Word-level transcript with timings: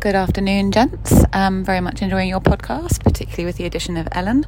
Good 0.00 0.14
afternoon, 0.14 0.72
gents. 0.72 1.12
Um, 1.34 1.62
very 1.62 1.82
much 1.82 2.00
enjoying 2.00 2.30
your 2.30 2.40
podcast, 2.40 3.04
particularly 3.04 3.44
with 3.44 3.58
the 3.58 3.66
addition 3.66 3.98
of 3.98 4.08
Ellen. 4.12 4.46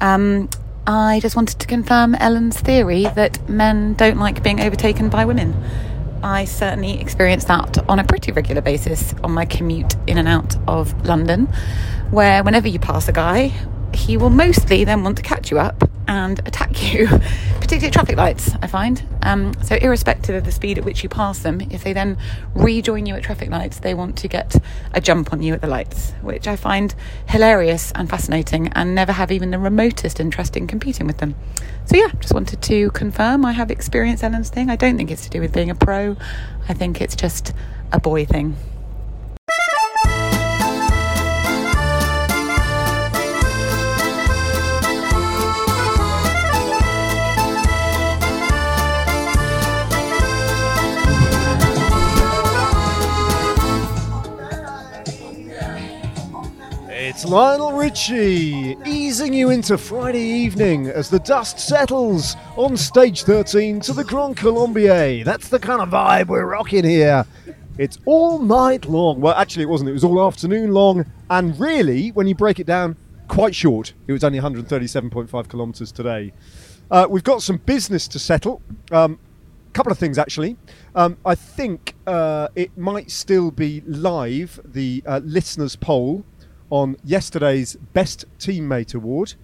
Um, 0.00 0.48
I 0.86 1.20
just 1.20 1.36
wanted 1.36 1.58
to 1.58 1.66
confirm 1.66 2.14
Ellen's 2.14 2.58
theory 2.58 3.02
that 3.02 3.50
men 3.50 3.92
don't 3.92 4.16
like 4.16 4.42
being 4.42 4.62
overtaken 4.62 5.10
by 5.10 5.26
women. 5.26 5.54
I 6.22 6.46
certainly 6.46 7.02
experience 7.02 7.44
that 7.44 7.86
on 7.86 7.98
a 7.98 8.04
pretty 8.04 8.32
regular 8.32 8.62
basis 8.62 9.14
on 9.22 9.32
my 9.32 9.44
commute 9.44 9.94
in 10.06 10.16
and 10.16 10.26
out 10.26 10.56
of 10.66 11.06
London, 11.06 11.48
where 12.10 12.42
whenever 12.42 12.66
you 12.66 12.78
pass 12.78 13.08
a 13.08 13.12
guy, 13.12 13.52
he 13.98 14.16
will 14.16 14.30
mostly 14.30 14.84
then 14.84 15.02
want 15.02 15.16
to 15.16 15.22
catch 15.22 15.50
you 15.50 15.58
up 15.58 15.90
and 16.06 16.38
attack 16.46 16.92
you, 16.92 17.06
particularly 17.06 17.88
at 17.88 17.92
traffic 17.92 18.16
lights, 18.16 18.52
I 18.62 18.66
find. 18.66 19.02
Um, 19.22 19.52
so, 19.62 19.76
irrespective 19.76 20.34
of 20.34 20.44
the 20.44 20.52
speed 20.52 20.78
at 20.78 20.84
which 20.84 21.02
you 21.02 21.08
pass 21.08 21.40
them, 21.40 21.60
if 21.70 21.84
they 21.84 21.92
then 21.92 22.16
rejoin 22.54 23.06
you 23.06 23.14
at 23.14 23.22
traffic 23.22 23.50
lights, 23.50 23.80
they 23.80 23.94
want 23.94 24.16
to 24.18 24.28
get 24.28 24.56
a 24.94 25.00
jump 25.00 25.32
on 25.32 25.42
you 25.42 25.52
at 25.52 25.60
the 25.60 25.66
lights, 25.66 26.12
which 26.22 26.46
I 26.46 26.56
find 26.56 26.94
hilarious 27.28 27.92
and 27.94 28.08
fascinating 28.08 28.68
and 28.68 28.94
never 28.94 29.12
have 29.12 29.30
even 29.30 29.50
the 29.50 29.58
remotest 29.58 30.20
interest 30.20 30.56
in 30.56 30.66
competing 30.66 31.06
with 31.06 31.18
them. 31.18 31.34
So, 31.84 31.96
yeah, 31.96 32.08
just 32.20 32.32
wanted 32.32 32.62
to 32.62 32.90
confirm 32.92 33.44
I 33.44 33.52
have 33.52 33.70
experienced 33.70 34.24
Ellen's 34.24 34.48
thing. 34.48 34.70
I 34.70 34.76
don't 34.76 34.96
think 34.96 35.10
it's 35.10 35.24
to 35.24 35.30
do 35.30 35.40
with 35.40 35.52
being 35.52 35.70
a 35.70 35.74
pro, 35.74 36.16
I 36.68 36.74
think 36.74 37.00
it's 37.00 37.16
just 37.16 37.52
a 37.92 38.00
boy 38.00 38.24
thing. 38.24 38.56
It's 57.18 57.26
Lionel 57.26 57.72
Richie 57.72 58.76
easing 58.86 59.34
you 59.34 59.50
into 59.50 59.76
Friday 59.76 60.22
evening 60.22 60.86
as 60.86 61.10
the 61.10 61.18
dust 61.18 61.58
settles 61.58 62.36
on 62.56 62.76
stage 62.76 63.24
13 63.24 63.80
to 63.80 63.92
the 63.92 64.04
Grand 64.04 64.36
Colombier. 64.36 65.24
That's 65.24 65.48
the 65.48 65.58
kind 65.58 65.80
of 65.80 65.88
vibe 65.88 66.28
we're 66.28 66.46
rocking 66.46 66.84
here. 66.84 67.26
It's 67.76 67.98
all 68.04 68.38
night 68.38 68.84
long. 68.84 69.20
Well, 69.20 69.34
actually, 69.34 69.64
it 69.64 69.68
wasn't. 69.68 69.90
It 69.90 69.94
was 69.94 70.04
all 70.04 70.24
afternoon 70.24 70.70
long, 70.70 71.06
and 71.28 71.58
really, 71.58 72.10
when 72.10 72.28
you 72.28 72.36
break 72.36 72.60
it 72.60 72.68
down, 72.68 72.96
quite 73.26 73.52
short. 73.52 73.94
It 74.06 74.12
was 74.12 74.22
only 74.22 74.38
137.5 74.38 75.50
kilometres 75.50 75.90
today. 75.90 76.32
Uh, 76.88 77.08
we've 77.10 77.24
got 77.24 77.42
some 77.42 77.56
business 77.56 78.06
to 78.06 78.20
settle. 78.20 78.62
Um, 78.92 79.18
couple 79.72 79.92
of 79.92 79.98
things 79.98 80.18
actually. 80.18 80.56
Um, 80.94 81.18
I 81.24 81.36
think 81.36 81.94
uh, 82.06 82.48
it 82.56 82.76
might 82.76 83.10
still 83.10 83.50
be 83.50 83.82
live 83.86 84.58
the 84.64 85.04
uh, 85.06 85.20
listeners' 85.22 85.76
poll 85.76 86.24
on 86.70 86.96
yesterday's 87.04 87.76
Best 87.92 88.24
Teammate 88.38 88.94
Award 88.94 89.34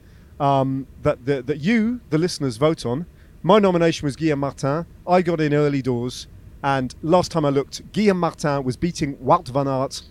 um, 0.40 0.86
that, 1.02 1.24
that 1.26 1.46
that 1.46 1.60
you, 1.60 2.00
the 2.10 2.18
listeners, 2.18 2.56
vote 2.56 2.84
on. 2.84 3.06
My 3.42 3.58
nomination 3.58 4.06
was 4.06 4.16
Guillaume 4.16 4.40
Martin. 4.40 4.86
I 5.06 5.22
got 5.22 5.40
in 5.40 5.52
early 5.54 5.82
doors, 5.82 6.26
and 6.62 6.94
last 7.02 7.30
time 7.30 7.44
I 7.44 7.50
looked, 7.50 7.92
Guillaume 7.92 8.20
Martin 8.20 8.64
was 8.64 8.76
beating 8.76 9.16
Wout 9.16 9.48
van 9.48 9.68
Aert 9.68 10.02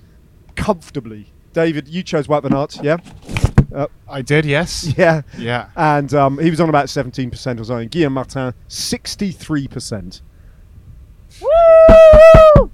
comfortably. 0.55 1.31
David, 1.51 1.87
you 1.87 2.03
chose 2.03 2.27
Wout 2.27 2.43
van 2.43 2.53
Aert, 2.53 2.83
yeah? 2.83 2.97
Uh, 3.73 3.87
I 4.07 4.21
did, 4.21 4.45
yes. 4.45 4.93
yeah. 4.97 5.23
Yeah. 5.37 5.69
And 5.75 6.13
um, 6.13 6.37
he 6.37 6.49
was 6.49 6.59
on 6.59 6.69
about 6.69 6.85
17% 6.85 7.59
or 7.59 7.63
something. 7.63 7.87
Guillaume 7.89 8.13
Martin, 8.13 8.53
63%. 8.69 10.21
Woo! 11.41 11.47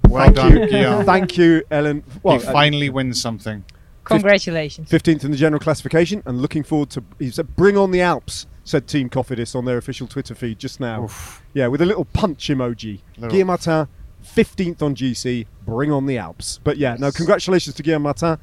Well 0.08 0.24
Thank 0.24 0.36
done, 0.36 0.56
you. 0.56 0.68
Guillaume. 0.68 1.04
Thank 1.06 1.38
you, 1.38 1.62
Ellen. 1.70 2.04
Well, 2.22 2.38
he 2.38 2.46
uh, 2.46 2.52
finally 2.52 2.90
wins 2.90 3.20
something. 3.20 3.64
Congratulations. 4.10 4.88
15th 4.90 5.24
in 5.24 5.30
the 5.30 5.36
general 5.36 5.60
classification 5.60 6.22
and 6.26 6.40
looking 6.40 6.62
forward 6.62 6.90
to 6.90 7.02
he 7.18 7.30
said 7.30 7.56
bring 7.56 7.76
on 7.76 7.90
the 7.90 8.00
Alps 8.00 8.46
said 8.64 8.86
Team 8.86 9.08
Cofidis 9.08 9.54
on 9.56 9.64
their 9.64 9.78
official 9.78 10.06
Twitter 10.06 10.34
feed 10.34 10.58
just 10.58 10.80
now. 10.80 11.04
Oof. 11.04 11.42
Yeah, 11.54 11.66
with 11.68 11.80
a 11.80 11.86
little 11.86 12.04
punch 12.04 12.48
emoji. 12.48 13.00
Little- 13.16 13.30
Guillaume 13.30 13.46
Martin 13.48 13.88
15th 14.24 14.82
on 14.82 14.94
GC, 14.94 15.46
bring 15.64 15.90
on 15.90 16.04
the 16.06 16.18
Alps. 16.18 16.60
But 16.62 16.76
yeah, 16.76 16.96
no 16.98 17.10
congratulations 17.10 17.74
to 17.76 17.82
Guillaume 17.82 18.02
Martin. 18.02 18.38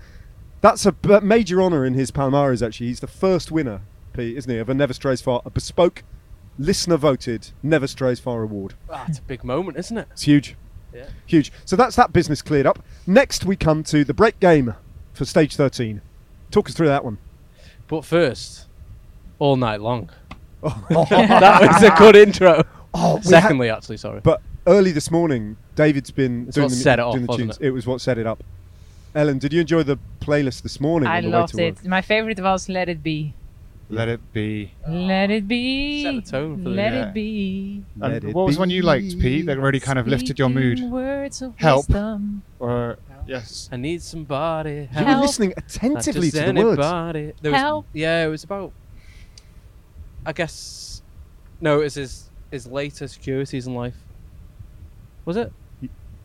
That's 0.62 0.86
a 0.88 0.92
b- 0.92 1.20
major 1.22 1.62
honour 1.62 1.86
in 1.86 1.94
his 1.94 2.10
Palmares 2.12 2.66
actually. 2.66 2.88
He's 2.88 3.00
the 3.00 3.08
first 3.08 3.52
winner, 3.52 3.82
Pete, 4.14 4.36
isn't 4.38 4.52
he, 4.52 4.58
of 4.58 4.70
a 4.70 4.74
Never 4.74 4.94
Strays 4.94 5.22
Far, 5.22 5.42
a 5.46 5.50
bespoke 5.52 6.04
listener 6.58 6.98
voted 6.98 7.52
Never 7.62 7.86
Strays 7.88 8.20
Far 8.20 8.42
award. 8.42 8.74
Ah, 8.90 9.06
it's 9.08 9.20
a 9.20 9.22
big 9.22 9.44
moment, 9.44 9.78
isn't 9.78 9.98
it? 9.98 10.08
It's 10.12 10.24
huge. 10.24 10.56
Yeah. 10.94 11.06
Huge. 11.28 11.52
So 11.64 11.76
that's 11.76 11.96
that 11.98 12.12
business 12.12 12.42
cleared 12.42 12.66
up. 12.66 12.80
Next 13.06 13.46
we 13.46 13.56
come 13.56 13.84
to 13.84 14.04
the 14.04 14.16
break 14.16 14.40
game 14.40 14.74
for 15.18 15.26
stage 15.26 15.56
13. 15.56 16.02
Talk 16.52 16.70
us 16.70 16.76
through 16.76 16.88
that 16.88 17.04
one. 17.04 17.18
But 17.88 18.06
first, 18.06 18.68
all 19.40 19.56
night 19.56 19.82
long. 19.82 20.10
Oh. 20.64 20.84
that 21.10 21.62
was 21.72 21.84
a 21.84 21.92
good 21.98 22.16
intro. 22.16 22.64
Oh, 22.94 23.18
we 23.18 23.22
Secondly, 23.24 23.70
actually, 23.70 23.98
sorry. 23.98 24.22
But 24.22 24.42
early 24.66 24.92
this 24.92 25.12
morning, 25.12 25.58
David's 25.76 26.12
been 26.12 26.48
It's 26.48 26.56
doing 26.56 26.70
the, 26.70 26.76
set 26.76 27.00
it 27.00 27.04
off, 27.04 27.14
doing 27.14 27.26
the 27.26 27.30
wasn't 27.32 27.52
tunes. 27.52 27.58
it? 27.62 27.68
It 27.68 27.72
was 27.72 27.86
what 27.88 28.02
set 28.02 28.18
it 28.18 28.26
up. 28.28 28.44
Ellen, 29.16 29.40
did 29.40 29.54
you 29.54 29.62
enjoy 29.62 29.84
the 29.84 29.98
playlist 30.20 30.62
this 30.62 30.80
morning? 30.80 31.08
I 31.10 31.22
loved 31.22 31.58
it. 31.58 31.76
work? 31.78 31.86
My 31.86 32.02
favorite 32.02 32.40
was 32.40 32.70
Let 32.70 32.90
It 32.90 33.02
Be. 33.04 33.34
Let 33.90 34.10
it 34.10 34.34
be. 34.34 34.74
Let 34.88 35.32
it 35.32 35.48
be. 35.48 36.04
Set 36.04 36.26
the 36.26 36.32
tone 36.32 36.58
for 36.58 36.70
the- 36.70 36.76
Let 36.76 36.94
Yeah. 36.94 37.08
it 37.08 37.14
be. 37.14 37.84
Let 37.98 38.12
And 38.12 38.24
it 38.26 38.36
what 38.36 38.46
was 38.48 38.60
one 38.60 38.70
you 38.70 38.82
liked, 38.82 39.16
be. 39.18 39.22
Pete, 39.22 39.46
that 39.46 39.58
really 39.60 39.80
kind 39.80 39.98
of 39.98 40.08
lifted 40.08 40.38
your 40.38 40.50
mood? 40.50 40.82
Words 40.82 41.42
of 41.42 41.54
Help. 41.56 41.88
wisdom. 41.88 42.44
Or 42.60 42.98
yes. 43.28 43.70
I 43.72 43.76
need 43.78 44.02
somebody. 44.02 44.90
You 44.92 45.00
were 45.00 45.04
Help. 45.06 45.22
listening 45.22 45.54
attentively 45.58 46.32
just 46.32 46.38
to 46.46 46.54
the 46.54 46.64
words. 46.64 46.80
anybody. 46.80 47.34
There 47.42 47.52
was- 47.52 47.62
Help. 47.62 47.86
yeah, 47.94 48.26
it 48.26 48.30
was 48.30 48.44
about. 48.44 48.72
I 50.26 50.34
guess. 50.34 51.02
No, 51.62 51.80
it 51.82 51.84
was 51.86 51.94
his 51.96 52.30
his 52.52 52.68
later 52.68 53.08
securities 53.08 53.68
in 53.68 53.74
life. 53.76 53.96
Was 55.26 55.38
it? 55.38 55.52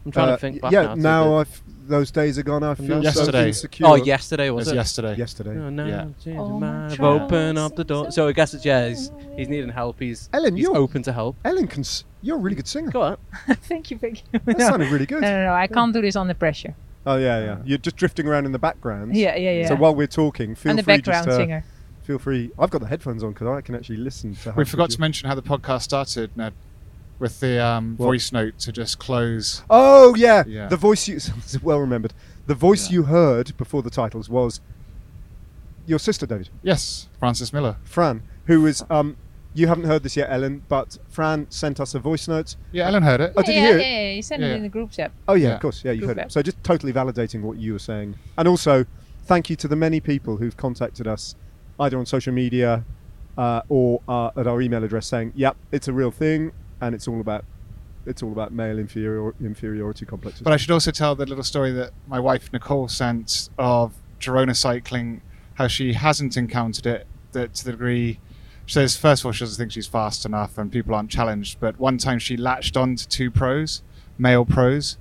I'm 0.05 0.11
trying 0.11 0.29
Uh, 0.31 0.33
to 0.33 0.39
think 0.39 0.61
back 0.61 0.73
yeah, 0.73 0.83
now. 0.83 0.95
to 0.95 1.01
now 1.01 1.25
the- 1.29 1.35
I've, 1.37 1.63
those 1.87 2.11
days 2.11 2.37
are 2.39 2.43
gone. 2.43 2.65
I 2.65 2.75
feel 2.75 2.87
so 2.89 3.01
Yesterday. 3.01 3.47
insecure. 3.49 3.87
Oh, 3.87 3.95
yesterday 3.95 4.51
was 4.51 4.65
was 4.67 4.73
it? 4.73 4.77
yesterday. 4.77 5.17
Yesterday. 5.17 5.55
No, 5.55 5.71
no, 5.71 5.87
Yeah. 5.87 6.07
change 6.23 6.39
Oh, 6.39 6.45
of 6.55 6.61
my 6.61 6.71
mind. 6.89 7.01
Open 7.01 7.59
up 7.59 7.77
the 7.77 7.85
door. 7.85 8.11
So 8.11 8.27
I 8.27 8.33
guess 8.33 8.53
it's 8.55 8.65
yeah. 8.65 8.89
He's, 8.89 9.13
he's 9.37 9.49
needing 9.49 9.69
help. 9.71 10.01
He's 10.01 10.29
Ellen, 10.33 10.57
he's 10.57 10.65
you're 10.65 10.77
open 10.77 11.03
to 11.05 11.13
help. 11.13 11.37
Ellen 11.45 11.69
can. 11.69 11.81
S- 11.83 12.05
you're 12.21 12.37
a 12.37 12.41
really 12.41 12.57
good 12.57 12.67
singer. 12.69 12.91
Go 12.91 13.03
on. 13.03 13.17
thank 13.63 13.91
you, 13.93 13.99
thank 13.99 14.23
you. 14.33 14.41
That 14.45 14.59
no. 14.59 14.69
sounded 14.69 14.91
really 14.91 15.07
good. 15.07 15.21
no, 15.23 15.31
no, 15.31 15.45
no. 15.47 15.53
I 15.55 15.67
can't 15.69 15.93
do 15.93 16.01
this 16.03 16.17
under 16.17 16.35
pressure. 16.35 16.75
Oh 17.07 17.17
yeah, 17.17 17.41
yeah. 17.45 17.59
You're 17.65 17.79
just 17.79 17.97
drifting 17.97 18.27
around 18.27 18.47
in 18.47 18.53
the 18.53 18.59
background. 18.59 19.17
Yeah, 19.17 19.35
yeah, 19.37 19.51
yeah. 19.53 19.69
So 19.69 19.75
while 19.75 19.95
we're 19.95 20.07
talking, 20.07 20.55
feel 20.55 20.71
I'm 20.71 20.77
the 20.77 20.83
free 20.83 20.97
background 20.99 21.27
just 21.27 21.35
uh, 21.37 21.41
singer. 21.43 21.65
feel 22.05 22.19
free. 22.19 22.51
I've 22.59 22.71
got 22.71 22.81
the 22.81 22.87
headphones 22.87 23.23
on 23.25 23.33
because 23.33 23.49
I 23.49 23.61
can 23.61 23.75
actually 23.75 23.97
listen 23.99 24.35
to. 24.37 24.53
how 24.53 24.57
We 24.57 24.65
forgot 24.65 24.91
you- 24.91 24.95
to 24.97 25.01
mention 25.01 25.29
how 25.29 25.35
the 25.35 25.43
podcast 25.43 25.83
started, 25.83 26.37
Ned, 26.37 26.53
with 27.19 27.41
the 27.41 27.65
um, 27.65 27.97
voice 27.97 28.31
note 28.33 28.59
to 28.61 28.73
just 28.73 28.99
close. 28.99 29.63
Oh 29.69 30.15
yeah. 30.15 30.45
Yeah. 30.47 30.69
the 30.69 30.77
voice 30.77 31.09
you 31.09 31.19
well 31.63 31.79
remembered. 31.81 32.15
The 32.47 32.55
voice 32.55 32.89
Yeah. 32.91 32.95
you 32.95 33.03
heard 33.05 33.57
before 33.57 33.83
the 33.83 33.91
titles 33.91 34.29
was 34.29 34.61
your 35.87 35.99
sister, 35.99 36.27
David, 36.27 36.49
Yes, 36.63 37.09
Frances 37.19 37.53
Millar. 37.53 37.77
Fran, 37.85 38.23
who 38.47 38.61
was. 38.63 38.85
Um, 38.89 39.17
you 39.55 39.67
haven't 39.67 39.85
heard 39.85 40.03
this 40.03 40.17
yet, 40.17 40.31
Ellen, 40.31 40.63
but 40.69 40.99
Fran 41.09 41.47
sent 41.51 41.79
us 41.81 41.95
a 41.95 41.99
voice 41.99 42.27
note. 42.29 42.57
Yeah, 42.73 42.89
Ellen 42.89 43.03
heard 43.03 43.21
it. 43.21 43.33
Oh, 43.37 43.43
did 43.43 43.55
yeah, 43.55 43.61
you 43.61 43.67
hear 43.67 43.79
yeah, 43.79 43.85
it? 43.85 43.89
yeah, 43.91 44.03
yeah. 44.09 44.15
You 44.15 44.23
sent 44.23 44.43
it 44.43 44.51
in 44.57 44.63
the 44.63 44.69
group 44.69 44.91
chat. 44.91 45.13
Oh 45.29 45.35
yeah, 45.35 45.49
Yeah. 45.49 45.55
of 45.55 45.61
course. 45.61 45.85
Yeah, 45.85 45.93
you 45.93 46.01
Group 46.01 46.17
heard 46.17 46.27
it. 46.27 46.33
So 46.33 46.43
just 46.43 46.63
totally 46.65 46.93
validating 46.93 47.43
what 47.43 47.59
you 47.59 47.73
were 47.75 47.79
saying, 47.79 48.15
and 48.39 48.49
also 48.49 48.87
thank 49.25 49.51
you 49.51 49.57
to 49.57 49.69
the 49.69 49.77
many 49.77 50.01
people 50.01 50.37
who've 50.39 50.57
contacted 50.57 51.07
us, 51.07 51.35
either 51.79 51.99
on 51.99 52.07
social 52.07 52.33
media 52.33 52.85
uh, 53.39 53.63
or 53.69 54.01
uh, 54.09 54.31
at 54.37 54.47
our 54.47 54.61
email 54.61 54.83
address, 54.85 55.07
saying, 55.07 55.33
"Yep, 55.35 55.57
it's 55.71 55.89
a 55.89 55.93
real 55.93 56.11
thing, 56.11 56.53
and 56.81 56.95
it's 56.95 57.07
all 57.09 57.21
about 57.21 57.45
it's 58.05 58.23
all 58.23 58.33
about 58.33 58.53
male 58.53 58.79
inferior, 58.79 59.35
inferiority 59.41 60.07
complexes." 60.07 60.43
But 60.43 60.53
I 60.53 60.57
should 60.57 60.71
also 60.71 60.91
tell 60.91 61.15
the 61.15 61.27
little 61.27 61.45
story 61.45 61.73
that 61.73 61.93
my 62.09 62.19
wife 62.21 62.53
Nicole 62.53 62.89
sent 62.89 63.49
of 63.59 63.95
Girona 64.21 64.57
cycling, 64.57 65.21
how 65.55 65.67
she 65.69 65.93
hasn't 65.93 66.37
encountered 66.37 66.87
it 66.87 67.07
that 67.33 67.55
to 67.55 67.65
the 67.65 67.73
degree 67.73 68.19
she 68.67 68.75
says 68.75 68.97
first 68.97 69.23
of 69.23 69.27
all 69.27 69.33
she 69.33 69.45
doesn't 69.45 69.57
think 69.57 69.73
she's 69.73 69.87
fast 69.87 70.25
enough 70.25 70.59
and 70.59 70.71
people 70.71 70.95
aren't 70.95 71.11
challenged. 71.11 71.59
But 71.61 71.79
one 71.79 71.99
time 71.99 72.19
she 72.19 72.37
latched 72.37 72.77
on 72.77 72.97
to 72.97 73.09
two 73.09 73.31
pros 73.31 73.83
male 74.19 74.45
pros, 74.45 74.97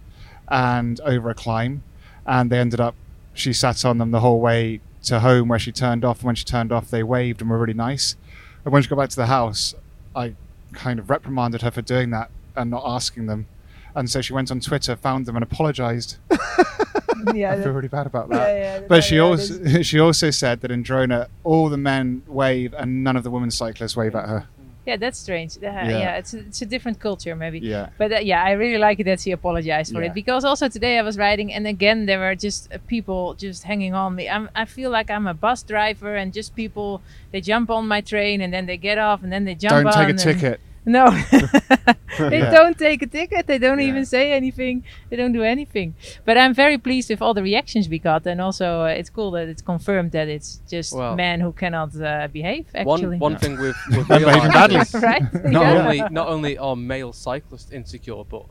and 0.50 1.00
over 1.02 1.30
a 1.30 1.36
climb, 1.36 1.84
and 2.26 2.50
they 2.50 2.60
ended 2.60 2.80
up. 2.80 2.96
She 3.34 3.54
sat 3.54 3.86
on 3.86 3.98
them 3.98 4.12
the 4.12 4.20
whole 4.20 4.42
way 4.42 4.82
to 5.04 5.22
home, 5.22 5.48
where 5.48 5.60
she 5.60 5.72
turned 5.72 6.04
off. 6.04 6.20
And 6.20 6.26
when 6.26 6.36
she 6.36 6.44
turned 6.44 6.72
off, 6.72 6.90
they 6.90 7.04
waved 7.04 7.42
and 7.42 7.50
were 7.50 7.58
really 7.58 7.74
nice. 7.74 8.16
And 8.66 8.74
when 8.74 8.84
she 8.84 8.90
got 8.90 8.98
back 8.98 9.10
to 9.10 9.16
the 9.16 9.28
house, 9.28 9.74
I 10.16 10.36
kind 10.74 11.00
of 11.00 11.10
reprimanded 11.10 11.62
her 11.62 11.72
for 11.72 11.82
doing 11.82 12.10
that 12.12 12.30
and 12.56 12.70
not 12.70 12.84
asking 12.86 13.28
them. 13.28 13.48
And 13.96 14.10
so 14.10 14.22
she 14.22 14.34
went 14.34 14.52
on 14.52 14.60
Twitter, 14.60 14.96
found 14.96 15.26
them, 15.26 15.36
and 15.36 15.44
apologized. 15.44 16.18
yeah, 17.34 17.54
I 17.54 17.62
feel 17.62 17.72
really 17.72 17.88
bad 17.88 18.08
about 18.08 18.30
that. 18.30 18.48
yeah, 18.48 18.80
yeah, 18.80 18.88
But 18.88 19.04
she 19.04 19.16
yeah, 19.18 19.22
also 19.24 19.82
she 19.82 20.00
also 20.00 20.30
said 20.32 20.62
that 20.62 20.72
in 20.72 20.84
Girona, 20.84 21.28
all 21.44 21.70
the 21.70 21.78
men 21.78 22.24
wave 22.28 22.74
and 22.74 23.04
none 23.04 23.16
of 23.16 23.24
the 23.24 23.32
women 23.32 23.52
cyclists 23.52 23.96
wave 23.96 24.16
at 24.16 24.28
her. 24.30 24.48
Yeah, 24.84 24.98
that's 24.98 25.20
strange. 25.20 25.58
Uh, 25.58 25.62
yeah. 25.68 26.18
it's 26.18 26.34
a, 26.34 26.40
it's 26.40 26.62
a 26.64 26.66
different 26.66 27.00
culture 27.00 27.36
maybe. 27.36 27.60
Yeah. 27.60 27.90
But 28.00 28.12
uh, 28.14 28.18
yeah, 28.18 28.44
I 28.44 28.54
really 28.54 28.80
like 28.80 29.00
it 29.00 29.04
that 29.04 29.20
she 29.20 29.32
apologized 29.32 29.94
for 29.94 30.02
Yeah. 30.02 30.08
it 30.08 30.16
because 30.16 30.44
also 30.44 30.70
today 30.70 30.98
I 30.98 31.04
was 31.04 31.20
riding 31.20 31.54
and 31.54 31.68
again 31.68 32.08
there 32.08 32.18
were 32.18 32.34
just 32.34 32.74
uh, 32.74 32.80
people 32.88 33.36
just 33.36 33.62
hanging 33.64 33.94
on 33.94 34.16
me. 34.16 34.28
I'm, 34.28 34.50
I 34.56 34.66
feel 34.66 34.90
like 34.90 35.12
I'm 35.12 35.28
a 35.28 35.36
bus 35.36 35.62
driver 35.62 36.16
and 36.16 36.34
just 36.34 36.56
people 36.56 37.04
they 37.32 37.42
jump 37.42 37.70
on 37.70 37.88
my 37.88 38.02
train 38.02 38.42
and 38.42 38.52
then 38.52 38.66
they 38.66 38.78
get 38.78 38.98
off 38.98 39.22
and 39.22 39.32
then 39.32 39.46
they 39.46 39.54
jump 39.54 39.74
on 39.74 39.84
Don't 39.84 39.94
on. 39.94 40.06
take 40.08 40.16
a 40.16 40.18
ticket. 40.18 40.60
No, 40.86 41.06
they 42.18 42.40
Yeah. 42.40 42.50
don't 42.52 42.78
take 42.78 43.02
a 43.04 43.08
ticket. 43.08 43.46
They 43.48 43.60
don't 43.60 43.80
Yeah. 43.80 43.88
even 43.90 44.06
say 44.06 44.32
anything. 44.34 44.84
They 45.10 45.16
don't 45.16 45.32
do 45.34 45.44
anything. 45.44 45.94
But 46.26 46.38
I'm 46.38 46.54
very 46.56 46.78
pleased 46.78 47.10
with 47.10 47.22
all 47.22 47.34
the 47.36 47.44
reactions 47.44 47.88
we 47.88 48.00
got, 48.00 48.26
and 48.26 48.42
also 48.42 48.82
uh, 48.82 48.86
it's 49.00 49.10
cool 49.10 49.32
that 49.32 49.48
it's 49.48 49.62
confirmed 49.62 50.12
that 50.12 50.28
it's 50.28 50.60
just 50.70 50.94
Well- 50.94 51.16
men 51.16 51.40
who 51.42 51.52
cannot 51.52 51.90
uh, 52.02 52.28
behave. 52.34 52.66
Actually, 52.74 53.18
One 53.20 53.34
one 53.34 53.38
thing 53.38 53.54
we've, 53.60 53.76
we've 53.92 54.10
And 54.10 54.26
behaving 54.26 54.52
badly. 54.52 54.80
is 54.80 54.94
right? 54.96 55.24
not 55.46 55.64
Yeah. 55.64 55.82
only 55.84 56.00
not 56.10 56.28
only 56.28 56.58
are 56.58 56.76
male 56.76 57.14
cyclists 57.14 57.72
insecure, 57.72 58.24
but 58.30 58.46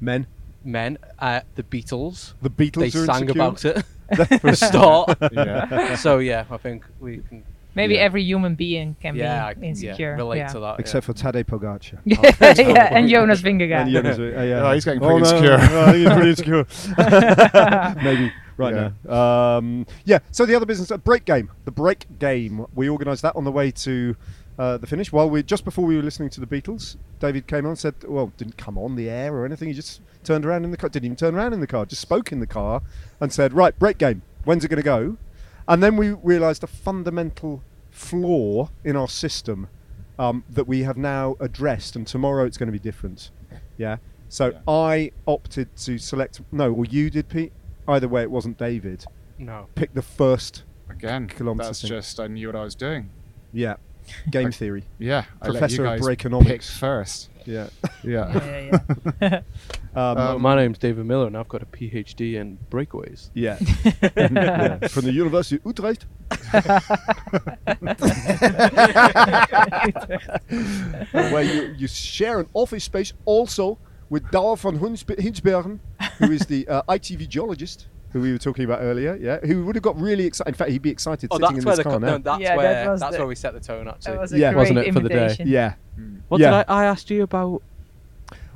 Men. 0.00 0.26
men, 0.64 0.96
uh, 1.18 1.40
the 1.56 1.62
Beatles, 1.62 2.34
The 2.40 2.50
Beatles 2.50 2.92
they 2.92 2.98
are 3.00 3.06
sang 3.06 3.22
insecure. 3.28 3.42
about 3.42 3.64
it 3.64 3.84
for 4.40 4.48
a 4.50 4.56
start. 4.56 5.16
Yeah. 5.32 5.96
so 5.96 6.18
yeah, 6.18 6.44
I 6.50 6.56
think 6.56 6.84
we 7.00 7.18
can 7.28 7.42
Maybe 7.74 7.94
Yeah. 7.94 8.00
every 8.00 8.22
human 8.22 8.54
being 8.54 8.96
can 9.02 9.16
yeah, 9.16 9.52
be 9.54 9.68
insecure. 9.68 9.94
yeah, 9.98 10.06
relate 10.14 10.38
yeah. 10.38 10.48
to 10.48 10.60
that. 10.60 10.80
Except 10.80 11.04
for 11.06 11.12
Tadej 11.12 11.44
Pogacar. 11.44 11.98
Yeah, 12.04 12.54
yeah, 12.68 12.88
and 12.96 13.08
Jonas 13.08 13.42
Vingegaard. 13.42 13.82
And 13.82 13.90
Jonas, 13.90 14.18
uh, 14.18 14.22
yeah. 14.22 14.62
Oh, 14.68 14.72
he's 14.72 14.84
getting 14.84 15.02
Oh, 15.02 15.18
pretty 15.18 15.22
no, 15.22 15.28
insecure. 15.28 15.58
no, 15.58 15.82
I 15.82 15.92
think 15.92 15.96
he's 15.96 16.12
pretty 16.12 16.30
insecure. 16.30 16.66
Maybe 18.02 18.32
right 18.56 18.74
Yeah. 18.74 18.90
now. 19.04 19.56
Um, 19.58 19.86
yeah. 20.04 20.18
So 20.30 20.46
the 20.46 20.54
other 20.54 20.66
business, 20.66 20.90
a 20.90 20.98
break 20.98 21.24
game. 21.24 21.50
The 21.64 21.70
break 21.72 22.06
game. 22.18 22.66
We 22.74 22.88
organised 22.88 23.22
that 23.22 23.34
on 23.36 23.44
the 23.44 23.52
way 23.52 23.70
to 23.72 24.16
uh, 24.58 24.76
the 24.78 24.86
finish. 24.86 25.12
While 25.12 25.28
we 25.30 25.42
just 25.42 25.64
before 25.64 25.84
we 25.84 25.96
were 25.96 26.02
listening 26.02 26.30
to 26.30 26.40
the 26.40 26.46
Beatles, 26.46 26.96
David 27.18 27.46
came 27.46 27.64
on 27.64 27.70
and 27.70 27.78
said, 27.78 27.94
"Well, 28.06 28.32
didn't 28.36 28.56
come 28.56 28.78
on 28.78 28.94
the 28.94 29.10
air 29.10 29.34
or 29.34 29.44
anything. 29.44 29.68
He 29.68 29.74
just 29.74 30.00
turned 30.22 30.46
around 30.46 30.64
in 30.64 30.70
the 30.70 30.76
car. 30.76 30.88
Didn't 30.90 31.06
even 31.06 31.16
turn 31.16 31.34
around 31.34 31.52
in 31.54 31.60
the 31.60 31.66
car. 31.66 31.84
Just 31.86 32.02
spoke 32.02 32.30
in 32.30 32.38
the 32.40 32.46
car 32.46 32.82
and 33.20 33.32
said, 33.32 33.52
"Right, 33.52 33.76
break 33.78 33.98
game. 33.98 34.22
When's 34.44 34.64
it 34.64 34.68
going 34.68 34.76
to 34.76 34.84
go?" 34.84 35.16
And 35.68 35.82
then 35.82 35.96
we 35.96 36.10
realised 36.10 36.62
a 36.62 36.66
fundamental 36.66 37.62
flaw 37.90 38.68
in 38.84 38.96
our 38.96 39.08
system 39.08 39.68
um, 40.18 40.44
that 40.50 40.66
we 40.68 40.82
have 40.82 40.96
now 40.96 41.36
addressed, 41.40 41.96
and 41.96 42.06
tomorrow 42.06 42.44
it's 42.44 42.56
going 42.56 42.66
to 42.68 42.72
be 42.72 42.78
different. 42.78 43.30
Yeah. 43.76 43.96
So 44.28 44.48
Yeah. 44.50 44.58
I 44.68 45.10
opted 45.26 45.74
to 45.78 45.98
select. 45.98 46.40
No, 46.52 46.72
or 46.72 46.84
you 46.84 47.10
did, 47.10 47.28
Pete. 47.28 47.52
Either 47.86 48.08
way, 48.08 48.22
it 48.22 48.30
wasn't 48.30 48.58
David. 48.58 49.04
No. 49.38 49.66
Pick 49.74 49.94
the 49.94 50.02
first. 50.02 50.64
Again, 50.88 51.28
Kilometre 51.28 51.68
that's 51.68 51.80
thing. 51.82 51.88
just 51.88 52.20
I 52.20 52.26
knew 52.28 52.48
what 52.48 52.56
I 52.56 52.62
was 52.62 52.74
doing. 52.74 53.10
Yeah. 53.52 53.76
Game 54.30 54.44
Like- 54.46 54.54
theory. 54.54 54.84
Yeah, 54.98 55.24
I 55.40 55.48
let 55.48 55.58
Professor 55.60 55.82
you 55.82 55.88
of 55.88 56.00
guys 56.00 56.06
Breakonomics. 56.16 56.46
pick 56.46 56.62
first. 56.62 57.30
Yeah. 57.46 57.68
Yeah. 58.02 58.32
yeah, 58.44 58.80
yeah, 58.80 59.00
yeah. 59.20 59.40
Um, 59.96 60.18
Um, 60.18 60.42
my 60.42 60.56
name's 60.56 60.78
David 60.78 61.06
Millar, 61.06 61.26
and 61.28 61.36
I've 61.36 61.48
got 61.48 61.62
a 61.62 61.66
PhD 61.66 62.34
in 62.34 62.58
breakaways. 62.70 63.30
yeah. 63.34 63.58
yeah. 64.16 64.78
From 64.88 65.04
the 65.04 65.12
University 65.12 65.56
of 65.56 65.62
Utrecht. 65.66 66.06
where 71.12 71.42
you, 71.42 71.74
you 71.78 71.88
share 71.88 72.40
an 72.40 72.46
office 72.54 72.84
space 72.84 73.12
also 73.24 73.78
with 74.10 74.22
Douwe 74.30 74.58
van 74.58 74.78
Hinsbergen, 74.78 75.80
who 76.18 76.30
is 76.32 76.46
the 76.46 76.66
uh, 76.68 76.82
ITV 76.88 77.28
geologist 77.28 77.86
who 78.12 78.20
we 78.20 78.30
were 78.30 78.38
talking 78.38 78.64
about 78.64 78.80
earlier. 78.80 79.16
Yeah, 79.20 79.40
who 79.40 79.64
would 79.66 79.74
have 79.74 79.82
got 79.82 80.00
really 80.00 80.24
excited. 80.24 80.50
In 80.50 80.54
fact, 80.54 80.70
he'd 80.70 80.82
be 80.82 80.90
excited 80.90 81.28
Oh, 81.32 81.36
sitting 81.38 81.56
that's 81.56 81.64
in 81.64 81.68
this 81.70 81.76
the 81.78 81.82
car 81.82 81.92
co- 81.94 81.98
now. 81.98 82.06
no, 82.12 82.18
that's 82.18 82.40
Yeah, 82.40 82.48
that 82.50 82.56
where 82.56 82.90
was 82.92 83.00
that's 83.00 83.12
the- 83.12 83.18
where 83.18 83.26
we 83.26 83.34
set 83.34 83.54
the 83.54 83.60
tone. 83.60 83.88
Actually, 83.88 84.12
That 84.12 84.20
was 84.20 84.32
a 84.32 84.38
Yeah. 84.38 84.52
great 84.52 84.58
Wasn't 84.60 84.78
it 84.78 84.92
for 84.92 85.00
the 85.00 85.08
day? 85.08 85.14
invitation. 85.22 85.48
yeah. 85.48 85.74
what 86.28 86.40
yeah. 86.40 86.50
did 86.50 86.56
I, 86.68 86.82
I 86.82 86.84
asked 86.86 87.10
you 87.10 87.22
about? 87.24 87.62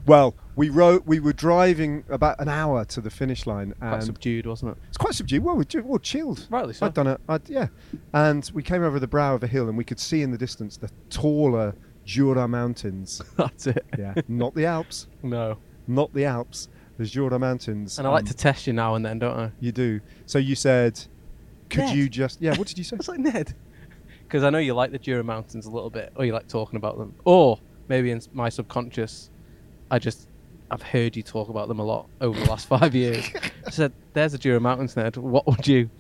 Well, 0.09 0.35
we 0.57 0.71
wrote. 0.71 1.07
We 1.07 1.21
were 1.21 1.33
driving 1.33 2.05
about 2.09 2.41
an 2.41 2.49
hour 2.49 2.85
to 2.87 3.01
the 3.01 3.11
finish 3.11 3.47
line, 3.47 3.75
Quite 3.79 3.95
and 3.95 4.05
subdued, 4.05 4.47
wasn't 4.47 4.73
it? 4.73 4.79
it's 4.89 4.97
quite 4.97 5.15
subdued. 5.15 5.45
Well, 5.45 5.57
we 5.57 5.65
ju- 5.65 5.83
well 5.85 5.99
chilled. 5.99 6.47
Rightly 6.51 6.75
so. 6.75 6.87
I'd 6.87 6.95
done 6.95 7.07
it. 7.07 7.21
I'd, 7.29 7.49
yeah, 7.49 7.69
and 8.13 8.51
we 8.55 8.63
came 8.63 8.83
over 8.83 8.99
the 8.99 9.07
brow 9.07 9.35
of 9.35 9.43
a 9.45 9.47
hill, 9.47 9.69
and 9.69 9.77
we 9.79 9.85
could 9.85 10.01
see 10.01 10.23
in 10.23 10.31
the 10.31 10.39
distance 10.39 10.77
the 10.77 10.91
taller 11.11 11.75
Jura 12.05 12.49
Mountains. 12.49 13.23
That's 13.37 13.67
it. 13.67 13.85
Yeah, 13.99 14.15
not 14.27 14.55
the 14.55 14.65
Alps, 14.67 15.07
No. 15.23 15.59
not 15.87 16.13
the 16.15 16.25
Alps. 16.25 16.69
The 16.97 17.05
Jura 17.05 17.39
Mountains. 17.39 17.97
And 17.99 18.09
I 18.09 18.11
like 18.11 18.23
Um, 18.23 18.27
to 18.27 18.35
test 18.35 18.67
you 18.67 18.73
now 18.73 18.97
and 18.97 19.07
then, 19.07 19.21
don't 19.21 19.39
I? 19.39 19.53
You 19.61 19.71
do. 19.71 20.01
So 20.27 20.39
you 20.41 20.57
said, 20.57 20.99
could 21.71 21.85
Ned. 21.85 21.97
you 21.97 22.09
just? 22.09 22.41
Yeah. 22.43 22.57
What 22.59 22.67
did 22.67 22.77
you 22.77 22.83
say? 22.89 22.97
It's 22.97 23.07
like 23.07 23.21
Ned. 23.21 23.55
Because 24.25 24.43
I 24.43 24.51
know 24.51 24.59
you 24.59 24.75
like 24.75 24.91
the 24.91 24.99
Jura 24.99 25.23
Mountains 25.23 25.67
a 25.67 25.71
little 25.71 25.91
bit, 25.91 26.13
or 26.17 26.25
you 26.25 26.33
like 26.33 26.49
talking 26.49 26.77
about 26.77 26.99
them, 26.99 27.15
or 27.25 27.61
maybe 27.87 28.11
in 28.11 28.21
my 28.33 28.49
subconscious, 28.49 29.31
I 29.91 29.99
just 29.99 30.29
I've 30.71 30.83
heard 30.83 31.17
you 31.17 31.23
talk 31.23 31.49
about 31.49 31.69
them 31.69 31.79
a 31.79 31.85
lot 31.85 32.09
over 32.21 32.39
the 32.39 32.47
last 32.47 32.67
five 32.77 32.95
years. 32.95 33.25
I 33.67 33.71
said, 33.71 33.93
"There's 34.13 34.33
the 34.33 34.39
Jura 34.39 34.61
Mountains, 34.61 34.97
Ned. 34.97 35.17
What 35.17 35.47
would 35.47 35.67
you? 35.67 35.91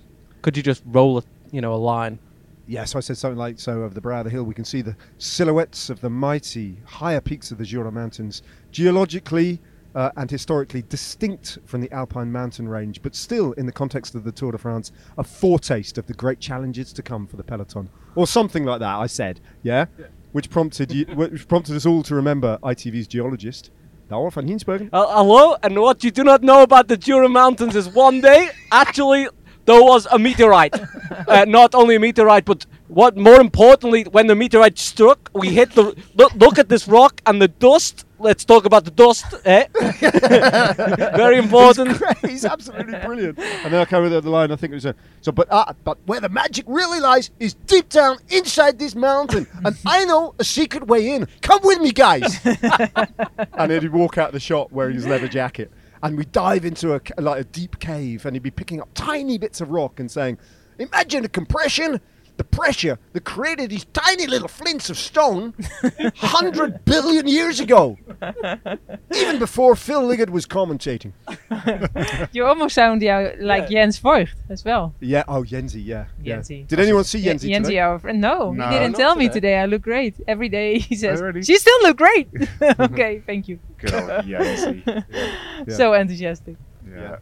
Could 0.43 0.57
you 0.57 0.63
just 0.63 0.83
roll 0.87 1.19
a 1.19 1.23
you 1.51 1.61
know 1.61 1.75
a 1.75 1.77
line? 1.77 2.19
Yeah, 2.67 2.85
so 2.85 2.99
I 2.99 3.01
said 3.01 3.17
something 3.17 3.39
like, 3.39 3.59
so 3.59 3.83
over 3.83 3.95
the 3.95 4.01
brow 4.03 4.19
of 4.19 4.25
the 4.25 4.31
hill, 4.31 4.45
we 4.45 4.53
can 4.53 4.67
see 4.67 4.83
the 4.83 4.95
silhouettes 5.17 5.89
of 5.89 6.03
the 6.03 6.11
mighty 6.11 6.77
higher 6.85 7.21
peaks 7.21 7.51
of 7.51 7.57
the 7.57 7.65
Jura 7.65 7.91
Mountains, 7.91 8.43
geologically 8.73 9.59
uh, 9.95 10.11
and 10.17 10.31
historically 10.31 10.83
distinct 10.83 11.59
from 11.65 11.81
the 11.81 11.91
Alpine 11.93 12.31
mountain 12.31 12.69
range, 12.69 13.01
but 13.03 13.15
still, 13.15 13.53
in 13.53 13.67
the 13.67 13.73
context 13.73 14.15
of 14.15 14.25
the 14.25 14.33
Tour 14.33 14.53
de 14.53 14.59
France, 14.59 14.93
a 15.17 15.25
foretaste 15.25 15.99
of 15.99 16.07
the 16.07 16.15
great 16.15 16.41
challenges 16.41 16.93
to 16.93 17.03
come 17.03 17.27
for 17.27 17.37
the 17.37 17.43
peloton, 17.43 17.89
or 18.15 18.27
something 18.27 18.65
like 18.65 18.81
that. 18.81 18.97
I 18.97 19.07
said, 19.07 19.41
yeah, 19.63 19.87
which 20.33 20.51
prompted 20.51 20.93
you, 20.93 21.07
which 21.15 21.49
prompted 21.49 21.75
us 21.75 21.87
all 21.87 22.03
to 22.05 22.15
remember 22.15 22.59
ITV's 22.63 23.09
geologist, 23.09 23.71
Van. 24.09 24.89
Uh, 24.91 25.07
hello, 25.17 25.57
and 25.63 25.79
what 25.79 26.03
you 26.03 26.11
do 26.11 26.25
not 26.25 26.43
know 26.43 26.63
about 26.63 26.89
the 26.89 26.97
Jura 26.97 27.29
Mountains 27.29 27.77
is 27.77 27.91
one 27.91 28.23
day, 28.23 28.49
actually, 28.73 29.29
there 29.67 29.83
was 29.83 30.07
a 30.11 30.19
meteorite. 30.19 30.75
uh, 31.29 31.45
not 31.47 31.75
only 31.75 31.97
a 31.97 32.01
meteorite, 32.01 32.47
but 32.47 32.65
what 32.89 33.19
more 33.19 33.39
importantly, 33.39 34.05
when 34.05 34.27
the 34.27 34.35
meteorite 34.35 34.79
struck, 34.79 35.31
we 35.35 35.51
hit 35.51 35.73
the. 35.73 35.95
Look, 36.15 36.33
look 36.37 36.59
at 36.59 36.71
this 36.71 36.89
rock 36.89 37.21
and 37.27 37.41
the 37.43 37.49
dust. 37.49 38.07
Let's 38.21 38.45
talk 38.45 38.65
about 38.65 38.85
the 38.85 38.91
dust. 38.91 39.27
Eh? 39.45 39.67
Very 41.17 41.39
important. 41.39 42.01
He's. 42.23 42.39
He's 42.39 42.45
absolutely 42.45 42.97
brilliant. 43.01 43.37
And 43.39 43.73
then 43.73 43.81
I 43.81 43.85
came 43.85 44.03
with 44.03 44.13
the 44.13 44.19
other 44.19 44.31
line. 44.31 44.53
I 44.53 44.57
think 44.57 44.71
it 44.71 44.77
was 44.77 44.85
a, 44.85 44.95
so. 45.23 45.33
But 45.33 45.49
uh, 45.51 45.73
but 45.83 45.99
where 46.07 46.21
the 46.21 46.29
magic 46.29 46.65
really 46.69 47.01
lies 47.01 47.33
is 47.41 47.55
deep 47.55 47.89
down 47.89 48.19
inside 48.29 48.79
this 48.79 48.95
mountain, 48.95 49.49
and 49.65 49.77
I 49.85 50.05
know 50.05 50.35
a 50.39 50.45
secret 50.45 50.87
way 50.87 51.11
in. 51.11 51.27
Come 51.43 51.61
with 51.65 51.81
me, 51.81 51.91
guys. 51.91 52.39
and 52.45 53.71
then 53.71 53.83
he'd 53.83 53.93
walk 53.93 54.19
out 54.19 54.29
of 54.29 54.35
the 54.35 54.41
shop 54.41 54.71
wearing 54.71 54.95
his 54.95 55.07
leather 55.07 55.27
jacket, 55.27 55.73
and 56.03 56.17
we 56.17 56.27
dive 56.27 56.65
into 56.65 56.95
a 56.95 57.01
like 57.21 57.41
a 57.41 57.45
deep 57.45 57.81
cave, 57.81 58.25
and 58.25 58.37
he'd 58.37 58.43
be 58.43 58.53
picking 58.53 58.81
up 58.81 58.89
tiny 58.95 59.37
bits 59.37 59.61
of 59.61 59.71
rock 59.71 59.99
and 59.99 60.09
saying, 60.09 60.39
"Imagine 60.79 61.25
the 61.25 61.29
compression." 61.29 62.01
The 62.39 62.45
pressure 62.45 62.99
that 63.13 63.25
created 63.25 63.69
these 63.71 63.85
tiny 63.93 64.27
little 64.27 64.49
flints 64.49 64.91
of 64.91 64.97
stone 64.97 65.53
100 65.83 66.85
billion 66.85 67.27
years 67.29 67.59
ago. 67.61 67.99
Even 69.15 69.39
before 69.39 69.75
Phil 69.77 70.03
Liggett 70.05 70.31
was 70.31 70.47
commentating. 70.47 71.13
You 72.33 72.47
almost 72.47 72.75
sound 72.75 73.03
yeah, 73.03 73.33
like 73.41 73.69
Jens 73.69 73.99
Voigt 73.99 74.29
as 74.49 74.65
well. 74.65 74.95
Yeah. 75.01 75.25
Oh, 75.29 75.43
Yenzi. 75.43 75.85
Yeah. 75.85 76.07
yeah. 76.23 76.41
Did 76.43 76.79
anyone 76.81 77.05
see 77.05 77.19
Ye- 77.19 77.33
Yenzi 77.33 77.51
Yenzi, 77.51 77.65
today? 77.65 77.79
our 77.81 77.99
friend. 77.99 78.21
No, 78.21 78.53
No. 78.53 78.67
he 78.69 78.75
didn't 78.75 78.93
Not 78.93 78.99
tell 78.99 79.17
me 79.17 79.27
today. 79.29 79.35
today. 79.35 79.59
I 79.59 79.67
look 79.67 79.83
great. 79.83 80.15
Every 80.29 80.49
day 80.49 80.79
he 80.79 80.95
says, 80.97 81.21
really? 81.21 81.43
"She 81.43 81.57
still 81.59 81.81
look 81.83 81.97
great." 81.97 82.29
okay, 82.63 83.23
thank 83.27 83.49
you. 83.49 83.59
Good 83.79 83.95
old 83.95 84.27
Yancy. 84.27 84.83
Yeah. 84.87 85.77
So 85.77 85.93
enthusiastic. 85.95 86.57
Yeah. 86.89 87.17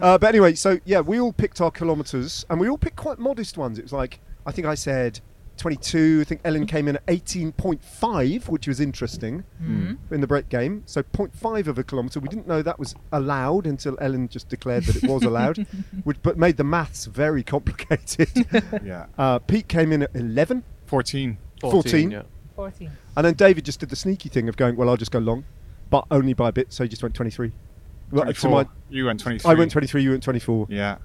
Uh, 0.00 0.18
but 0.18 0.28
anyway, 0.28 0.54
so 0.54 0.78
yeah, 0.84 1.00
we 1.00 1.18
all 1.20 1.32
picked 1.32 1.60
our 1.60 1.70
kilometres, 1.70 2.44
and 2.50 2.60
we 2.60 2.68
all 2.68 2.78
picked 2.78 2.96
quite 2.96 3.18
modest 3.18 3.56
ones. 3.56 3.78
It 3.78 3.82
was 3.84 3.92
like 3.92 4.20
I 4.48 4.50
think 4.50 4.66
I 4.66 4.74
said 4.74 5.20
22. 5.58 6.20
I 6.22 6.24
think 6.24 6.40
Ellen 6.42 6.64
came 6.66 6.88
in 6.88 6.96
at 6.96 7.04
18.5, 7.06 8.48
which 8.48 8.66
was 8.66 8.80
interesting 8.80 9.44
Mhm. 9.62 9.98
in 10.10 10.20
the 10.22 10.26
break 10.26 10.48
game. 10.48 10.84
So 10.86 11.02
0.5 11.02 11.68
of 11.68 11.78
a 11.78 11.84
kilometre. 11.84 12.18
We 12.20 12.28
didn't 12.30 12.46
know 12.48 12.62
that 12.62 12.78
was 12.78 12.94
allowed 13.12 13.66
until 13.66 13.98
Ellen 14.00 14.28
just 14.28 14.48
declared 14.48 14.84
that 14.84 14.96
it 15.02 15.08
was 15.08 15.22
allowed, 15.24 15.58
which 16.04 16.16
but 16.22 16.38
made 16.38 16.56
the 16.56 16.64
maths 16.64 17.04
very 17.04 17.42
complicated. 17.42 18.30
Yeah. 18.84 19.06
uh, 19.18 19.38
Pete 19.40 19.68
came 19.68 19.92
in 19.92 20.02
at 20.04 20.10
11, 20.14 20.62
14. 20.86 21.36
14. 21.60 22.10
yeah. 22.10 22.22
14. 22.56 22.90
and 23.16 23.26
then 23.26 23.34
David 23.34 23.64
just 23.66 23.80
did 23.80 23.88
the 23.90 23.96
sneaky 23.96 24.28
thing 24.30 24.48
of 24.48 24.56
going, 24.56 24.76
well, 24.76 24.88
I'll 24.88 24.96
just 24.96 25.10
go 25.12 25.18
long, 25.18 25.44
but 25.90 26.06
only 26.10 26.32
by 26.32 26.48
a 26.48 26.52
bit. 26.52 26.72
So 26.72 26.84
he 26.84 26.88
just 26.88 27.02
went 27.02 27.14
23. 27.14 27.52
Well, 28.10 28.24
to 28.24 28.32
24. 28.32 28.50
my- 28.50 28.66
you 28.88 29.04
went 29.04 29.20
23. 29.20 29.50
I 29.50 29.54
went 29.54 29.70
23, 29.70 30.02
you 30.02 30.10
went 30.10 30.22
24, 30.22 30.66
Yeah. 30.70 30.96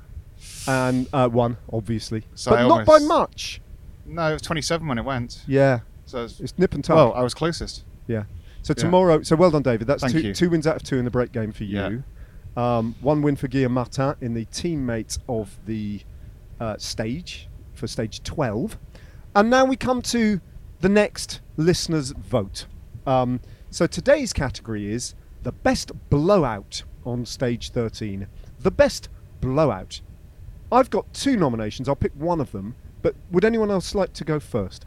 And 0.68 1.08
uh, 1.14 1.28
one 1.30 1.58
obviously, 1.72 2.24
So 2.36 2.52
but 2.52 2.60
I 2.60 2.68
not 2.68 2.86
by 2.86 2.94
almost- 2.94 3.08
much. 3.08 3.62
No, 4.06 4.30
it 4.30 4.34
was 4.34 4.42
27 4.42 4.86
when 4.88 4.98
it 4.98 5.06
went. 5.06 5.44
Yeah, 5.48 5.80
So 6.06 6.20
it 6.20 6.24
was, 6.24 6.40
it's 6.42 6.58
nip 6.60 6.74
and 6.74 6.84
tuck. 6.84 6.96
well, 6.98 7.14
I 7.14 7.22
was 7.24 7.34
closest. 7.34 7.84
Yeah. 8.08 8.24
So 8.62 8.74
Yeah. 8.78 8.82
tomorrow, 8.84 9.22
so 9.24 9.36
well 9.38 9.52
done, 9.52 9.62
David. 9.62 9.88
That's 9.88 10.02
Thank 10.04 10.14
two, 10.14 10.22
you. 10.22 10.34
two 10.34 10.50
wins 10.50 10.68
out 10.68 10.76
of 10.78 10.84
two 10.84 10.98
in 10.98 11.06
the 11.06 11.12
break 11.12 11.32
game 11.32 11.52
for 11.54 11.64
Yeah. 11.64 11.90
you. 11.90 12.04
Um, 12.62 12.96
one 13.02 13.22
win 13.22 13.36
for 13.36 13.48
Guillaume 13.48 13.74
Martin 13.74 14.16
in 14.22 14.34
the 14.34 14.46
teammate 14.46 15.18
of 15.28 15.58
the 15.66 16.02
uh, 16.60 16.78
stage 16.78 17.48
for 17.74 17.88
stage 17.88 18.22
12. 18.24 18.78
And 19.36 19.50
now 19.50 19.66
we 19.66 19.76
come 19.76 20.02
to 20.04 20.40
the 20.82 20.90
next 20.90 21.40
listener's 21.58 22.12
vote. 22.12 22.68
Um, 23.08 23.40
so 23.72 23.88
today's 23.88 24.34
category 24.34 24.92
is 24.92 25.16
the 25.42 25.52
best 25.52 25.92
blowout 26.10 26.84
on 27.06 27.26
stage 27.26 27.72
13. 27.72 28.28
The 28.60 28.72
best 28.72 29.10
blowout. 29.42 30.02
I've 30.74 30.90
got 30.90 31.14
two 31.14 31.38
nominations. 31.38 31.88
I'll 31.88 31.96
pick 31.96 32.12
one 32.16 32.42
of 32.42 32.52
them. 32.52 32.76
But 33.02 33.16
would 33.32 33.46
anyone 33.46 33.70
else 33.70 33.94
like 33.96 34.14
to 34.14 34.24
go 34.24 34.40
first? 34.40 34.86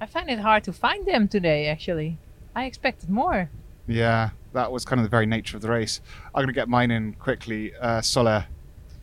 I 0.00 0.06
find 0.06 0.30
it 0.30 0.38
hard 0.40 0.64
to 0.64 0.72
find 0.72 1.06
them 1.06 1.26
today. 1.28 1.66
Actually, 1.68 2.18
I 2.54 2.64
expected 2.64 3.10
more. 3.10 3.50
Yeah, 3.86 4.30
that 4.52 4.70
was 4.72 4.84
kind 4.84 5.00
of 5.00 5.04
the 5.04 5.10
very 5.10 5.26
nature 5.26 5.56
of 5.56 5.62
the 5.62 5.70
race. 5.70 6.00
I'm 6.34 6.40
going 6.42 6.46
to 6.48 6.52
get 6.52 6.68
mine 6.68 6.90
in 6.90 7.14
quickly. 7.14 7.74
Uh, 7.76 8.00
Soler. 8.00 8.46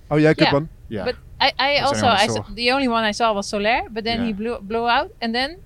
Oh, 0.09 0.15
yeah, 0.17 0.33
good 0.33 0.45
Yeah. 0.47 0.53
one. 0.53 0.69
Yeah. 0.89 1.05
But 1.05 1.15
I, 1.41 1.51
I 1.59 1.77
also 1.79 2.05
I 2.07 2.13
I 2.23 2.27
saw. 2.27 2.45
the 2.53 2.71
only 2.71 2.87
one 2.87 3.03
I 3.03 3.11
saw 3.11 3.33
was 3.33 3.47
Soler, 3.47 3.81
but 3.91 4.03
then 4.05 4.25
he 4.25 4.31
blew 4.33 4.57
blew 4.59 4.87
out, 4.87 5.11
and 5.21 5.35
then 5.35 5.57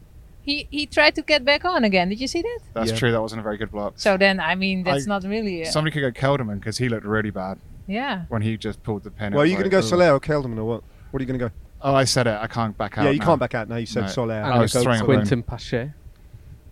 he 0.42 0.68
he 0.72 0.86
tried 0.88 1.14
to 1.16 1.22
get 1.22 1.46
back 1.46 1.64
on 1.64 1.84
again. 1.84 2.10
Did 2.10 2.20
you 2.20 2.28
see 2.28 2.42
that? 2.42 2.60
That's 2.74 2.92
Yeah. 2.92 2.98
true. 2.98 3.12
That 3.12 3.22
wasn't 3.22 3.40
a 3.42 3.44
very 3.44 3.58
good 3.58 3.72
blow 3.72 3.88
up. 3.88 3.94
So 3.98 4.18
then 4.18 4.40
I 4.40 4.56
mean 4.56 4.84
that's 4.84 5.06
I- 5.08 5.10
not 5.10 5.24
really. 5.24 5.62
Uh, 5.64 5.70
Somebody 5.70 5.94
could 5.94 6.02
go 6.02 6.12
Kelderman 6.20 6.60
because 6.60 6.78
he 6.80 6.90
looked 6.90 7.06
really 7.06 7.30
bad 7.30 7.60
yeah. 7.88 8.26
when 8.30 8.42
he 8.42 8.58
just 8.58 8.82
pulled 8.84 9.04
the 9.04 9.12
pin. 9.12 9.34
Well, 9.34 9.44
are 9.44 9.46
you 9.46 9.54
was 9.58 9.62
going 9.64 9.72
to 9.72 9.78
go 9.78 9.82
Soler 9.82 10.12
or 10.14 10.20
Kelderman 10.20 10.58
or 10.58 10.66
what? 10.66 10.84
What 11.12 11.20
are 11.20 11.24
you 11.24 11.28
going 11.28 11.40
to 11.40 11.46
go? 11.50 11.52
Oh, 11.82 11.96
I 11.96 12.04
said 12.06 12.28
it. 12.28 12.38
I 12.40 12.48
can't 12.48 12.78
back 12.78 12.98
out. 12.98 13.06
yeah, 13.06 13.12
you 13.12 13.20
now. 13.20 13.26
can't 13.26 13.40
back 13.40 13.56
out 13.56 13.68
now. 13.68 13.76
You 13.78 13.86
said 13.86 14.02
No. 14.02 14.08
Soler. 14.08 14.42
I 14.44 14.60
was 14.60 14.74
Go 14.74 14.84
throwing 14.84 15.00
Soler. 15.00 15.14
a 15.22 15.26
bone. 15.26 15.44
Pacher. 15.44 15.94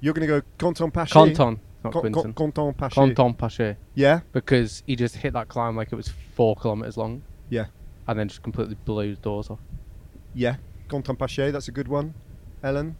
You're 0.01 0.13
going 0.13 0.27
to 0.27 0.39
go 0.39 0.41
Quentin 0.57 0.91
Pacher. 0.91 1.11
Conton, 1.11 1.59
not 1.83 1.93
Con- 1.93 2.01
Quinton. 2.01 2.33
Con- 2.33 2.51
Quentin 2.51 2.73
Pacher. 2.73 2.93
Conton 2.95 3.33
Pacher. 3.33 3.75
Yeah, 3.95 4.21
Because 4.31 4.83
he 4.87 4.95
just 4.95 5.15
hit 5.15 5.33
that 5.33 5.47
climb 5.49 5.75
like 5.75 5.91
it 5.91 5.95
was 5.95 6.09
four 6.35 6.55
kilometres 6.55 6.95
long 6.95 7.21
yeah, 7.49 7.65
and 8.07 8.17
then 8.19 8.27
just 8.29 8.43
completely 8.43 8.75
blew 8.85 9.09
his 9.09 9.17
doors 9.17 9.49
off. 9.49 9.59
yeah. 10.33 10.55
Quentin 10.87 11.15
Pacher. 11.15 11.51
That's 11.51 11.67
a 11.67 11.71
good 11.71 11.87
one. 11.87 12.13
Ellen. 12.63 12.95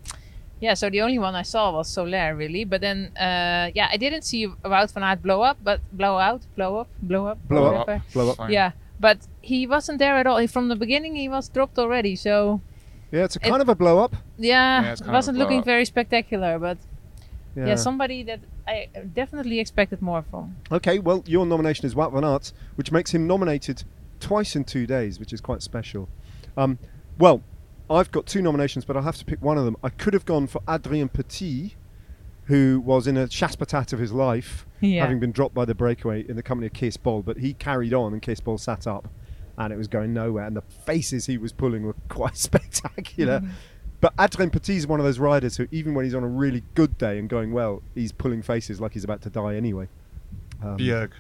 Yeah, 0.62 0.74
so 0.74 0.90
the 0.90 1.02
only 1.02 1.20
one 1.20 1.36
I 1.36 1.44
saw 1.44 1.72
was 1.72 1.88
Soler, 1.88 2.36
really. 2.36 2.66
But 2.66 2.82
then, 2.82 3.12
uh, 3.18 3.72
yeah, 3.74 3.88
I 3.92 3.98
didn't 3.98 4.24
see 4.24 4.48
Wout 4.48 4.92
van 4.92 5.04
Aert 5.04 5.22
blow 5.24 5.42
up, 5.42 5.58
but 5.64 5.80
blow 5.94 6.18
out, 6.18 6.42
blow 6.56 6.78
up, 6.78 6.88
blow 7.02 7.28
up, 7.28 7.38
Blow 7.48 7.76
up. 7.76 7.88
Blow 8.14 8.32
up. 8.32 8.50
Yeah, 8.50 8.72
but 9.00 9.20
he 9.42 9.66
wasn't 9.66 10.00
there 10.00 10.18
at 10.18 10.28
all. 10.28 10.46
From 10.48 10.68
the 10.68 10.76
beginning, 10.76 11.16
he 11.16 11.30
was 11.30 11.48
dropped 11.50 11.80
already. 11.80 12.16
So 12.16 12.60
Yeah, 13.12 13.24
it's 13.24 13.38
a 13.38 13.40
It- 13.40 13.50
kind 13.50 13.62
of 13.62 13.70
a 13.70 13.76
blow 13.76 14.00
up. 14.04 14.16
yeah, 14.38 14.82
Yeah, 14.84 14.92
it 14.94 15.00
kind 15.00 15.02
of 15.02 15.08
a 15.08 15.12
wasn't 15.14 15.38
looking 15.38 15.58
blow-up. 15.62 15.66
very 15.66 15.86
spectacular. 15.86 16.60
But 16.60 16.78
Yeah. 17.56 17.68
yeah. 17.68 17.76
somebody 17.76 18.22
that 18.24 18.40
I 18.68 18.88
definitely 19.16 19.60
expected 19.60 20.02
more 20.02 20.22
from. 20.30 20.56
Okay, 20.72 21.00
well, 21.00 21.24
your 21.26 21.46
nomination 21.46 21.86
is 21.88 21.96
Wout 21.96 22.12
van 22.14 22.24
Aert, 22.24 22.52
which 22.76 22.92
makes 22.92 23.12
him 23.16 23.26
nominated 23.26 23.84
twice 24.20 24.56
in 24.56 24.64
two 24.64 24.86
days, 24.86 25.20
which 25.20 25.34
is 25.34 25.42
quite 25.42 25.64
special. 25.64 26.08
Um, 26.58 26.78
well, 27.18 27.42
I've 27.90 28.12
got 28.12 28.26
two 28.26 28.42
nominations, 28.42 28.86
but 28.86 28.96
I'll 28.96 29.04
have 29.04 29.18
to 29.18 29.26
pick 29.26 29.42
one 29.42 29.58
of 29.58 29.66
them. 29.66 29.76
I 29.84 29.90
could 29.90 30.14
have 30.14 30.26
gone 30.26 30.48
for 30.48 30.62
Adrien 30.70 31.10
Petit, 31.10 31.76
who 32.46 32.82
was 32.84 33.08
in 33.08 33.18
a 33.18 33.28
chasse 33.28 33.56
patate 33.56 33.94
of 33.94 34.00
his 34.00 34.12
life, 34.12 34.66
Yeah. 34.82 35.02
having 35.02 35.20
been 35.20 35.32
dropped 35.32 35.54
by 35.56 35.66
the 35.66 35.76
breakaway 35.76 36.26
in 36.28 36.36
the 36.36 36.44
company 36.44 36.68
of 36.68 36.74
Kees 36.74 36.98
Bol, 36.98 37.22
but 37.24 37.38
he 37.38 37.54
carried 37.54 37.94
on 37.94 38.14
and 38.14 38.22
Kees 38.22 38.40
Bol 38.40 38.58
sat 38.58 38.88
up, 38.88 39.08
and 39.58 39.74
it 39.74 39.78
was 39.78 39.88
going 39.88 40.14
nowhere, 40.14 40.46
and 40.46 40.56
the 40.56 40.62
faces 40.62 41.26
he 41.26 41.38
was 41.38 41.52
pulling 41.52 41.84
were 41.84 41.96
quite 42.10 42.38
spectacular. 42.38 43.42
But 44.02 44.14
Adrien 44.20 44.50
Petit 44.50 44.78
is 44.78 44.88
one 44.88 45.00
of 45.00 45.06
those 45.06 45.20
riders 45.20 45.58
who, 45.58 45.68
even 45.72 45.94
when 45.94 46.06
he's 46.06 46.16
on 46.16 46.24
a 46.24 46.28
really 46.28 46.64
good 46.74 46.98
day 46.98 47.20
and 47.20 47.28
going 47.28 47.52
well, 47.52 47.82
he's 47.96 48.12
pulling 48.14 48.42
faces 48.42 48.80
like 48.80 48.94
he's 48.94 49.04
about 49.04 49.22
to 49.24 49.30
die 49.30 49.56
anyway. 49.56 49.90
Um, 50.64 50.78
Bjerg. 50.78 51.12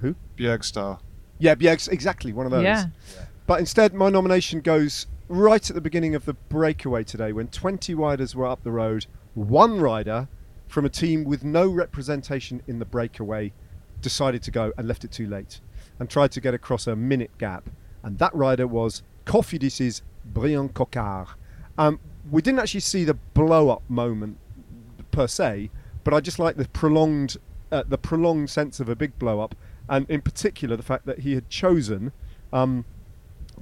Who? 0.00 0.14
Bjerg 0.36 0.64
star. 0.64 0.98
Yeah, 1.38 1.54
yeah, 1.58 1.70
ex- 1.72 1.88
exactly 1.88 2.32
one 2.32 2.44
of 2.46 2.52
those. 2.52 2.64
Yeah. 2.64 2.86
But 3.46 3.60
instead, 3.60 3.94
my 3.94 4.10
nomination 4.10 4.60
goes 4.60 5.06
right 5.32 5.70
at 5.70 5.74
the 5.74 5.80
beginning 5.80 6.14
of 6.14 6.26
the 6.26 6.34
breakaway 6.34 7.02
today 7.02 7.32
when 7.32 7.48
20 7.48 7.94
riders 7.94 8.36
were 8.36 8.46
up 8.46 8.62
the 8.62 8.70
road. 8.70 9.06
One 9.32 9.80
rider 9.80 10.28
from 10.68 10.84
a 10.84 10.90
team 10.90 11.24
with 11.24 11.42
no 11.42 11.68
representation 11.68 12.60
in 12.66 12.78
the 12.78 12.84
breakaway 12.84 13.54
decided 14.02 14.42
to 14.42 14.50
go 14.50 14.74
and 14.76 14.86
left 14.86 15.04
it 15.04 15.10
too 15.10 15.26
late 15.26 15.60
and 15.98 16.10
tried 16.10 16.32
to 16.32 16.40
get 16.42 16.52
across 16.52 16.86
a 16.86 16.94
minute 16.94 17.30
gap. 17.38 17.70
And 18.02 18.18
that 18.18 18.34
rider 18.34 18.66
was 18.66 19.02
Cofidis's 19.24 20.02
Bryan 20.22 20.68
Coquard. 20.68 21.28
Um, 21.78 21.98
we 22.30 22.42
didn't 22.42 22.60
actually 22.60 22.80
see 22.80 23.04
the 23.04 23.14
blow 23.14 23.70
up 23.70 23.82
moment 23.88 24.36
per 25.12 25.26
se, 25.26 25.70
but 26.04 26.12
I 26.12 26.20
just 26.20 26.38
like 26.38 26.56
the 26.56 26.68
prolonged, 26.68 27.38
uh, 27.70 27.84
the 27.88 27.96
prolonged 27.96 28.50
sense 28.50 28.80
of 28.80 28.90
a 28.90 28.94
big 28.94 29.18
blow 29.18 29.40
up, 29.40 29.54
and 29.88 30.04
in 30.10 30.20
particular 30.20 30.76
the 30.76 30.82
fact 30.82 31.06
that 31.06 31.20
he 31.20 31.34
had 31.34 31.48
chosen 31.48 32.12
um, 32.52 32.84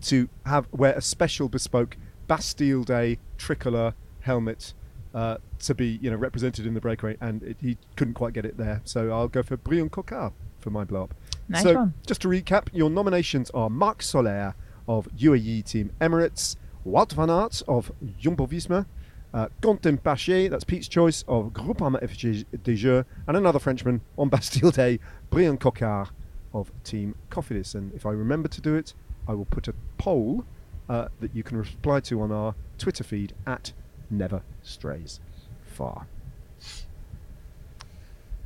to 0.03 0.29
have 0.47 0.69
wear 0.73 0.93
a 0.95 1.03
special 1.03 1.49
bespoke 1.49 1.97
Bastille 2.27 2.85
Day 2.85 3.19
tricolour 3.39 3.95
helmet 4.21 4.75
uh, 5.15 5.39
to 5.61 5.75
be 5.75 5.99
you 6.01 6.11
know 6.11 6.17
represented 6.17 6.67
in 6.67 6.75
the 6.75 6.81
breakaway, 6.81 7.17
and 7.21 7.43
it, 7.43 7.57
he 7.61 7.77
couldn't 7.97 8.15
quite 8.15 8.33
get 8.33 8.45
it 8.45 8.57
there. 8.57 8.81
So 8.85 9.11
I'll 9.11 9.29
go 9.29 9.43
for 9.43 9.57
Bryan 9.57 9.91
Coquard 9.91 10.33
for 10.59 10.71
my 10.71 10.85
blow 10.85 11.05
up. 11.05 11.15
Nice 11.49 11.63
so 11.63 11.75
one. 11.75 11.95
just 12.07 12.21
to 12.23 12.29
recap, 12.29 12.69
your 12.73 12.91
nominations 12.91 13.51
are 13.51 13.69
Marc 13.69 14.03
Soler 14.03 14.55
of 14.87 15.09
UAE 15.17 15.65
Team 15.65 15.91
Emirates, 16.01 16.57
Wout 16.87 17.13
van 17.13 17.31
Aert 17.31 17.63
of 17.67 17.91
Jumbo 18.19 18.47
Visma, 18.47 18.87
uh, 19.33 19.49
Quentin 19.63 19.99
Pacher, 19.99 20.51
that's 20.51 20.65
Pete's 20.65 20.89
choice, 20.89 21.25
of 21.29 21.53
Groupama 21.53 22.03
FDJ, 22.03 23.05
and 23.27 23.37
another 23.37 23.59
Frenchman 23.59 24.01
on 24.19 24.29
Bastille 24.31 24.71
Day, 24.71 24.99
Bryan 25.31 25.57
Coquard 25.57 26.09
of 26.53 26.71
Team 26.85 27.15
Cofidis. 27.31 27.75
And 27.75 27.93
if 27.95 28.07
I 28.07 28.11
remember 28.11 28.49
to 28.49 28.61
do 28.61 28.75
it, 28.75 28.95
I 29.29 29.35
will 29.35 29.45
put 29.45 29.69
a 29.69 29.75
poll 29.99 30.45
uh, 30.89 31.09
that 31.21 31.35
you 31.35 31.43
can 31.43 31.57
reply 31.59 32.01
to 32.01 32.21
on 32.23 32.33
our 32.33 32.55
Twitter 32.79 33.05
feed 33.05 33.33
at 33.47 33.73
Never 34.11 34.43
Strays 34.63 35.21
Far. 35.67 36.07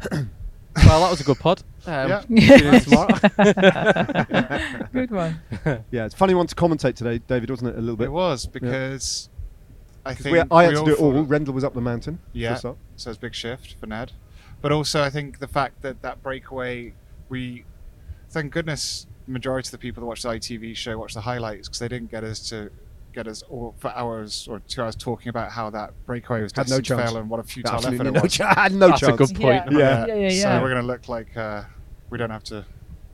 well, 0.12 0.26
that 0.76 1.10
was 1.10 1.20
a 1.20 1.24
good 1.24 1.38
pod. 1.38 1.62
Um, 1.86 2.08
Yeah. 2.08 2.20
tune 2.20 2.74
in 2.74 2.80
tomorrow. 2.80 3.18
Good 4.92 5.10
one. 5.10 5.40
Yeah, 5.90 6.04
it's 6.04 6.14
a 6.14 6.16
funny 6.18 6.34
one 6.34 6.46
to 6.46 6.54
commentate 6.54 6.94
today, 6.96 7.18
David, 7.26 7.50
wasn't 7.50 7.70
it? 7.70 7.78
A 7.78 7.80
little 7.80 7.96
bit. 7.96 8.06
It 8.06 8.12
was 8.12 8.46
because 8.46 9.28
I 10.04 10.14
think 10.14 10.32
we, 10.34 10.40
I 10.56 10.64
had 10.64 10.72
we 10.74 10.78
to 10.80 10.84
do 10.84 10.92
it 10.92 10.98
all. 11.00 11.12
thought- 11.12 11.28
Rendell 11.28 11.54
was 11.54 11.64
up 11.64 11.74
the 11.74 11.80
mountain. 11.80 12.18
Yeah. 12.32 12.56
So 12.56 12.76
it's 12.94 13.06
a 13.06 13.14
big 13.14 13.34
shift 13.34 13.76
for 13.80 13.86
Ned. 13.86 14.12
But 14.60 14.72
also, 14.72 15.02
I 15.02 15.10
think 15.10 15.38
the 15.38 15.48
fact 15.48 15.82
that 15.82 16.02
that 16.02 16.22
breakaway, 16.22 16.94
we, 17.28 17.64
thank 18.34 18.52
goodness, 18.52 19.06
majority 19.26 19.68
of 19.68 19.70
the 19.72 19.78
people 19.78 20.02
that 20.02 20.06
watch 20.06 20.22
the 20.22 20.28
ITV 20.28 20.76
show 20.76 20.98
watch 20.98 21.14
the 21.14 21.20
highlights 21.22 21.68
because 21.68 21.78
they 21.78 21.88
didn't 21.88 22.10
get 22.10 22.22
us 22.24 22.48
to 22.50 22.70
get 23.14 23.26
us 23.28 23.42
all 23.42 23.74
for 23.78 23.90
hours 23.96 24.46
or 24.50 24.60
two 24.68 24.82
hours 24.82 24.96
talking 24.96 25.28
about 25.30 25.50
how 25.52 25.70
that 25.70 25.92
breakaway 26.04 26.42
was 26.42 26.52
Had 26.52 26.68
no 26.68 26.78
destined 26.80 26.84
to 26.86 26.94
chance. 26.96 27.10
fail 27.12 27.20
and 27.20 27.30
what 27.30 27.40
a 27.40 27.44
futile 27.44 27.74
Absolutely 27.74 28.06
effort 28.08 28.16
it 28.18 28.22
was. 28.24 28.32
chance. 28.32 28.54
had 28.58 28.72
no 28.74 28.88
That's 28.88 29.02
a 29.02 29.06
chance. 29.06 29.18
good 29.32 29.40
point. 29.40 29.64
Yeah. 29.72 29.78
Yeah. 29.78 30.06
Yeah, 30.14 30.28
yeah, 30.28 30.42
So 30.42 30.62
we're 30.62 30.70
going 30.70 30.82
to 30.82 30.86
look 30.86 31.08
like 31.08 31.36
uh, 31.36 31.62
we 32.10 32.18
don't 32.18 32.30
have 32.30 32.44
to 32.44 32.64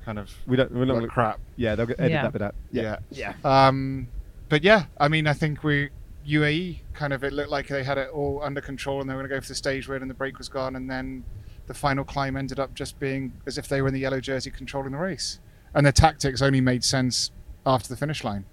kind 0.04 0.18
of 0.18 0.30
We 0.46 0.56
don't. 0.56 0.72
We're 0.72 0.86
not 0.86 0.94
look 0.94 1.02
gonna, 1.02 1.12
crap. 1.12 1.40
yeah, 1.56 1.74
they'll 1.74 1.84
get- 1.86 2.00
edit 2.00 2.12
Yeah. 2.12 2.22
that 2.22 2.32
bit 2.32 2.42
out. 2.42 2.54
Yeah. 2.72 2.96
Yeah. 3.10 3.34
Um, 3.44 4.08
but 4.48 4.64
yeah, 4.64 4.86
I 4.98 5.08
mean, 5.08 5.26
I 5.26 5.34
think 5.34 5.62
we 5.62 5.90
UAE 6.26 6.80
kind 6.94 7.12
of 7.12 7.22
it 7.22 7.32
looked 7.34 7.50
like 7.50 7.68
they 7.68 7.84
had 7.84 7.98
it 7.98 8.08
all 8.10 8.40
under 8.42 8.60
control 8.62 9.00
and 9.02 9.08
they 9.08 9.14
were 9.14 9.20
going 9.20 9.28
to 9.30 9.36
go 9.36 9.40
for 9.40 9.48
the 9.48 9.54
stage 9.54 9.86
win 9.86 10.00
and 10.02 10.10
the 10.10 10.14
break 10.14 10.38
was 10.38 10.48
gone 10.48 10.76
and 10.76 10.90
then 10.90 11.24
the 11.70 11.74
final 11.74 12.02
climb 12.02 12.36
ended 12.36 12.58
up 12.58 12.74
just 12.74 12.98
being 12.98 13.32
as 13.46 13.56
if 13.56 13.68
they 13.68 13.80
were 13.80 13.86
in 13.86 13.94
the 13.94 14.00
yellow 14.00 14.18
jersey 14.20 14.50
controlling 14.50 14.90
the 14.90 14.98
race 14.98 15.38
and 15.72 15.86
their 15.86 15.92
tactics 15.92 16.42
only 16.42 16.60
made 16.60 16.82
sense 16.82 17.30
after 17.64 17.88
the 17.88 17.96
finish 17.96 18.24
line. 18.24 18.44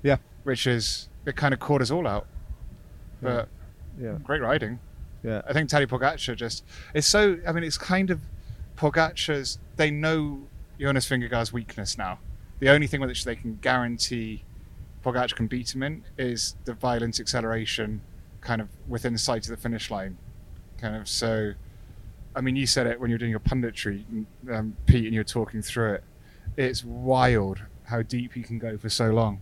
Yeah. 0.00 0.18
which 0.44 0.64
is 0.68 1.08
it 1.26 1.34
kind 1.34 1.52
of 1.52 1.58
caught 1.58 1.82
us 1.82 1.90
all 1.90 2.06
out. 2.06 2.28
But 3.20 3.48
Yeah. 4.00 4.18
great 4.22 4.42
riding. 4.42 4.78
Yeah. 5.24 5.42
I 5.48 5.52
think 5.52 5.68
Tadej 5.68 5.88
Pogacar 5.88 6.36
just 6.36 6.62
it's 6.94 7.08
so. 7.08 7.38
I 7.44 7.50
mean, 7.50 7.64
it's 7.64 7.78
kind 7.78 8.10
of 8.10 8.20
Pogacar's. 8.76 9.58
They 9.74 9.90
know 9.90 10.42
Jonas 10.78 11.08
Vingegaard's 11.08 11.52
weakness 11.52 11.98
now. 11.98 12.20
The 12.60 12.68
only 12.68 12.86
thing 12.86 13.00
which 13.00 13.24
they 13.24 13.34
can 13.34 13.56
guarantee 13.60 14.44
Pogacar 15.04 15.34
can 15.34 15.48
beat 15.48 15.74
him 15.74 15.82
in 15.82 16.04
is 16.16 16.54
the 16.64 16.74
violent 16.74 17.18
acceleration, 17.18 18.02
kind 18.40 18.60
of 18.60 18.68
within 18.86 19.18
sight 19.18 19.46
of 19.46 19.50
the 19.50 19.56
finish 19.56 19.90
line, 19.90 20.16
kind 20.78 20.94
of. 20.94 21.08
So, 21.08 21.54
I 22.36 22.40
mean, 22.40 22.56
you 22.56 22.66
said 22.66 22.86
it 22.86 22.98
when 23.00 23.10
you 23.10 23.14
were 23.14 23.18
doing 23.18 23.30
your 23.30 23.40
punditry, 23.40 24.04
um, 24.50 24.76
Pete, 24.86 25.04
and 25.04 25.14
you 25.14 25.20
were 25.20 25.24
talking 25.24 25.62
through 25.62 25.94
it. 25.94 26.04
It's 26.56 26.84
wild 26.84 27.62
how 27.84 28.02
deep 28.02 28.34
he 28.34 28.42
can 28.42 28.58
go 28.58 28.76
for 28.76 28.88
so 28.88 29.10
long. 29.10 29.40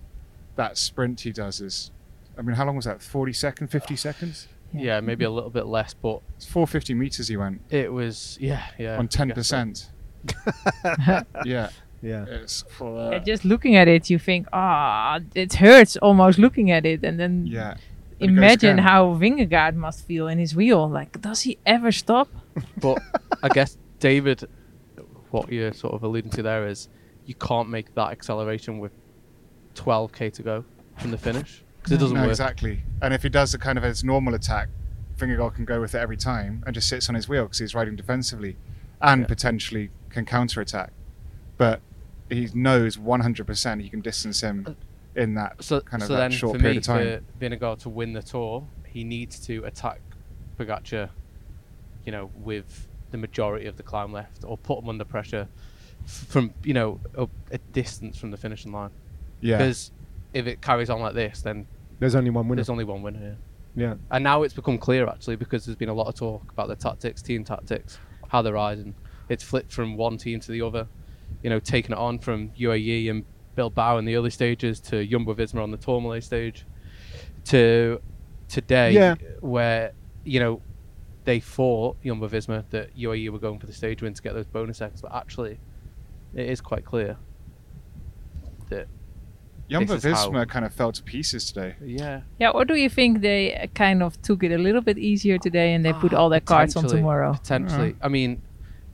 That 0.57 0.77
sprint 0.77 1.21
he 1.21 1.33
does 1.33 1.61
is. 1.61 1.91
I 2.37 2.43
mean, 2.43 2.57
how 2.57 2.65
long 2.67 2.77
was 2.77 2.85
that? 2.87 3.03
40 3.03 3.33
seconds, 3.33 3.71
50 3.71 3.97
seconds? 3.97 4.49
yeah, 4.75 5.01
maybe 5.01 5.25
a 5.25 5.31
little 5.31 5.51
bit 5.51 5.67
less, 5.67 5.95
but 5.95 6.23
It's 6.37 6.47
450 6.47 6.95
meters 6.95 7.29
he 7.29 7.37
went 7.37 7.61
it 7.71 7.93
was 7.93 8.39
yeah, 8.41 8.65
yeah. 8.79 8.97
on 8.97 9.09
I 9.19 9.25
guess 9.27 9.49
so. 9.49 9.57
10%. 9.57 9.89
Yeah, 11.45 11.69
Yeah. 12.01 12.25
it's 12.27 12.65
for 12.71 13.11
Yeah, 13.13 13.17
uh, 13.17 13.19
just 13.21 13.45
looking 13.45 13.77
at 13.77 13.89
it, 13.89 14.09
you 14.11 14.19
think, 14.19 14.47
ah, 14.53 15.21
it 15.35 15.55
hurts 15.55 15.97
almost 15.99 16.39
looking 16.39 16.71
at 16.71 16.87
it, 16.87 17.05
and 17.05 17.19
then 17.21 17.47
yeah. 17.47 17.75
Then 18.19 18.31
it 18.31 18.35
goes 18.35 18.39
imagine 18.39 18.79
how 18.79 19.15
Vingegaard 19.15 19.75
must 19.75 20.07
feel 20.07 20.29
in 20.29 20.39
his 20.39 20.55
wheel. 20.55 20.89
Like, 20.89 21.21
does 21.21 21.43
he 21.43 21.59
ever 21.67 21.91
stop? 21.91 22.29
But 22.81 22.99
I 23.43 23.49
guess 23.49 23.77
David, 23.99 24.49
what 25.31 25.51
you're 25.53 25.73
sort 25.73 25.95
of 25.95 26.03
alluding 26.03 26.31
to 26.33 26.43
there 26.43 26.67
is 26.67 26.89
you 27.25 27.35
can't 27.35 27.69
make 27.69 27.95
that 27.95 28.11
acceleration 28.11 28.79
with 28.79 28.93
12k 29.75 30.33
to 30.35 30.43
go 30.43 30.65
from 30.99 31.11
the 31.11 31.19
finish 31.19 31.63
because 31.79 31.93
it 31.93 31.99
doesn't 31.99 32.17
No, 32.17 32.23
work. 32.23 32.31
exactly. 32.31 32.83
And 33.01 33.15
if 33.15 33.23
he 33.23 33.29
does 33.29 33.53
the 33.53 33.59
kind 33.59 33.79
of 33.79 33.85
his 33.85 34.05
normal 34.05 34.35
attack, 34.35 34.69
Vingegaard 35.19 35.55
can 35.55 35.65
go 35.65 35.81
with 35.81 35.95
it 35.95 35.99
every 35.99 36.17
time 36.17 36.63
and 36.67 36.75
just 36.75 36.89
sits 36.89 37.09
on 37.09 37.15
his 37.15 37.29
wheel 37.29 37.45
because 37.45 37.59
he's 37.59 37.75
riding 37.75 37.97
defensively, 37.97 38.57
and 39.01 39.23
Yeah. 39.23 39.27
potentially 39.27 39.91
can 40.11 40.25
counter 40.25 40.61
attack. 40.61 40.93
But 41.57 41.81
he 42.31 42.49
knows 42.55 42.97
100% 42.99 43.81
he 43.83 43.89
can 43.89 44.01
distance 44.01 44.41
him 44.41 44.77
in 45.15 45.35
that 45.35 45.63
So, 45.63 45.81
kind 45.81 46.03
of 46.03 46.07
so 46.09 46.15
that 46.17 46.33
short 46.33 46.57
for 46.57 46.61
period 46.61 46.75
me, 46.75 46.79
of 46.79 46.85
time. 46.85 47.25
for 47.39 47.39
Vingegaard 47.45 47.79
to 47.81 47.89
win 47.89 48.13
the 48.15 48.23
tour, 48.23 48.67
he 48.87 49.05
needs 49.05 49.39
to 49.47 49.65
attack 49.65 50.01
Pogacar, 50.59 51.11
you 52.05 52.13
know, 52.13 52.31
with 52.35 52.89
the 53.11 53.19
majority 53.19 53.67
of 53.67 53.77
the 53.77 53.83
climb 53.83 54.13
left, 54.13 54.45
or 54.45 54.57
put 54.59 54.81
them 54.81 54.89
under 54.89 55.05
pressure 55.05 55.49
from 56.07 56.53
you 56.65 56.75
know 56.75 57.01
a, 57.17 57.29
a 57.53 57.59
distance 57.73 58.19
from 58.19 58.31
the 58.31 58.37
finishing 58.37 58.73
line. 58.73 58.91
yeah, 59.41 59.59
Because 59.59 59.93
if 60.35 60.47
it 60.47 60.61
carries 60.61 60.91
on 60.91 61.01
like 61.01 61.15
this, 61.15 61.43
then 61.43 61.67
There's 62.01 62.15
only 62.15 62.31
one 62.31 62.49
winner. 62.49 62.57
there's 62.57 62.71
only 62.71 62.85
one 62.85 63.03
winner 63.03 63.19
here. 63.19 63.37
Yeah. 63.75 63.95
And 64.11 64.23
now 64.25 64.43
it's 64.43 64.53
become 64.55 64.79
clear 64.79 65.07
actually 65.07 65.37
because 65.37 65.65
there's 65.65 65.77
been 65.77 65.89
a 65.89 65.95
lot 65.95 66.09
of 66.09 66.15
talk 66.15 66.51
about 66.53 66.69
the 66.69 66.77
tactics, 66.77 67.23
team 67.23 67.45
tactics, 67.45 67.99
how 68.29 68.43
they're 68.43 68.53
riding. 68.55 68.95
It's 69.29 69.45
flipped 69.45 69.73
from 69.73 69.97
one 69.97 70.19
team 70.19 70.41
to 70.41 70.53
the 70.53 70.61
other. 70.63 70.89
You 71.43 71.51
know, 71.51 71.61
taking 71.61 71.93
it 71.93 71.99
on 71.99 72.19
from 72.19 72.51
UAE 72.51 73.11
and 73.11 73.25
Bilbao 73.55 73.99
in 73.99 74.05
the 74.05 74.17
early 74.17 74.31
stages 74.31 74.81
to 74.81 75.07
Jumbo 75.07 75.35
Visma 75.35 75.63
on 75.63 75.71
the 75.71 75.77
Tourmalet 75.77 76.25
stage 76.25 76.65
to 77.47 78.01
today 78.49 78.93
Yeah. 78.93 79.15
where, 79.41 79.93
you 80.25 80.41
know, 80.41 80.61
they 81.25 81.39
thought 81.41 81.97
Jumbo 82.05 82.29
Visma 82.29 82.65
that 82.71 82.97
UAE 82.97 83.29
were 83.31 83.39
going 83.39 83.59
for 83.59 83.67
the 83.67 83.73
stage 83.73 84.03
win 84.03 84.15
to 84.15 84.23
get 84.23 84.35
those 84.35 84.47
bonus 84.47 84.79
seconds, 84.79 85.01
but 85.03 85.15
actually 85.15 85.59
it 86.35 86.49
is 86.49 86.61
quite 86.61 86.85
clear 86.85 87.17
that 88.71 88.89
Jumbo 89.71 89.95
this 89.95 90.05
is 90.05 90.13
how- 90.19 90.31
Visma 90.31 90.49
kind 90.49 90.65
of 90.65 90.75
fell 90.75 90.93
to 90.93 91.03
pieces 91.03 91.51
today. 91.53 91.77
yeah, 91.85 92.23
Yeah, 92.39 92.51
or 92.51 92.65
do 92.65 92.75
you 92.75 92.89
think 92.89 93.21
they 93.21 93.55
uh, 93.55 93.67
kind 93.69 94.03
of 94.03 94.21
took 94.23 94.43
it 94.43 94.53
a 94.53 94.59
little 94.59 94.81
bit 94.83 94.99
easier 94.99 95.39
today 95.39 95.73
and 95.75 95.85
they 95.85 95.93
put 95.93 96.13
Ah, 96.13 96.19
all 96.19 96.29
their 96.29 96.41
cards 96.41 96.77
on 96.77 96.87
tomorrow? 96.87 97.33
Potentially. 97.35 97.97
I 98.03 98.09
mean, 98.09 98.43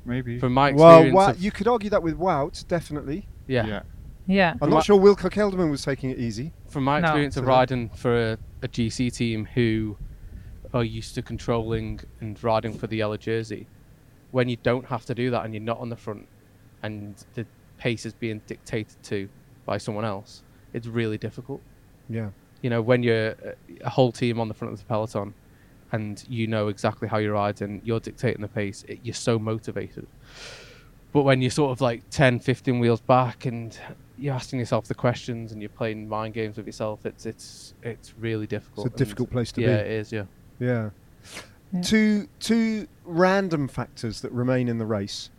Maybe. 0.05 0.39
from 0.39 0.53
my 0.55 0.73
Well, 0.73 0.91
experience, 0.99 1.15
Wa- 1.15 1.31
of- 1.31 1.41
you 1.41 1.51
could 1.51 1.67
argue 1.69 1.91
that 1.91 2.03
with 2.03 2.17
Wout, 2.19 2.67
definitely. 2.69 3.27
yeah, 3.47 3.67
yeah. 3.67 3.83
Yeah. 4.31 4.51
I'm 4.53 4.59
From 4.59 4.71
not 4.71 4.85
sure 4.85 5.01
Wilco 5.01 5.31
Kelderman 5.31 5.71
was 5.71 5.83
taking 5.83 6.11
it 6.11 6.19
easy. 6.19 6.53
from 6.69 6.85
my 6.85 7.01
No. 7.01 7.07
experience 7.09 7.39
of 7.39 7.47
riding 7.47 7.89
for 7.89 8.15
a, 8.33 8.39
a 8.63 8.69
GC 8.69 9.11
team 9.11 9.47
who 9.55 9.97
are 10.75 10.85
used 10.85 11.15
to 11.15 11.23
controlling 11.23 12.01
and 12.21 12.43
riding 12.43 12.73
for 12.77 12.87
the 12.87 12.97
yellow 12.97 13.17
jersey, 13.17 13.67
when 14.31 14.49
you 14.49 14.57
don't 14.63 14.87
have 14.87 15.05
to 15.07 15.15
do 15.15 15.31
that 15.31 15.45
and 15.45 15.55
you're 15.55 15.63
not 15.63 15.79
on 15.79 15.89
the 15.89 15.97
front 15.97 16.27
and 16.83 17.25
the 17.35 17.47
pace 17.79 18.05
is 18.05 18.13
being 18.13 18.41
dictated 18.47 19.03
to 19.03 19.29
by 19.65 19.79
someone 19.79 20.05
else, 20.05 20.43
it's 20.73 20.87
really 20.87 21.19
difficult. 21.19 21.61
Yeah. 22.09 22.31
You 22.63 22.71
know, 22.71 22.83
when 22.83 23.03
you're 23.03 23.29
a- 23.29 23.55
a 23.83 23.91
whole 23.91 24.13
team 24.13 24.41
on 24.41 24.49
the 24.49 24.55
front 24.55 24.73
of 24.73 24.79
the 24.79 24.85
peloton 24.85 25.35
and 25.93 26.23
you 26.29 26.47
know 26.47 26.69
exactly 26.69 27.09
how 27.09 27.19
you 27.19 27.33
ride 27.33 27.63
and 27.63 27.81
you're 27.85 28.01
dictating 28.01 28.43
the 28.43 28.49
pace, 28.49 28.85
it, 28.89 29.01
you're 29.03 29.15
so 29.15 29.39
motivated. 29.39 30.07
But 31.13 31.23
when 31.23 31.41
you're 31.41 31.51
sort 31.51 31.71
of 31.71 31.81
like 31.81 32.03
10, 32.11 32.41
15 32.41 32.81
wheels 32.81 33.01
back 33.01 33.47
and 33.47 33.79
you're 34.19 34.35
asking 34.35 34.59
yourself 34.59 34.89
the 34.89 34.95
questions 34.95 35.53
and 35.53 35.63
you're 35.63 35.71
playing 35.71 36.09
mind 36.09 36.35
games 36.35 36.57
with 36.59 36.67
yourself, 36.67 37.07
it's 37.07 37.25
it's 37.25 37.75
it's 37.83 38.13
really 38.19 38.47
difficult. 38.47 38.87
It's 38.87 38.95
a 38.95 38.99
difficult 38.99 39.31
place 39.31 39.51
to 39.53 39.63
yeah, 39.63 39.69
be. 39.69 39.73
it 39.73 39.87
is. 39.87 40.13
Yeah. 40.13 40.25
Yeah. 40.59 40.91
Yeah. 41.73 41.83
Two 41.83 42.29
two 42.41 42.89
random 43.05 43.69
factors 43.69 44.21
that 44.23 44.33
remain 44.33 44.69
in 44.69 44.79
the 44.79 44.87
race, 44.87 45.31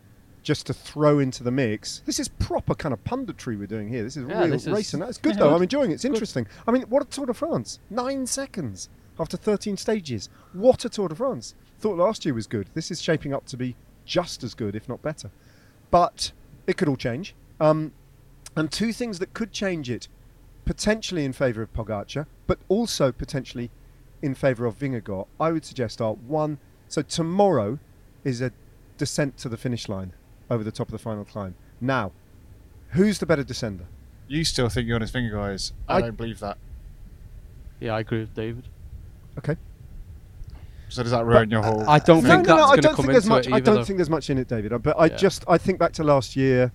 just 0.42 0.66
to 0.66 0.74
throw 0.74 1.18
into 1.18 1.42
the 1.42 1.50
mix. 1.50 2.02
This 2.06 2.20
is 2.20 2.28
proper 2.28 2.74
kind 2.74 2.92
of 2.92 3.02
punditry 3.04 3.58
we're 3.58 3.66
doing 3.66 3.88
here. 3.88 4.02
This 4.04 4.16
is 4.16 4.28
Yeah, 4.28 4.40
real 4.42 4.50
this 4.50 4.66
is 4.66 4.72
racing. 4.72 5.00
That's 5.00 5.18
good 5.18 5.34
Yeah. 5.34 5.40
though. 5.40 5.54
I'm 5.56 5.62
enjoying 5.62 5.90
it. 5.90 5.94
It's 5.94 6.04
interesting. 6.04 6.46
I 6.66 6.70
mean, 6.72 6.82
what 6.82 7.02
a 7.02 7.06
Tour 7.06 7.26
de 7.26 7.34
France! 7.34 7.80
Nine 7.90 8.26
seconds 8.26 8.88
after 9.18 9.36
13 9.36 9.76
stages. 9.76 10.28
What 10.52 10.84
a 10.84 10.88
Tour 10.88 11.08
de 11.08 11.14
France! 11.16 11.54
Thought 11.80 11.98
last 11.98 12.24
year 12.24 12.34
was 12.34 12.46
good. 12.46 12.68
This 12.74 12.90
is 12.90 13.00
shaping 13.02 13.34
up 13.34 13.46
to 13.46 13.56
be 13.56 13.74
just 14.04 14.44
as 14.44 14.54
good, 14.54 14.76
if 14.76 14.88
not 14.88 15.02
better. 15.02 15.30
But 15.90 16.30
it 16.66 16.76
could 16.76 16.88
all 16.88 16.96
change. 16.96 17.34
Um, 17.58 17.92
and 18.56 18.70
two 18.70 18.92
things 18.92 19.18
that 19.18 19.34
could 19.34 19.50
change 19.52 19.90
it, 19.90 20.06
potentially 20.64 21.24
in 21.24 21.32
favour 21.32 21.62
of 21.62 21.72
Pogacar, 21.72 22.26
but 22.46 22.58
also 22.68 23.10
potentially 23.12 23.70
in 24.22 24.34
favour 24.34 24.66
of 24.66 24.78
Vingegaard, 24.78 25.26
I 25.38 25.50
would 25.52 25.64
suggest 25.64 26.00
are 26.00 26.14
one. 26.14 26.58
So 26.88 27.02
tomorrow 27.02 27.78
is 28.24 28.40
a 28.40 28.52
descent 28.98 29.36
to 29.38 29.48
the 29.48 29.56
finish 29.56 29.88
line 29.88 30.12
over 30.50 30.62
the 30.64 30.72
top 30.72 30.88
of 30.88 30.92
the 30.92 30.98
final 30.98 31.24
climb. 31.24 31.54
Now, 31.80 32.12
who's 32.90 33.18
the 33.18 33.26
better 33.26 33.44
descender? 33.44 33.84
You 34.28 34.44
still 34.44 34.68
think 34.68 34.88
Jonas 34.88 35.10
Vingegaard 35.10 35.54
is? 35.54 35.72
I, 35.88 35.96
I- 35.96 36.00
don't 36.02 36.16
believe 36.16 36.40
that. 36.40 36.58
Yeah, 37.80 37.94
I 37.94 38.00
agree 38.00 38.20
with 38.20 38.34
David. 38.34 38.64
Okay. 39.38 39.56
So 40.90 41.02
does 41.02 41.12
that 41.12 41.24
ruin 41.24 41.50
your 41.50 41.62
whole? 41.62 41.88
I 41.88 41.98
don't 42.00 42.22
no, 42.24 42.28
think 42.28 42.46
no, 42.48 42.56
no. 42.56 42.56
that's 42.56 42.66
I 42.72 42.76
gonna 42.76 42.82
don't 42.82 42.94
come 42.96 43.04
think 43.04 43.12
there's 43.12 43.24
into 43.24 43.34
much. 43.36 43.46
it 43.46 43.52
I 43.54 43.60
don't 43.60 43.74
though. 43.76 43.84
think 43.84 43.96
there's 43.98 44.10
much 44.10 44.28
in 44.28 44.38
it, 44.38 44.48
David. 44.48 44.82
But 44.82 44.98
I 44.98 45.06
Yeah. 45.06 45.16
just 45.16 45.44
I 45.48 45.56
think 45.56 45.78
back 45.78 45.92
to 45.92 46.04
last 46.04 46.34
year, 46.36 46.72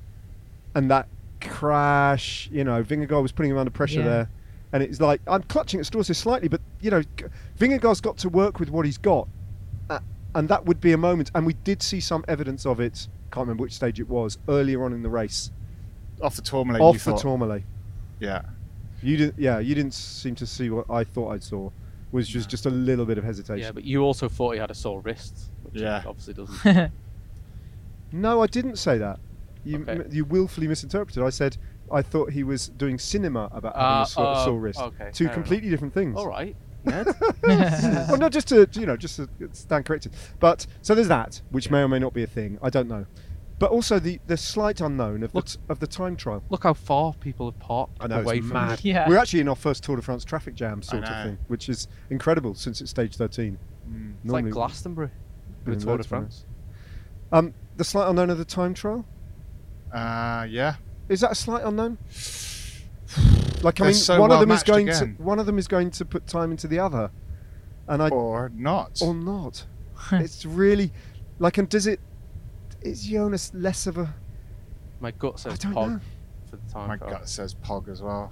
and 0.74 0.90
that 0.90 1.08
crash. 1.42 2.50
You 2.52 2.64
know, 2.64 2.82
Vingegaard 2.82 3.22
was 3.22 3.32
putting 3.34 3.52
him 3.52 3.58
under 3.58 3.70
pressure 3.72 4.00
Yeah. 4.00 4.06
there, 4.06 4.30
and 4.76 4.84
it's 4.84 5.00
like 5.00 5.22
I'm 5.26 5.42
clutching 5.44 5.80
at 5.80 5.86
straws 5.86 6.08
here 6.08 6.14
slightly, 6.14 6.50
but 6.50 6.60
you 6.82 6.92
know, 6.92 7.02
g- 7.02 7.26
Vingegaard's 7.58 8.02
got 8.02 8.18
to 8.18 8.30
work 8.30 8.60
with 8.60 8.70
what 8.70 8.86
he's 8.86 8.98
got, 8.98 9.28
uh, 9.90 10.00
and 10.36 10.50
that 10.50 10.66
would 10.66 10.82
be 10.82 10.92
a 10.92 10.98
moment. 10.98 11.32
And 11.34 11.46
we 11.46 11.54
did 11.64 11.82
see 11.82 12.02
some 12.02 12.26
evidence 12.28 12.66
of 12.66 12.82
it. 12.82 13.08
Can't 13.32 13.46
remember 13.48 13.62
which 13.64 13.74
stage 13.74 14.00
it 14.02 14.10
was 14.10 14.38
earlier 14.50 14.84
on 14.84 14.92
in 14.92 15.02
the 15.02 15.10
race, 15.10 15.50
off 16.22 16.36
the 16.36 16.42
Tourmalet. 16.42 16.82
you 16.82 16.86
off 16.88 16.96
the 16.96 17.12
thought- 17.12 17.22
Tourmalet. 17.22 17.64
Yeah. 18.20 18.42
You 19.02 19.16
didn't. 19.18 19.40
Yeah, 19.40 19.60
you 19.60 19.76
didn't 19.76 19.94
seem 19.94 20.36
to 20.36 20.46
see 20.46 20.70
what 20.70 20.90
I 20.90 21.04
thought 21.06 21.30
I 21.34 21.40
saw. 21.40 21.70
Was 22.12 22.28
just 22.28 22.50
just 22.50 22.66
a 22.66 22.70
little 22.70 23.06
bit 23.06 23.18
of 23.18 23.24
hesitation. 23.24 23.60
Yeah, 23.64 23.72
but 23.72 23.84
you 23.86 24.02
also 24.02 24.28
thought 24.30 24.52
he 24.56 24.60
had 24.60 24.72
a 24.72 24.76
sore 24.76 25.00
wrist, 25.02 25.52
which 25.64 25.76
Yeah. 25.82 26.02
he 26.02 26.08
obviously 26.08 26.34
doesn't. 26.34 26.92
No, 28.12 28.42
I 28.42 28.48
didn't 28.48 28.78
say 28.78 28.98
that. 28.98 29.20
You 29.66 29.80
Okay. 29.80 29.92
m- 29.94 30.06
you 30.12 30.26
willfully 30.26 30.68
misinterpreted. 30.68 31.24
I 31.24 31.30
said 31.30 31.58
I 31.92 32.02
thought 32.02 32.32
he 32.32 32.44
was 32.44 32.70
doing 32.70 32.98
cinema 33.00 33.46
about 33.52 33.76
having 33.76 33.82
Ah, 33.82 34.04
a 34.04 34.08
sore, 34.08 34.34
oh, 34.38 34.46
sore 34.46 34.60
wrist. 34.60 34.80
okay, 34.80 35.10
Two 35.14 35.26
fair 35.26 35.34
completely 35.34 35.70
different 35.70 35.94
things. 35.94 36.18
All 36.18 36.28
right, 36.28 36.56
Ned. 36.86 37.08
well, 37.44 38.18
not 38.18 38.32
just 38.32 38.48
to 38.50 38.68
you 38.74 38.86
know, 38.86 38.98
just 38.98 39.18
to 39.18 39.28
stand 39.54 39.86
corrected. 39.86 40.14
But 40.40 40.66
so 40.82 40.94
there's 40.96 41.08
that, 41.10 41.42
which 41.52 41.70
may 41.70 41.82
or 41.82 41.88
may 41.88 42.00
not 42.00 42.14
be 42.14 42.24
a 42.24 42.28
thing. 42.28 42.58
I 42.62 42.70
don't 42.70 42.88
know. 42.88 43.06
But 43.58 43.72
also 43.72 44.00
the 44.00 44.20
the 44.28 44.36
slight 44.36 44.82
unknown 44.82 45.24
of 45.24 45.32
the 45.32 45.42
t- 45.42 45.60
of 45.70 45.80
the 45.80 45.88
time 45.88 46.16
trial. 46.18 46.44
Look 46.50 46.64
how 46.64 46.74
far 46.74 47.14
people 47.14 47.50
have 47.50 47.58
parked 47.60 47.98
I 48.02 48.08
know 48.08 48.20
away 48.22 48.38
it's 48.40 48.48
from 48.48 48.54
mad. 48.54 48.82
Yeah. 48.84 49.08
We're 49.08 49.18
actually 49.18 49.40
in 49.40 49.48
our 49.48 49.56
first 49.56 49.84
Tour 49.84 49.96
de 49.96 50.02
France 50.02 50.26
traffic 50.26 50.56
jam 50.56 50.82
sort 50.82 51.04
of 51.04 51.10
know. 51.10 51.24
thing, 51.24 51.38
which 51.48 51.70
is 51.70 51.88
incredible 52.10 52.54
since 52.56 52.82
it's 52.82 52.92
stage 52.92 53.16
13. 53.16 53.58
Mm. 53.90 54.14
It's 54.24 54.32
like 54.34 54.50
Glastonbury 54.50 55.10
been 55.64 55.74
with 55.76 55.84
Tour 55.84 55.86
de 55.86 55.92
loads 55.92 56.00
of 56.02 56.06
it. 56.06 56.10
France. 56.10 56.46
Um, 57.32 57.54
the 57.78 57.84
slight 57.86 58.10
unknown 58.10 58.30
of 58.30 58.38
the 58.38 58.46
time 58.46 58.74
trial 58.74 59.06
Uh, 59.94 60.46
yeah. 60.50 60.76
Is 61.10 61.22
that 61.22 61.32
a 61.32 61.36
slight 61.36 61.64
unknown? 61.64 61.98
Like 63.62 63.80
I 63.82 63.86
They're 63.86 63.92
mean, 63.92 63.94
so 63.96 64.20
one 64.20 64.32
of 64.32 64.40
them 64.40 64.52
is 64.52 64.58
matched 64.60 64.68
going 64.68 64.90
again. 64.90 65.16
to 65.18 65.24
one 65.24 65.40
of 65.40 65.46
them 65.46 65.58
is 65.58 65.68
going 65.68 65.90
to 65.92 66.06
put 66.06 66.28
time 66.28 66.52
into 66.52 66.68
the 66.68 66.80
other, 66.80 67.10
and 67.88 68.02
I 68.04 68.10
Or 68.10 68.52
not. 68.54 69.02
or 69.02 69.14
not. 69.14 69.66
it's 70.12 70.46
really 70.46 70.92
like, 71.40 71.58
and 71.58 71.68
does 71.70 71.88
it? 71.88 72.00
Is 72.82 73.06
Jonas 73.06 73.52
less 73.56 73.88
of 73.88 73.98
a? 73.98 74.14
My 75.00 75.12
gut 75.12 75.34
I 75.36 75.50
says 75.50 75.60
don't 75.60 75.74
Pog 75.74 75.90
know. 75.94 76.00
for 76.50 76.58
the 76.58 76.72
time 76.72 76.88
My 76.90 76.98
trial. 76.98 77.12
gut 77.12 77.30
says 77.30 77.56
Pog 77.56 77.88
as 77.90 78.02
well. 78.02 78.32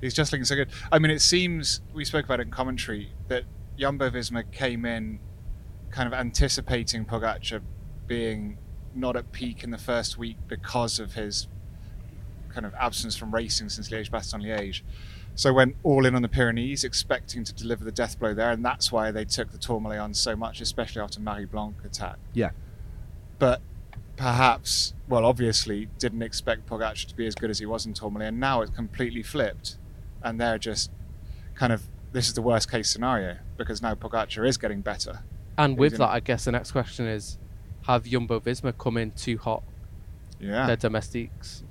He's 0.00 0.14
just 0.14 0.32
looking 0.32 0.44
so 0.44 0.54
good. 0.54 0.70
I 0.90 0.98
mean, 0.98 1.10
it 1.10 1.20
seems 1.20 1.80
we 1.92 2.04
spoke 2.04 2.24
about 2.24 2.40
it 2.40 2.44
in 2.44 2.50
commentary 2.50 3.12
that 3.28 3.44
Jumbo 3.78 4.10
Visma 4.10 4.50
came 4.50 4.84
in 4.84 5.20
kind 5.90 6.06
of 6.06 6.12
anticipating 6.12 7.04
Pogacar 7.04 7.60
being 8.06 8.58
not 8.94 9.16
at 9.16 9.30
peak 9.32 9.62
in 9.62 9.70
the 9.70 9.78
first 9.78 10.18
week 10.18 10.36
because 10.48 10.98
of 10.98 11.14
his 11.14 11.48
kind 12.52 12.66
of 12.66 12.74
absence 12.74 13.16
from 13.16 13.32
racing 13.32 13.68
since 13.68 13.88
Liège 13.90 14.10
Bastogne 14.10 14.42
Liège. 14.42 14.82
So 15.34 15.52
went 15.52 15.76
all 15.84 16.06
in 16.06 16.14
on 16.14 16.22
the 16.22 16.28
Pyrenees, 16.28 16.84
expecting 16.84 17.44
to 17.44 17.52
deliver 17.54 17.84
the 17.84 17.92
death 17.92 18.18
blow 18.18 18.34
there, 18.34 18.50
and 18.50 18.64
that's 18.64 18.90
why 18.90 19.10
they 19.10 19.24
took 19.24 19.52
the 19.52 19.58
Tourmalet 19.58 19.98
on 19.98 20.12
so 20.12 20.34
much, 20.34 20.60
especially 20.60 21.00
after 21.00 21.20
Marie 21.20 21.44
Blanque 21.44 21.84
attack. 21.84 22.16
Yeah. 22.34 22.50
But 23.38 23.62
perhaps, 24.16 24.92
well, 25.08 25.24
obviously, 25.24 25.88
didn't 25.98 26.22
expect 26.22 26.66
Pogacar 26.66 27.06
to 27.06 27.16
be 27.16 27.26
as 27.26 27.34
good 27.34 27.48
as 27.48 27.58
he 27.58 27.66
was 27.66 27.86
in 27.86 27.94
Tourmalet, 27.94 28.28
and 28.28 28.40
now 28.40 28.60
it's 28.60 28.74
completely 28.74 29.22
flipped, 29.22 29.78
and 30.22 30.40
they're 30.40 30.58
just 30.58 30.90
kind 31.54 31.72
of 31.72 31.82
this 32.12 32.26
is 32.28 32.34
the 32.34 32.42
worst 32.42 32.70
case 32.70 32.90
scenario 32.90 33.36
because 33.56 33.80
now 33.82 33.94
Pogacar 33.94 34.46
is 34.48 34.56
getting 34.56 34.80
better. 34.80 35.20
And 35.58 35.76
with 35.78 35.98
that, 35.98 36.08
I 36.08 36.20
guess 36.20 36.44
the 36.44 36.52
next 36.52 36.72
question 36.72 37.06
is: 37.06 37.38
Have 37.82 38.04
Jumbo 38.04 38.40
Visma 38.40 38.76
come 38.76 38.96
in 38.96 39.10
too 39.12 39.38
hot? 39.38 39.62
Yeah, 40.40 40.66
Their 40.66 40.76
domestiques, 40.76 41.62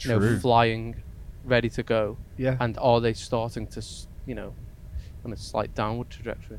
you 0.00 0.10
know, 0.10 0.18
True. 0.18 0.38
flying, 0.38 1.02
ready 1.44 1.70
to 1.70 1.82
go, 1.82 2.18
Yeah. 2.36 2.56
and 2.60 2.76
are 2.78 3.00
they 3.00 3.14
starting 3.14 3.66
to, 3.68 3.82
you 4.26 4.34
know, 4.34 4.52
on 5.24 5.32
a 5.32 5.36
slight 5.38 5.74
downward 5.74 6.10
trajectory? 6.10 6.58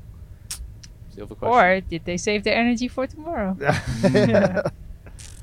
That's 0.50 1.16
the 1.16 1.24
other 1.24 1.36
question. 1.36 1.56
Or 1.56 1.82
did 1.82 2.04
they 2.06 2.18
save 2.18 2.44
their 2.44 2.56
energy 2.56 2.88
for 2.88 3.06
tomorrow? 3.06 3.56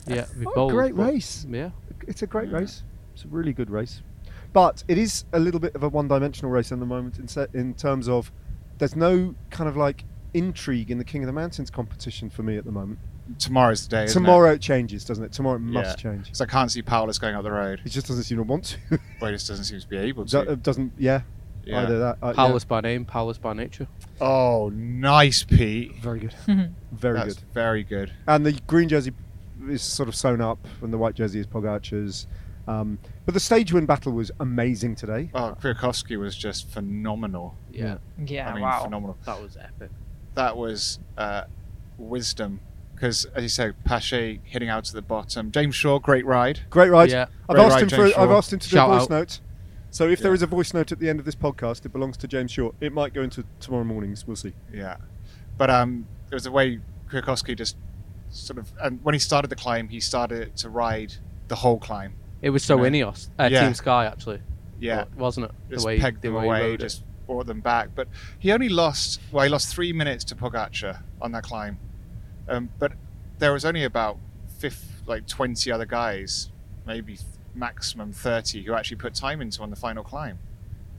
yeah, 0.09 0.27
be 0.39 0.47
Oh, 0.47 0.53
bold, 0.55 0.73
great 0.73 0.97
but- 0.97 1.13
race. 1.13 1.47
Yeah, 1.49 1.71
It's 2.07 2.23
a 2.23 2.27
great 2.27 2.51
race. 2.51 2.83
It's 3.15 3.25
a 3.25 3.29
really 3.29 3.53
good 3.53 3.71
race. 3.71 4.03
But 4.59 4.83
it 4.89 4.99
is 4.99 5.25
a 5.33 5.39
little 5.39 5.61
bit 5.61 5.75
of 5.77 5.85
a 5.85 5.89
one-dimensional 5.89 6.51
race 6.51 6.73
in 6.73 6.81
the 6.81 6.87
moment 6.87 7.19
in, 7.21 7.29
se- 7.29 7.47
in 7.55 7.75
terms 7.75 8.09
of 8.09 8.33
there's 8.79 8.97
no 8.97 9.35
kind 9.51 9.69
of 9.69 9.77
like 9.77 10.03
intrigue 10.35 10.91
in 10.91 10.99
the 10.99 11.05
King 11.05 11.23
of 11.23 11.27
the 11.29 11.33
Mountains 11.33 11.71
competition 11.71 12.29
for 12.29 12.43
me 12.43 12.57
at 12.57 12.65
the 12.65 12.73
moment. 12.73 12.99
tomorrow's 13.39 13.85
the 13.87 13.91
day. 13.91 14.05
Isn't 14.05 14.21
Tomorrow 14.23 14.53
it 14.55 14.61
changes, 14.61 15.05
doesn't 15.05 15.23
it? 15.23 15.31
Tomorrow 15.33 15.59
it 15.59 15.63
Yeah. 15.63 15.81
must 15.83 15.99
change. 15.99 16.25
because 16.25 16.41
I 16.41 16.47
can't 16.47 16.73
see 16.73 16.83
Powless 16.83 17.21
going 17.21 17.37
up 17.37 17.45
the 17.45 17.53
road. 17.53 17.81
He 17.85 17.91
just 17.91 18.09
doesn't 18.09 18.25
seem 18.25 18.39
to 18.39 18.43
want 18.43 18.65
to. 18.91 18.99
Well, 19.21 19.31
he 19.31 19.37
just 19.37 19.47
doesn't 19.47 19.65
seem 19.67 19.79
to 19.81 19.87
be 19.89 19.97
able 19.99 20.25
to. 20.27 20.41
uh, 20.53 20.55
doesn't, 20.57 20.93
yeah, 20.99 21.21
Yeah. 21.65 21.83
either 21.83 21.99
that. 22.01 22.19
Uh, 22.23 22.27
yeah. 22.29 22.33
powerless 22.33 22.65
by 22.65 22.81
name, 22.81 23.05
powerless 23.05 23.39
by 23.39 23.53
nature. 23.53 23.87
Oh, 24.21 24.71
nice, 24.75 25.45
Pete. 25.45 25.95
Very 26.03 26.19
good. 26.21 26.35
Very 26.93 27.15
That's 27.19 27.35
good. 27.35 27.45
very 27.55 27.85
good. 27.85 28.13
And 28.27 28.45
the 28.45 28.59
green 28.67 28.89
jersey 28.89 29.13
is 29.69 29.83
sort 29.83 30.09
of 30.09 30.17
sewn 30.17 30.41
up, 30.41 30.59
and 30.83 30.93
the 30.93 30.99
white 30.99 31.15
jersey 31.15 31.39
is 31.39 31.47
Pogacar's. 31.47 32.27
Um, 32.69 32.99
but 33.25 33.33
the 33.35 33.41
stage 33.41 33.73
win 33.73 33.87
battle 33.87 34.13
was 34.13 34.31
amazing 34.41 34.95
today. 34.95 35.31
Oh, 35.35 35.57
Kwiatkowski 35.61 36.19
was 36.19 36.37
just 36.37 36.69
phenomenal. 36.69 37.57
Yeah, 37.73 37.99
Yeah, 38.27 38.51
I 38.51 38.53
mean, 38.55 38.63
wow. 38.63 38.83
phenomenal. 38.85 39.17
that 39.25 39.41
was 39.43 39.57
epic. 39.57 39.91
That 40.35 40.57
was 40.57 40.99
uh, 41.17 41.45
wisdom. 41.97 42.61
Because, 42.95 43.25
as 43.27 43.43
you 43.45 43.49
said, 43.49 43.75
Pacher 43.87 44.41
hitting 44.43 44.69
out 44.69 44.85
to 44.85 44.93
the 44.93 45.03
bottom. 45.03 45.53
James 45.53 45.77
Shaw, 45.77 45.99
great 46.01 46.27
ride. 46.27 46.61
Great 46.69 46.91
ride. 46.91 47.11
Yeah, 47.11 47.27
I've 47.49 47.55
great 47.57 47.65
asked 47.65 47.75
ride, 47.75 47.83
him 47.85 47.89
for. 47.91 47.97
James 47.97 48.13
I've 48.15 48.31
asked 48.31 48.53
him 48.53 48.59
to 48.59 48.69
do 48.69 48.77
a 48.77 48.79
Shout 48.79 48.89
voice 48.91 49.03
out. 49.03 49.11
note. 49.11 49.41
So 49.91 50.09
if 50.09 50.19
there 50.19 50.33
Yeah. 50.33 50.35
is 50.35 50.43
a 50.43 50.47
voice 50.49 50.75
note 50.75 50.91
at 50.93 50.99
the 50.99 51.09
end 51.09 51.21
of 51.21 51.25
this 51.25 51.37
podcast, 51.37 51.87
it 51.87 51.93
belongs 51.93 52.17
to 52.19 52.27
James 52.29 52.51
Shaw. 52.51 52.73
It 52.81 52.93
might 52.93 53.15
go 53.15 53.23
into 53.23 53.45
tomorrow 53.61 53.85
morning's. 53.85 54.27
We'll 54.27 54.37
see. 54.37 54.53
Yeah. 54.73 54.97
But 55.57 55.71
um, 55.71 56.07
there 56.29 56.37
was 56.37 56.45
a 56.47 56.51
way 56.51 56.81
Kwiatkowski 57.09 57.57
just 57.57 57.77
sort 58.31 58.59
of, 58.59 58.71
and 58.83 58.99
when 59.05 59.15
he 59.15 59.19
started 59.21 59.49
the 59.49 59.57
climb, 59.57 59.89
he 59.89 60.01
started 60.01 60.57
to 60.57 60.69
ride 60.69 61.15
the 61.47 61.55
whole 61.57 61.79
climb. 61.79 62.15
It 62.43 62.51
was 62.51 62.63
so 62.65 62.83
Yeah. 62.83 62.91
Ineos, 62.91 63.29
uh, 63.39 63.49
Yeah. 63.51 63.65
Team 63.65 63.75
Sky 63.75 64.07
actually. 64.07 64.41
Yeah. 64.81 65.05
wasn't 65.17 65.47
it? 65.47 65.53
just 65.71 65.83
the 65.83 65.87
way, 65.87 65.99
pegged 65.99 66.23
the 66.23 66.29
them 66.29 66.35
way 66.37 66.43
he 66.43 66.47
away, 66.49 66.61
rode 66.63 66.75
it. 66.75 66.79
just 66.85 67.05
brought 67.27 67.47
them 67.47 67.61
back. 67.61 67.91
But 67.95 68.09
he 68.39 68.53
only 68.53 68.69
lost 68.69 69.21
well, 69.33 69.45
he 69.45 69.51
lost 69.51 69.75
three 69.75 69.93
minutes 69.93 70.25
to 70.25 70.37
Pogacar 70.37 71.03
on 71.21 71.33
that 71.33 71.43
climb. 71.43 71.79
Um, 72.49 72.71
but 72.79 72.93
there 73.39 73.53
was 73.53 73.65
only 73.65 73.85
about 73.85 74.19
fifth, 74.59 75.03
like 75.07 75.27
twenty 75.27 75.71
other 75.73 75.85
guys, 75.87 76.51
maybe 76.87 77.19
maximum 77.55 78.13
thirty, 78.13 78.63
who 78.63 78.75
actually 78.75 78.97
put 78.99 79.15
time 79.15 79.41
into 79.41 79.63
on 79.63 79.71
the 79.71 79.77
final 79.77 80.05
climb. 80.05 80.39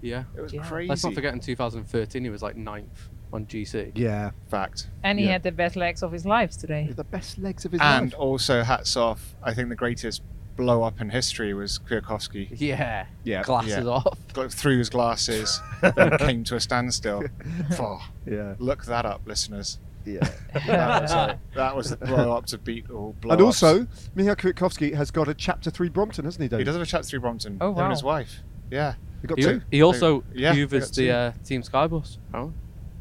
Yeah. 0.01 0.23
It 0.37 0.41
was 0.41 0.53
Yeah. 0.53 0.63
crazy. 0.67 0.89
Let's 0.89 1.03
not 1.03 1.13
forget 1.13 1.33
in 1.33 1.39
2013 1.39 2.23
he 2.23 2.29
was 2.29 2.41
like 2.41 2.55
ninth 2.55 3.09
on 3.33 3.45
GC. 3.45 3.91
Yeah. 3.95 4.31
fact. 4.49 4.89
And 5.03 5.19
he 5.19 5.25
Yeah. 5.25 5.33
had 5.33 5.43
the 5.43 5.51
best 5.51 5.75
legs 5.75 6.01
of 6.03 6.11
his 6.11 6.25
life 6.25 6.57
today. 6.57 6.89
The 6.95 7.03
best 7.03 7.37
legs 7.37 7.63
of 7.65 7.71
his 7.73 7.81
And 7.81 8.11
life. 8.11 8.19
also 8.19 8.63
hats 8.63 8.95
off. 8.97 9.35
I 9.43 9.53
think 9.53 9.69
the 9.69 9.75
greatest 9.75 10.21
blow 10.59 10.83
up 10.83 11.01
in 11.01 11.09
history 11.09 11.53
was 11.53 11.79
Kwiatkowski. 11.79 12.49
Yeah. 12.55 13.05
Yeah. 13.23 13.43
Glasses 13.43 13.71
Yeah. 13.85 13.91
off. 13.91 14.17
Got 14.33 14.51
through 14.53 14.77
his 14.77 14.89
glasses, 14.89 15.61
then 15.81 16.17
came 16.19 16.43
to 16.45 16.55
a 16.55 16.59
standstill. 16.59 17.23
Oh, 17.79 18.01
Yeah. 18.25 18.55
look 18.59 18.85
that 18.85 19.05
up, 19.05 19.21
listeners. 19.25 19.79
Yeah. 20.05 20.27
That 20.67 21.01
was, 21.01 21.11
a, 21.11 21.39
that 21.55 21.75
was 21.75 21.89
the 21.91 21.97
blow 21.97 22.31
up 22.35 22.45
to 22.47 22.57
beat 22.57 22.89
all 22.89 23.15
blow 23.21 23.33
and 23.33 23.41
also, 23.41 23.85
Michał 24.15 24.35
Kwiatkowski 24.35 24.93
has 24.95 25.11
got 25.11 25.27
a 25.27 25.33
chapter 25.33 25.69
three 25.69 25.89
Brompton, 25.89 26.25
hasn't 26.25 26.41
he, 26.43 26.47
Dave? 26.49 26.59
he 26.59 26.63
does 26.65 26.75
have 26.75 26.81
a 26.81 26.85
chapter 26.85 27.07
three 27.07 27.19
Brompton. 27.19 27.57
Oh, 27.61 27.69
him 27.69 27.75
wow. 27.75 27.83
and 27.83 27.91
his 27.91 28.03
wife. 28.03 28.41
Yeah. 28.71 28.95
He 29.21 29.27
got 29.27 29.37
He, 29.37 29.43
two. 29.43 29.61
he 29.71 29.81
also 29.83 30.23
Yeah, 30.33 30.53
hoovers 30.53 30.85
got 30.87 30.95
the 30.95 31.05
two. 31.07 31.11
uh, 31.11 31.31
Team 31.43 31.61
Skybus. 31.61 32.17
Oh, 32.33 32.53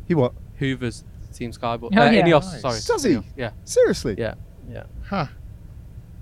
He 0.07 0.15
what? 0.15 0.33
hoovers 0.59 1.05
Team 1.33 1.53
Skybus. 1.53 1.91
Oh, 1.97 2.01
uh, 2.03 2.11
yeah. 2.11 2.23
Ineos, 2.23 2.45
Nice. 2.53 2.61
sorry. 2.61 2.81
Does 2.87 3.05
he? 3.05 3.21
Yeah. 3.37 3.51
Seriously? 3.65 4.17
Yeah. 4.19 4.35
Yeah. 4.71 4.85
Huh. 5.09 5.27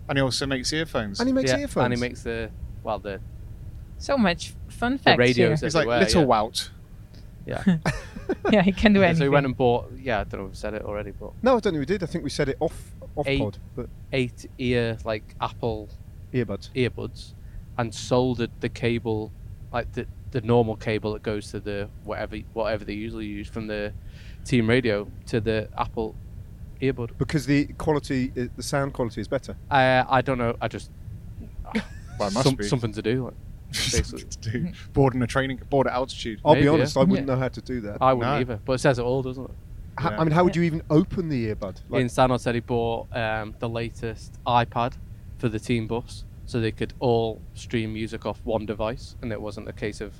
And 0.08 0.18
he 0.18 0.22
also 0.22 0.46
makes 0.46 0.72
earphones. 0.72 1.20
And 1.20 1.28
he 1.28 1.32
makes 1.32 1.50
yeah. 1.50 1.58
earphones. 1.58 1.84
And 1.84 1.94
he 1.94 2.00
makes 2.00 2.22
the 2.22 2.50
well 2.82 2.98
the, 2.98 3.20
So 3.98 4.16
much 4.16 4.54
fun 4.68 4.92
the 4.92 4.98
facts 4.98 5.18
radios 5.18 5.60
He's 5.60 5.74
like 5.74 5.82
everywhere, 5.82 6.00
little 6.00 6.22
yeah. 6.22 6.26
wout. 6.28 6.68
Yeah. 7.46 7.62
yeah, 8.52 8.62
he 8.62 8.72
can 8.72 8.92
do 8.92 9.02
anything. 9.02 9.02
so 9.02 9.04
anything. 9.04 9.22
he 9.24 9.28
went 9.28 9.46
and 9.46 9.56
bought. 9.56 9.92
Yeah, 9.98 10.20
I 10.20 10.24
don't 10.24 10.40
know 10.40 10.46
if 10.46 10.52
we 10.52 10.56
said 10.56 10.74
it 10.74 10.82
already, 10.82 11.12
but 11.12 11.32
No, 11.42 11.52
I 11.56 11.60
don't 11.60 11.72
think 11.72 11.78
we 11.78 11.86
did. 11.86 12.02
I 12.02 12.06
think 12.06 12.24
we 12.24 12.30
said 12.30 12.48
it 12.48 12.56
off 12.60 12.94
off 13.16 13.26
Eight. 13.26 13.38
pod, 13.40 13.58
but 13.74 13.88
eight 14.12 14.46
ear 14.58 14.98
like 15.04 15.34
Apple 15.40 15.88
earbuds. 16.34 16.70
earbuds 16.74 17.32
and 17.78 17.94
soldered 17.94 18.50
the 18.60 18.68
cable 18.68 19.32
like 19.72 19.90
the 19.92 20.06
the 20.32 20.40
normal 20.42 20.76
cable 20.76 21.12
that 21.14 21.22
goes 21.22 21.50
to 21.50 21.60
the 21.60 21.88
whatever 22.04 22.36
whatever 22.52 22.84
they 22.84 22.92
usually 22.92 23.24
use 23.26 23.48
from 23.48 23.66
the 23.66 23.92
team 24.44 24.68
radio 24.68 25.08
to 25.26 25.40
the 25.40 25.68
Apple 25.78 26.14
earbud. 26.80 27.10
Because 27.18 27.46
the 27.46 27.66
quality, 27.78 28.28
the 28.28 28.62
sound 28.62 28.92
quality 28.94 29.20
is 29.20 29.28
better. 29.28 29.56
Uh, 29.70 30.04
I 30.08 30.20
don't 30.22 30.38
know. 30.38 30.56
I 30.60 30.68
just 30.68 30.90
Well, 32.18 32.30
must 32.30 32.42
some- 32.44 32.54
be. 32.54 32.64
something 32.64 32.92
to 32.92 33.02
do. 33.02 33.24
Like, 33.24 33.34
basically. 33.72 34.24
to 34.24 34.50
do. 34.50 34.72
Board 34.92 35.14
in 35.14 35.22
a 35.22 35.26
training, 35.26 35.60
board 35.70 35.86
at 35.86 35.92
altitude. 35.92 36.40
I'll 36.44 36.54
Maybe, 36.54 36.62
be 36.62 36.66
yeah. 36.66 36.72
honest, 36.74 36.96
I 36.96 37.00
wouldn't 37.00 37.28
Yeah. 37.28 37.34
know 37.34 37.40
how 37.40 37.48
to 37.48 37.60
do 37.60 37.80
that. 37.82 37.98
I 38.00 38.12
wouldn't 38.12 38.32
No. 38.34 38.40
either, 38.40 38.60
but 38.64 38.74
it 38.74 38.78
says 38.78 38.98
it 38.98 39.02
all, 39.02 39.22
doesn't 39.22 39.44
it? 39.44 39.50
Ho- 39.98 40.10
Yeah. 40.10 40.20
I 40.20 40.24
mean, 40.24 40.32
how 40.32 40.44
would 40.44 40.54
you 40.56 40.62
even 40.62 40.82
open 40.90 41.28
the 41.28 41.48
earbud? 41.54 41.80
Like, 41.88 41.98
Ian 42.00 42.08
Stannard 42.08 42.40
said 42.40 42.54
he 42.54 42.60
bought 42.60 43.08
um, 43.16 43.54
the 43.58 43.68
latest 43.68 44.38
iPad 44.46 44.94
for 45.38 45.48
the 45.48 45.58
team 45.58 45.86
bus, 45.86 46.24
so 46.46 46.60
they 46.60 46.70
could 46.72 46.94
all 47.00 47.40
stream 47.54 47.92
music 47.92 48.24
off 48.24 48.40
one 48.44 48.66
device, 48.66 49.16
and 49.20 49.32
it 49.32 49.40
wasn't 49.40 49.68
a 49.68 49.72
case 49.72 50.00
of 50.00 50.14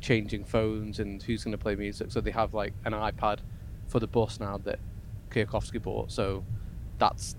changing 0.00 0.44
phones 0.44 0.98
and 0.98 1.22
who's 1.22 1.44
going 1.44 1.52
to 1.52 1.58
play 1.58 1.76
music. 1.76 2.10
So 2.10 2.20
they 2.20 2.32
have 2.32 2.52
like 2.52 2.72
an 2.84 2.92
iPad 2.92 3.38
for 3.86 4.00
the 4.00 4.06
bus 4.08 4.40
now 4.40 4.58
that 4.64 4.80
Kwiatkowski 5.32 5.80
bought. 5.82 6.10
So 6.12 6.44
that's 6.98 7.36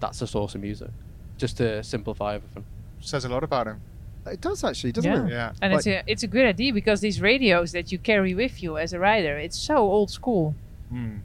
that's 0.00 0.18
the 0.18 0.26
source 0.26 0.54
of 0.54 0.60
music, 0.62 0.90
just 1.38 1.56
to 1.58 1.82
simplify 1.82 2.34
everything. 2.36 2.64
Says 3.00 3.24
a 3.24 3.28
lot 3.28 3.44
about 3.44 3.66
him. 3.66 3.80
it 4.26 4.40
does 4.40 4.62
actually, 4.64 4.92
doesn't 4.92 5.10
Yeah. 5.10 5.26
it? 5.26 5.30
Yeah. 5.30 5.52
and 5.62 5.72
it's 5.72 5.86
a 5.86 6.02
it's 6.06 6.22
a 6.22 6.26
good 6.26 6.46
idea 6.46 6.72
because 6.72 7.00
these 7.00 7.20
radios 7.20 7.72
that 7.72 7.90
you 7.92 7.98
carry 7.98 8.34
with 8.34 8.62
you 8.62 8.76
as 8.78 8.92
a 8.92 8.98
rider, 8.98 9.38
it's 9.38 9.58
so 9.58 9.76
old 9.78 10.10
school. 10.10 10.54
Hmm. 10.90 11.16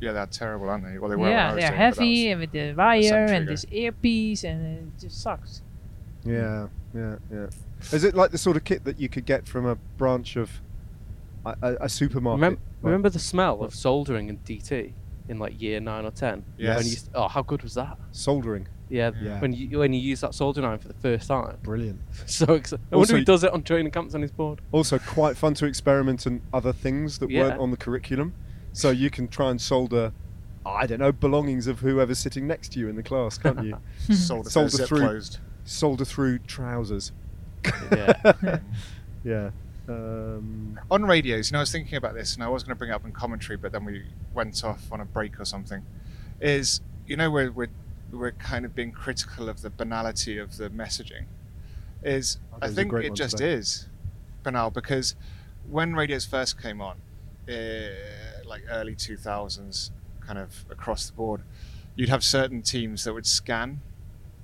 Yeah, 0.00 0.12
they're 0.12 0.26
terrible, 0.26 0.68
aren't 0.70 0.84
they? 0.84 0.96
Well, 0.98 1.10
they 1.10 1.16
were. 1.16 1.28
yeah, 1.28 1.54
they're 1.54 1.60
doing 1.60 1.64
it, 1.64 1.70
but 1.70 1.70
that 1.70 1.96
heavy 1.98 2.30
and 2.30 2.40
with 2.40 2.52
the 2.52 2.72
wire 2.74 3.24
and 3.26 3.48
this 3.48 3.64
earpiece, 3.70 4.44
and 4.44 4.78
it 4.78 5.00
just 5.00 5.20
sucks. 5.20 5.62
Yeah, 6.24 6.68
yeah, 6.94 7.16
yeah. 7.32 7.46
Is 7.92 8.04
it 8.04 8.14
like 8.14 8.30
the 8.30 8.38
sort 8.38 8.56
of 8.56 8.62
kit 8.64 8.84
that 8.84 9.00
you 9.00 9.08
could 9.08 9.24
get 9.26 9.46
from 9.48 9.66
a 9.66 9.74
branch 9.96 10.36
of 10.36 10.60
a, 11.44 11.56
a, 11.62 11.76
a 11.82 11.88
supermarket? 11.88 12.40
Remem- 12.42 12.50
Like- 12.50 12.58
remember 12.82 13.08
the 13.10 13.18
smell 13.18 13.62
of 13.62 13.74
soldering 13.74 14.28
and 14.28 14.44
DT 14.44 14.92
in 15.28 15.38
like 15.38 15.60
year 15.60 15.80
nine 15.80 16.04
or 16.04 16.10
ten? 16.10 16.44
Yes. 16.56 16.78
When 16.78 16.86
you, 16.86 16.96
oh, 17.14 17.28
how 17.28 17.42
good 17.42 17.62
was 17.62 17.74
that? 17.74 17.98
soldering. 18.12 18.66
Yeah, 18.90 19.10
Yeah. 19.20 19.38
when 19.40 19.52
you 19.52 19.78
when 19.80 19.92
you 19.92 20.00
use 20.00 20.22
that 20.22 20.34
soldering 20.34 20.64
iron 20.66 20.78
for 20.78 20.88
the 20.88 20.94
first 20.94 21.28
time. 21.28 21.58
Brilliant. 21.62 22.00
So 22.26 22.54
excited. 22.54 22.84
I 22.90 22.94
Also- 22.96 23.12
wonder 23.14 23.18
who 23.18 23.24
does 23.24 23.44
it 23.44 23.52
on 23.52 23.62
training 23.62 23.92
camps 23.92 24.14
on 24.14 24.22
his 24.22 24.32
board. 24.32 24.60
Also, 24.72 24.98
quite 24.98 25.36
fun 25.36 25.52
to 25.54 25.66
experiment 25.66 26.26
in 26.26 26.40
other 26.54 26.72
things 26.72 27.18
that 27.18 27.30
Yeah. 27.30 27.42
weren't 27.48 27.60
on 27.60 27.70
the 27.70 27.76
curriculum. 27.76 28.32
So 28.72 28.90
you 28.90 29.10
can 29.10 29.28
try 29.28 29.50
and 29.50 29.60
solder, 29.60 30.12
I 30.64 30.86
don't 30.86 31.00
know, 31.00 31.12
belongings 31.12 31.66
of 31.66 31.80
whoever's 31.80 32.18
sitting 32.18 32.46
next 32.46 32.72
to 32.72 32.78
you 32.78 32.88
in 32.88 32.96
the 32.96 33.02
class, 33.02 33.36
can't 33.38 33.62
you? 33.62 33.76
Hmm. 34.06 34.12
Solder, 34.14 34.48
Solder 34.50 34.68
zip 34.70 34.88
through. 34.88 34.98
closed. 35.00 35.38
solder 35.64 36.04
through 36.06 36.38
trousers. 36.40 37.12
Yeah. 37.92 38.14
yeah. 39.24 39.50
Um, 39.88 40.78
On 40.90 41.04
radios, 41.04 41.50
you 41.50 41.54
know, 41.54 41.60
I 41.60 41.62
was 41.62 41.72
thinking 41.72 41.96
about 41.96 42.14
this, 42.14 42.34
and 42.34 42.42
I 42.42 42.48
was 42.48 42.62
going 42.62 42.74
to 42.74 42.78
bring 42.78 42.90
it 42.90 42.94
up 42.94 43.04
in 43.04 43.12
commentary, 43.12 43.56
but 43.56 43.72
then 43.72 43.84
we 43.84 44.04
went 44.34 44.62
off 44.64 44.92
on 44.92 45.00
a 45.00 45.04
break 45.04 45.40
or 45.40 45.44
something. 45.44 45.82
Is 46.40 46.80
you 47.06 47.16
know 47.16 47.30
we're 47.30 47.50
we're, 47.50 47.70
we're 48.12 48.32
kind 48.32 48.64
of 48.64 48.74
being 48.74 48.92
critical 48.92 49.48
of 49.48 49.62
the 49.62 49.70
banality 49.70 50.38
of 50.38 50.56
the 50.58 50.68
messaging. 50.70 51.24
Is 52.02 52.38
Oh, 52.52 52.58
I 52.62 52.68
think 52.68 52.92
it 52.92 53.14
just 53.14 53.38
today. 53.38 53.54
is 53.54 53.86
banal 54.42 54.70
because 54.70 55.14
when 55.68 55.94
radios 55.94 56.24
first 56.26 56.60
came 56.60 56.80
on, 56.80 56.96
uh, 57.48 57.88
like 58.44 58.62
early 58.70 58.94
2000s, 58.94 59.90
kind 60.20 60.38
of 60.38 60.64
across 60.70 61.06
the 61.06 61.12
board, 61.14 61.42
you'd 61.96 62.08
have 62.08 62.22
certain 62.22 62.62
teams 62.62 63.04
that 63.04 63.14
would 63.14 63.26
scan 63.26 63.80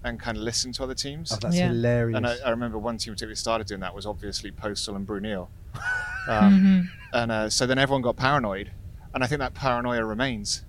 and 0.04 0.20
kind 0.20 0.36
of 0.36 0.42
listen 0.42 0.70
to 0.72 0.82
other 0.84 0.94
teams. 0.94 1.32
Oh, 1.32 1.38
that's 1.40 1.56
Yeah. 1.56 1.68
hilarious. 1.68 2.16
and 2.16 2.26
I, 2.26 2.36
I 2.44 2.50
remember 2.50 2.78
one 2.78 2.98
team 2.98 3.14
particularly 3.14 3.36
started 3.36 3.66
doing 3.66 3.80
that 3.80 3.94
was 3.94 4.06
obviously 4.06 4.50
Postal 4.52 4.96
and 4.96 5.06
Bruyneel. 5.06 5.48
Mm-hmm. 6.26 6.54
Um, 6.54 6.90
And 7.12 7.30
uh, 7.30 7.50
so 7.50 7.66
then 7.66 7.78
everyone 7.78 8.00
got 8.00 8.16
paranoid. 8.16 8.70
And 9.12 9.22
I 9.22 9.26
think 9.26 9.40
that 9.40 9.52
paranoia 9.52 10.04
remains. 10.06 10.64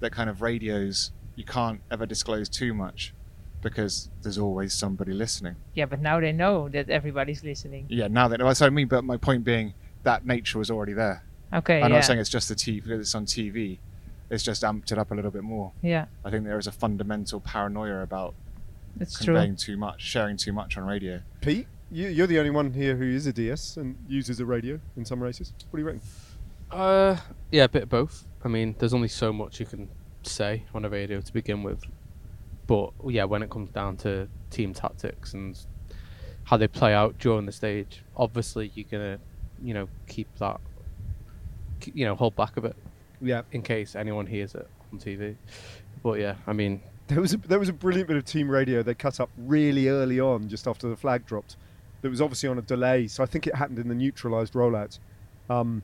That 0.00 0.12
kind 0.12 0.30
of 0.30 0.40
radios, 0.40 1.10
you 1.36 1.44
can't 1.44 1.80
ever 1.90 2.06
disclose 2.06 2.48
too 2.48 2.72
much 2.72 3.12
because 3.60 4.08
there's 4.22 4.38
always 4.38 4.72
somebody 4.72 5.12
listening. 5.12 5.56
Yeah, 5.74 5.84
but 5.86 6.00
now 6.00 6.20
they 6.20 6.32
know 6.32 6.70
that 6.70 6.88
everybody's 6.88 7.44
listening. 7.44 7.84
Yeah, 7.90 8.08
now 8.08 8.28
that, 8.28 8.38
that's 8.40 8.60
what 8.60 8.66
I 8.66 8.70
mean, 8.70 8.88
but 8.88 9.04
my 9.04 9.18
point 9.18 9.44
being 9.44 9.74
that 10.04 10.24
nature 10.26 10.58
was 10.58 10.70
already 10.70 10.94
there. 10.94 11.22
Okay. 11.52 11.82
I'm 11.82 11.90
yeah. 11.90 11.96
not 11.96 12.04
saying 12.04 12.18
it's 12.18 12.30
just 12.30 12.48
the 12.48 12.54
TV, 12.54 12.82
because 12.82 13.00
it's 13.00 13.14
on 13.14 13.26
TV. 13.26 13.78
It's 14.30 14.42
just 14.42 14.62
amped 14.62 14.90
it 14.90 14.98
up 14.98 15.10
a 15.10 15.14
little 15.14 15.30
bit 15.30 15.42
more. 15.44 15.72
yeah, 15.82 16.06
I 16.24 16.30
think 16.30 16.44
there 16.44 16.58
is 16.58 16.66
a 16.66 16.72
fundamental 16.72 17.40
paranoia 17.40 18.02
about 18.02 18.34
that's 18.96 19.16
true. 19.16 19.34
conveying 19.34 19.56
too 19.56 19.76
much, 19.76 20.02
sharing 20.02 20.36
too 20.36 20.52
much 20.52 20.76
on 20.76 20.84
radio. 20.84 21.20
Pete, 21.40 21.66
you, 21.90 22.08
you're 22.08 22.26
the 22.26 22.38
only 22.38 22.50
one 22.50 22.72
here 22.72 22.96
who 22.96 23.04
is 23.04 23.26
a 23.26 23.32
DS 23.32 23.76
and 23.76 23.96
uses 24.08 24.40
a 24.40 24.46
radio 24.46 24.80
in 24.96 25.04
some 25.04 25.22
races. 25.22 25.52
What 25.70 25.78
do 25.78 25.82
you 25.82 25.86
reckon? 25.86 26.02
Uh, 26.70 27.16
yeah, 27.50 27.64
a 27.64 27.68
bit 27.68 27.84
of 27.84 27.88
both. 27.88 28.26
I 28.44 28.48
mean, 28.48 28.74
there's 28.78 28.94
only 28.94 29.08
so 29.08 29.32
much 29.32 29.60
you 29.60 29.66
can 29.66 29.88
say 30.22 30.64
on 30.74 30.84
a 30.84 30.88
radio 30.88 31.20
to 31.20 31.32
begin 31.32 31.62
with. 31.62 31.82
But 32.66 32.92
yeah, 33.08 33.24
when 33.24 33.42
it 33.42 33.50
comes 33.50 33.70
down 33.70 33.96
to 33.98 34.28
team 34.50 34.72
tactics 34.72 35.34
and 35.34 35.58
how 36.44 36.56
they 36.56 36.68
play 36.68 36.94
out 36.94 37.18
during 37.18 37.46
the 37.46 37.52
stage, 37.52 38.02
obviously 38.16 38.70
you're 38.74 38.86
gonna, 38.90 39.18
you 39.62 39.74
know, 39.74 39.88
keep 40.06 40.28
that, 40.38 40.60
you 41.92 42.04
know, 42.04 42.14
hold 42.14 42.34
back 42.36 42.56
a 42.56 42.60
bit 42.60 42.76
Yeah, 43.20 43.42
in 43.52 43.62
case 43.62 43.94
anyone 43.94 44.26
hears 44.26 44.54
it 44.54 44.68
on 44.92 44.98
TV. 44.98 45.36
But 46.02 46.20
yeah, 46.20 46.36
I 46.46 46.52
mean, 46.52 46.80
there 47.08 47.20
was 47.20 47.34
a, 47.34 47.36
there 47.36 47.58
was 47.58 47.68
a 47.68 47.72
brilliant 47.72 48.08
bit 48.08 48.16
of 48.16 48.24
team 48.24 48.50
radio 48.50 48.82
they 48.82 48.94
cut 48.94 49.20
up 49.20 49.30
really 49.36 49.88
early 49.88 50.20
on, 50.20 50.48
just 50.48 50.66
after 50.66 50.88
the 50.88 50.96
flag 50.96 51.26
dropped. 51.26 51.56
That 52.02 52.10
was 52.10 52.20
obviously 52.20 52.48
on 52.48 52.58
a 52.58 52.62
delay, 52.62 53.06
so 53.06 53.22
I 53.22 53.26
think 53.26 53.46
it 53.46 53.54
happened 53.54 53.78
in 53.78 53.88
the 53.88 53.94
neutralised 53.94 54.52
rollout. 54.52 54.98
Um, 55.48 55.82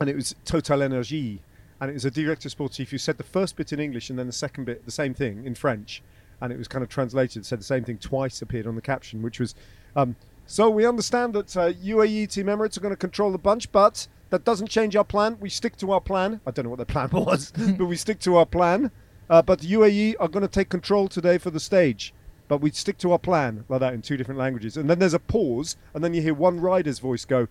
and 0.00 0.10
it 0.10 0.16
was 0.16 0.34
Total 0.44 0.78
Energie, 0.80 1.38
and 1.80 1.90
it 1.90 1.94
was 1.94 2.04
a 2.04 2.10
director 2.10 2.48
sportif 2.48 2.88
who 2.88 2.98
said 2.98 3.16
the 3.16 3.24
first 3.24 3.56
bit 3.56 3.72
in 3.72 3.80
English 3.80 4.10
and 4.10 4.18
then 4.18 4.26
the 4.26 4.32
second 4.32 4.64
bit 4.64 4.84
the 4.84 4.90
same 4.90 5.14
thing 5.14 5.46
in 5.46 5.54
French, 5.54 6.02
and 6.40 6.52
it 6.52 6.58
was 6.58 6.68
kind 6.68 6.82
of 6.82 6.88
translated, 6.88 7.44
said 7.46 7.60
the 7.60 7.64
same 7.64 7.84
thing 7.84 7.98
twice, 7.98 8.42
appeared 8.42 8.66
on 8.66 8.74
the 8.74 8.82
caption, 8.82 9.22
which 9.22 9.40
was, 9.40 9.54
um, 9.94 10.16
so 10.46 10.70
we 10.70 10.86
understand 10.86 11.32
that 11.34 11.56
uh, 11.56 11.72
UAE 11.72 12.30
team 12.30 12.46
Emirates 12.46 12.76
are 12.76 12.80
going 12.80 12.92
to 12.92 12.96
control 12.96 13.32
the 13.32 13.38
bunch, 13.38 13.70
but 13.72 14.06
that 14.30 14.44
doesn't 14.44 14.68
change 14.68 14.94
our 14.96 15.04
plan. 15.04 15.38
We 15.40 15.48
stick 15.48 15.76
to 15.78 15.92
our 15.92 16.00
plan. 16.00 16.40
I 16.46 16.50
don't 16.50 16.64
know 16.64 16.70
what 16.70 16.78
the 16.78 16.86
plan 16.86 17.08
was, 17.12 17.52
but 17.52 17.86
we 17.86 17.96
stick 17.96 18.20
to 18.20 18.36
our 18.36 18.46
plan. 18.46 18.90
Uh, 19.28 19.42
but 19.42 19.60
the 19.60 19.72
UAE 19.72 20.14
are 20.20 20.28
going 20.28 20.42
to 20.42 20.48
take 20.48 20.68
control 20.68 21.08
today 21.08 21.38
for 21.38 21.50
the 21.50 21.60
stage. 21.60 22.12
But 22.48 22.58
we 22.58 22.70
stick 22.70 22.96
to 22.98 23.10
our 23.12 23.18
plan, 23.18 23.64
like 23.68 23.80
that 23.80 23.92
in 23.92 24.02
two 24.02 24.16
different 24.16 24.38
languages. 24.38 24.76
And 24.76 24.88
then 24.88 25.00
there's 25.00 25.14
a 25.14 25.18
pause, 25.18 25.76
and 25.94 26.04
then 26.04 26.14
you 26.14 26.22
hear 26.22 26.34
one 26.34 26.60
rider's 26.60 27.00
voice 27.00 27.24
go, 27.24 27.48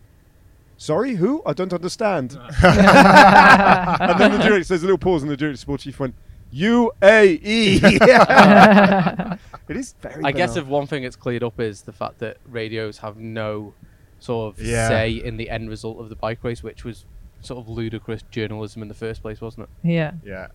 Sorry, 0.78 1.16
who? 1.16 1.42
I 1.46 1.54
don't 1.54 1.74
understand. 1.74 2.38
and 2.64 4.20
then 4.20 4.32
the 4.32 4.40
director, 4.44 4.70
there's 4.70 4.84
a 4.84 4.86
little 4.86 4.98
pause, 4.98 5.22
and 5.22 5.32
the 5.32 5.38
director 5.38 5.78
chief 5.78 6.00
went, 6.00 6.16
UAE. 6.54 7.80
it 9.70 9.78
is 9.78 9.96
very 10.02 10.24
I 10.24 10.32
guess 10.32 10.56
if 10.56 10.66
one 10.68 10.88
thing 10.88 11.04
it's 11.04 11.16
cleared 11.16 11.44
up 11.44 11.60
is 11.60 11.82
the 11.84 11.92
fact 11.92 12.20
that 12.20 12.38
radios 12.48 13.00
have 13.00 13.18
no 13.18 13.74
sort 14.20 14.54
of 14.54 14.62
Yeah. 14.62 14.88
say 14.88 15.12
in 15.12 15.38
the 15.38 15.50
end 15.50 15.70
result 15.70 16.00
of 16.00 16.10
the 16.10 16.16
bike 16.16 16.44
race, 16.44 16.64
which 16.64 16.84
was 16.84 17.06
sort 17.42 17.60
of 17.60 17.70
ludicrous 17.70 18.24
journalism 18.32 18.82
in 18.82 18.88
the 18.88 18.94
first 18.94 19.22
place, 19.22 19.42
wasn't 19.42 19.64
it? 19.64 19.90
Yeah. 19.90 20.12
Yeah. 20.26 20.48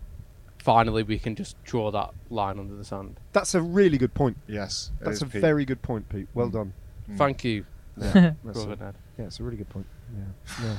Finally, 0.61 1.03
we 1.03 1.19
can 1.19 1.35
just 1.35 1.63
draw 1.65 1.91
that 1.91 2.11
line 2.29 2.59
under 2.59 2.75
the 2.77 2.85
sand. 2.85 3.19
That's 3.33 3.55
a 3.55 3.63
really 3.63 3.97
good 3.99 4.13
point. 4.15 4.37
Yes. 4.47 4.91
it 5.01 5.05
That's 5.05 5.17
is 5.17 5.23
a 5.23 5.27
Pete. 5.27 5.41
very 5.41 5.65
good 5.65 5.81
point, 5.83 6.09
Pete. 6.09 6.29
Well 6.35 6.51
done. 6.51 6.75
Thank 7.17 7.45
you, 7.45 7.65
That's 7.97 8.35
brother 8.45 8.73
a, 8.73 8.77
Ned. 8.85 8.95
yeah, 9.19 9.25
it's 9.25 9.41
a 9.41 9.43
really 9.43 9.57
good 9.57 9.69
point. 9.71 9.87
Yeah, 10.17 10.25
yeah. 10.65 10.77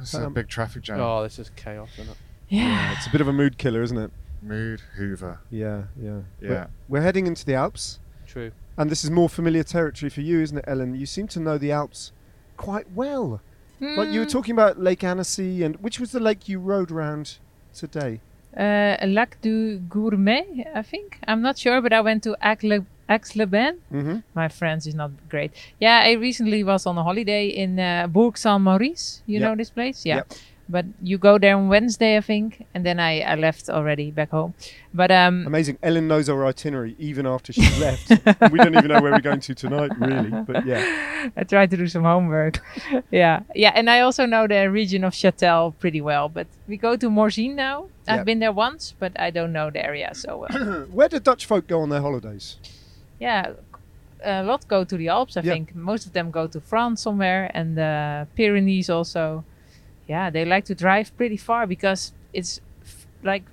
This 0.00 0.14
is 0.14 0.20
a 0.20 0.26
Um, 0.26 0.32
big 0.34 0.48
traffic 0.48 0.82
jam. 0.82 1.00
Oh, 1.00 1.22
this 1.22 1.38
is 1.38 1.50
chaos, 1.56 1.90
isn't 1.98 2.10
it? 2.10 2.16
Yeah. 2.48 2.92
It's 2.96 3.06
a 3.06 3.10
bit 3.10 3.20
of 3.20 3.28
a 3.28 3.32
mood 3.32 3.58
killer, 3.58 3.82
isn't 3.82 3.98
it? 3.98 4.10
Mood 4.40 4.80
Hoover. 4.96 5.40
Yeah, 5.50 5.84
yeah. 6.00 6.20
Yeah. 6.40 6.48
We're, 6.48 6.68
we're 6.88 7.00
heading 7.02 7.26
into 7.26 7.44
the 7.44 7.54
Alps, 7.54 7.98
True. 8.26 8.52
and 8.76 8.90
this 8.90 9.04
is 9.04 9.10
more 9.10 9.28
familiar 9.28 9.62
territory 9.64 10.10
for 10.10 10.20
you, 10.20 10.40
isn't 10.40 10.58
it, 10.58 10.64
Ellen? 10.68 10.94
You 10.94 11.06
seem 11.06 11.26
to 11.28 11.40
know 11.40 11.58
the 11.58 11.72
Alps 11.72 12.12
quite 12.56 12.90
well. 12.92 13.40
Like 13.80 14.08
you 14.10 14.20
were 14.20 14.26
Mm, 14.26 14.30
talking 14.30 14.52
about 14.52 14.78
Lake 14.80 15.02
Annecy, 15.04 15.62
and 15.64 15.76
which 15.76 15.98
was 16.00 16.12
the 16.12 16.20
lake 16.20 16.48
you 16.48 16.58
rode 16.60 16.90
around 16.90 17.38
today? 17.74 18.20
Uh, 18.56 18.96
Lac 19.06 19.40
du 19.42 19.78
Gourmet, 19.88 20.44
I 20.74 20.82
think. 20.82 21.18
I'm 21.26 21.42
not 21.42 21.58
sure, 21.58 21.80
but 21.82 21.92
I 21.92 22.00
went 22.00 22.22
to 22.22 22.36
Aix-le- 22.40 22.86
Aix-les-Bains. 23.08 23.78
Mm-hmm. 23.92 24.18
My 24.34 24.48
French 24.48 24.86
is 24.86 24.94
not 24.94 25.10
great. 25.28 25.50
Yeah, 25.80 26.00
I 26.04 26.12
recently 26.12 26.62
was 26.64 26.86
on 26.86 26.96
a 26.96 27.02
holiday 27.02 27.48
in 27.48 27.78
uh, 27.80 28.06
Bourg 28.06 28.38
Saint 28.38 28.60
Maurice. 28.60 29.22
You 29.26 29.40
Yep. 29.40 29.42
know 29.48 29.56
this 29.56 29.70
place? 29.70 30.06
Yeah. 30.06 30.16
Yep. 30.16 30.32
But 30.68 30.86
you 31.02 31.18
go 31.18 31.36
there 31.38 31.54
on 31.56 31.68
Wednesday, 31.68 32.16
I 32.16 32.22
think, 32.22 32.64
and 32.74 32.86
then 32.86 32.98
I, 32.98 33.20
I 33.20 33.34
left 33.34 33.68
already 33.68 34.10
back 34.10 34.30
home. 34.30 34.54
But 34.94 35.10
um, 35.10 35.46
Amazing. 35.46 35.76
Ellen 35.82 36.08
knows 36.08 36.28
our 36.30 36.46
itinerary 36.46 36.96
even 36.98 37.26
after 37.26 37.52
she 37.52 37.60
left. 37.80 38.08
we 38.50 38.58
don't 38.58 38.74
even 38.74 38.88
know 38.88 39.02
where 39.02 39.12
we're 39.12 39.20
going 39.20 39.40
to 39.40 39.54
tonight, 39.54 39.92
really. 39.98 40.30
But 40.30 40.64
yeah, 40.64 41.28
I 41.36 41.44
tried 41.44 41.70
to 41.72 41.76
do 41.76 41.86
some 41.86 42.04
homework. 42.04 42.60
yeah, 43.10 43.40
yeah, 43.54 43.72
and 43.74 43.90
I 43.90 44.00
also 44.00 44.24
know 44.24 44.46
the 44.46 44.70
region 44.70 45.04
of 45.04 45.12
Châtel 45.12 45.74
pretty 45.78 46.00
well. 46.00 46.30
But 46.30 46.46
we 46.66 46.78
go 46.78 46.96
to 46.96 47.10
Morzine 47.10 47.54
now. 47.54 47.88
Yep. 48.08 48.18
I've 48.20 48.24
been 48.24 48.38
there 48.38 48.52
once, 48.52 48.94
but 48.98 49.12
I 49.20 49.30
don't 49.30 49.52
know 49.52 49.70
the 49.70 49.84
area 49.84 50.10
so 50.14 50.46
well. 50.48 50.86
where 50.92 51.08
do 51.10 51.18
Dutch 51.20 51.44
folk 51.44 51.66
go 51.66 51.80
on 51.82 51.90
their 51.90 52.00
holidays? 52.00 52.56
yeah, 53.20 53.52
a 54.24 54.42
lot 54.42 54.66
go 54.66 54.82
to 54.84 54.96
the 54.96 55.08
Alps. 55.08 55.36
I 55.36 55.40
Yeah. 55.42 55.52
think 55.52 55.74
most 55.74 56.06
of 56.06 56.12
them 56.14 56.30
go 56.30 56.46
to 56.46 56.58
France 56.60 57.02
somewhere, 57.02 57.50
and 57.52 57.76
the 57.76 58.26
Pyrenees 58.34 58.88
also. 58.88 59.44
Yeah, 60.06 60.30
they 60.30 60.44
like 60.44 60.64
to 60.66 60.74
drive 60.74 61.16
pretty 61.16 61.36
far 61.36 61.66
because 61.66 62.12
it's 62.32 62.60
f- 62.82 63.06
like 63.22 63.44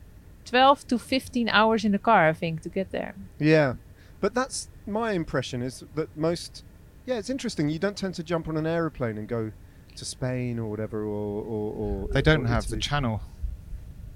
12 0.46 0.88
to 0.88 1.00
15 1.00 1.50
hours 1.50 1.86
in 1.86 1.92
the 1.92 2.00
car, 2.00 2.28
I 2.30 2.34
think, 2.34 2.62
to 2.64 2.70
get 2.70 2.92
there. 2.92 3.16
Yeah, 3.40 3.76
but 4.20 4.34
that's 4.34 4.70
my 4.86 5.12
impression 5.12 5.62
is 5.62 5.84
that 5.96 6.16
most. 6.18 6.64
Yeah, 7.06 7.18
it's 7.18 7.30
interesting. 7.30 7.70
You 7.70 7.80
don't 7.80 7.98
tend 7.98 8.16
to 8.16 8.24
jump 8.24 8.48
on 8.48 8.58
an 8.58 8.68
aeroplane 8.68 9.18
and 9.18 9.28
go 9.28 9.52
to 9.96 10.06
Spain 10.06 10.60
or 10.60 10.70
whatever, 10.70 11.04
or 11.04 11.44
or, 11.44 11.74
or 11.74 12.08
They 12.10 12.22
don't 12.22 12.46
or 12.46 12.50
have 12.50 12.68
the 12.68 12.78
channel. 12.78 13.22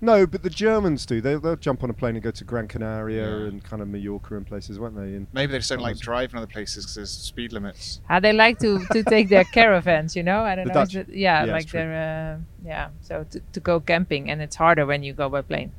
No, 0.02 0.28
but 0.28 0.44
the 0.44 0.50
Germans 0.50 1.06
do. 1.06 1.22
They, 1.22 1.36
they'll 1.36 1.56
jump 1.56 1.84
on 1.84 1.90
a 1.90 1.94
plane 1.94 2.16
and 2.16 2.24
go 2.24 2.32
to 2.32 2.44
Gran 2.44 2.68
Canaria 2.68 3.28
Yeah. 3.40 3.48
and 3.48 3.64
kind 3.64 3.82
of 3.82 3.88
Mallorca 3.88 4.36
and 4.36 4.46
places, 4.46 4.78
won't 4.78 4.96
they? 4.96 5.16
And 5.16 5.28
Maybe 5.34 5.52
they 5.54 5.58
just 5.60 5.70
don't 5.70 5.80
like 5.80 5.98
driving 5.98 6.38
other 6.38 6.48
places 6.48 6.84
because 6.86 6.96
there's 6.96 7.10
speed 7.12 7.54
limits. 7.54 8.02
Ah, 8.10 8.20
they 8.20 8.34
like 8.34 8.60
to, 8.60 8.86
to 8.92 9.04
take 9.04 9.30
their 9.30 9.46
caravans, 9.46 10.16
you 10.16 10.24
know. 10.24 10.42
I 10.42 10.56
don't 10.56 10.68
The 10.68 10.74
know. 10.74 10.82
is 10.82 10.90
Dutch. 10.90 11.08
it- 11.10 11.16
yeah, 11.16 11.46
Yeah, 11.46 11.52
like 11.54 11.64
it's 11.64 11.72
true. 11.72 11.80
their 11.80 12.38
uh, 12.40 12.68
yeah. 12.68 12.90
So 13.02 13.26
to, 13.32 13.40
to 13.54 13.60
go 13.60 13.80
camping, 13.80 14.30
and 14.30 14.42
it's 14.42 14.56
harder 14.58 14.86
when 14.86 15.02
you 15.04 15.14
go 15.14 15.30
by 15.30 15.42
plane. 15.42 15.72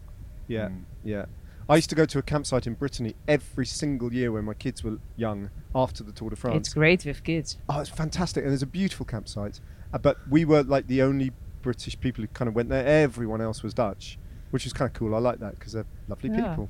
yeah, 0.48 0.68
Mm. 0.68 0.82
yeah. 1.04 1.24
I 1.68 1.74
used 1.76 1.90
to 1.90 1.96
go 1.96 2.04
to 2.06 2.18
a 2.18 2.22
campsite 2.22 2.66
in 2.68 2.74
Brittany 2.74 3.16
every 3.26 3.66
single 3.66 4.12
year 4.14 4.30
when 4.30 4.44
my 4.44 4.54
kids 4.54 4.84
were 4.84 4.98
young 5.16 5.50
after 5.74 6.04
the 6.04 6.12
Tour 6.12 6.30
de 6.30 6.36
France. 6.36 6.68
It's 6.68 6.74
great 6.74 7.04
with 7.04 7.24
kids. 7.24 7.58
Oh, 7.68 7.80
it's 7.80 7.90
fantastic, 7.90 8.44
and 8.44 8.52
there's 8.52 8.62
a 8.62 8.66
beautiful 8.66 9.04
campsite. 9.04 9.58
Uh, 9.92 9.98
but 9.98 10.16
we 10.30 10.44
were 10.44 10.62
like 10.62 10.86
the 10.86 11.02
only 11.02 11.32
British 11.66 11.94
people 12.04 12.20
who 12.24 12.28
kind 12.38 12.48
of 12.50 12.54
went 12.58 12.68
there. 12.74 12.84
Everyone 13.08 13.40
else 13.48 13.58
was 13.66 13.72
Dutch, 13.74 14.04
which 14.52 14.64
is 14.68 14.72
kind 14.78 14.88
of 14.90 14.94
cool. 14.98 15.12
I 15.14 15.20
like 15.30 15.38
that 15.44 15.54
because 15.58 15.72
they're 15.74 15.90
lovely 16.12 16.30
Yeah. 16.30 16.42
people. 16.48 16.68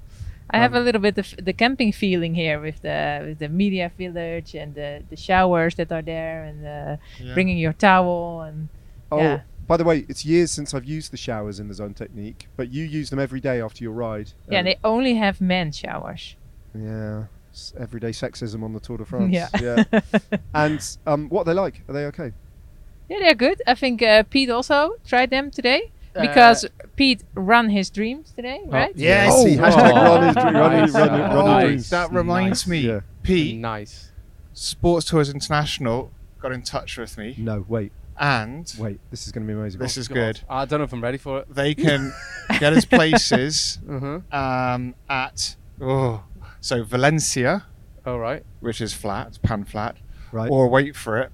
I 0.54 0.58
have 0.64 0.74
a 0.74 0.78
Um, 0.80 0.84
little 0.86 1.02
bit 1.08 1.16
of 1.22 1.26
the 1.48 1.52
camping 1.62 1.92
feeling 2.02 2.34
here 2.42 2.58
with 2.66 2.78
the 2.86 3.00
with 3.26 3.38
the 3.44 3.48
media 3.62 3.86
village 4.02 4.50
and 4.62 4.70
the, 4.80 4.90
the 5.12 5.16
showers 5.28 5.72
that 5.78 5.90
are 5.96 6.04
there 6.14 6.38
and 6.48 6.58
uh, 6.76 6.96
Yeah. 7.24 7.34
bringing 7.34 7.58
your 7.66 7.74
towel 7.86 8.42
and 8.48 8.68
Oh, 9.10 9.18
Yeah. 9.18 9.40
by 9.72 9.76
the 9.80 9.84
way, 9.90 9.96
it's 10.10 10.22
years 10.24 10.50
since 10.56 10.68
I've 10.76 10.88
used 10.98 11.08
the 11.14 11.16
showers 11.28 11.56
in 11.60 11.66
the 11.70 11.74
zone 11.74 11.94
technique, 11.94 12.40
but 12.58 12.66
you 12.76 12.82
use 13.00 13.08
them 13.10 13.18
every 13.26 13.40
day 13.48 13.58
after 13.66 13.80
your 13.86 13.92
ride. 14.06 14.28
yeah, 14.52 14.60
Um, 14.60 14.64
they 14.68 14.76
only 14.92 15.14
have 15.24 15.36
men 15.40 15.66
showers. 15.82 16.36
yeah, 16.74 17.24
s- 17.52 17.72
everyday 17.84 18.12
sexism 18.24 18.60
on 18.66 18.72
the 18.76 18.80
Tour 18.86 18.98
de 18.98 19.04
France. 19.10 19.32
Yeah. 19.40 19.48
yeah. 19.66 19.82
And 20.64 20.80
um, 21.10 21.28
what 21.32 21.40
are 21.42 21.48
they 21.50 21.60
like? 21.64 21.76
Are 21.88 21.92
they 21.96 22.06
okay? 22.12 22.30
Yeah, 23.08 23.18
they're 23.20 23.34
good. 23.34 23.62
I 23.66 23.74
think 23.74 24.02
uh, 24.02 24.22
Pete 24.24 24.50
also 24.50 24.96
tried 25.06 25.30
them 25.30 25.50
today 25.50 25.92
because 26.18 26.66
Pete 26.96 27.22
run 27.34 27.68
his 27.70 27.90
dreams 27.90 28.32
today, 28.34 28.60
right? 28.66 28.92
Yes, 28.96 29.32
Oh, 29.34 29.46
he 29.46 29.56
hashtag 29.56 29.92
oh, 29.92 30.14
run 30.14 30.22
his 30.24 30.34
dream, 30.42 30.54
run 30.56 30.82
his, 30.82 30.94
nice. 30.94 31.08
run, 31.08 31.20
his- 31.20 31.34
run 31.34 31.60
his 31.60 31.68
dreams. 31.68 31.90
That 31.90 32.12
reminds 32.12 32.66
Nice. 32.66 32.70
me, 32.70 32.78
Yeah. 32.80 33.00
Pete, 33.22 33.56
Nice. 33.58 34.10
Sports 34.54 35.06
Tours 35.06 35.28
International 35.30 36.10
got 36.40 36.52
in 36.52 36.62
touch 36.62 36.96
with 36.96 37.18
me, 37.18 37.34
No, 37.38 37.64
wait, 37.68 37.92
and 38.18 38.72
wait. 38.78 38.98
This 39.10 39.26
is 39.26 39.32
going 39.32 39.46
to 39.46 39.52
be 39.52 39.58
amazing. 39.58 39.78
this 39.80 39.96
is 39.98 40.08
God. 40.08 40.14
good. 40.14 40.40
I 40.48 40.64
don't 40.64 40.80
know 40.80 40.84
if 40.84 40.92
I'm 40.94 41.02
ready 41.02 41.18
for 41.18 41.40
it. 41.40 41.54
They 41.54 41.74
can 41.74 42.12
get 42.58 42.72
us 42.72 42.84
places 42.86 43.78
Uh-huh. 43.88 44.20
um, 44.36 44.94
at 45.08 45.56
oh, 45.80 46.24
so 46.62 46.82
Valencia, 46.82 47.66
All 48.06 48.18
right. 48.18 48.42
which 48.60 48.80
is 48.80 48.94
flat, 48.94 49.38
pan 49.42 49.64
flat, 49.64 49.96
right. 50.32 50.50
or 50.50 50.68
wait 50.68 50.96
for 50.96 51.18
it, 51.18 51.30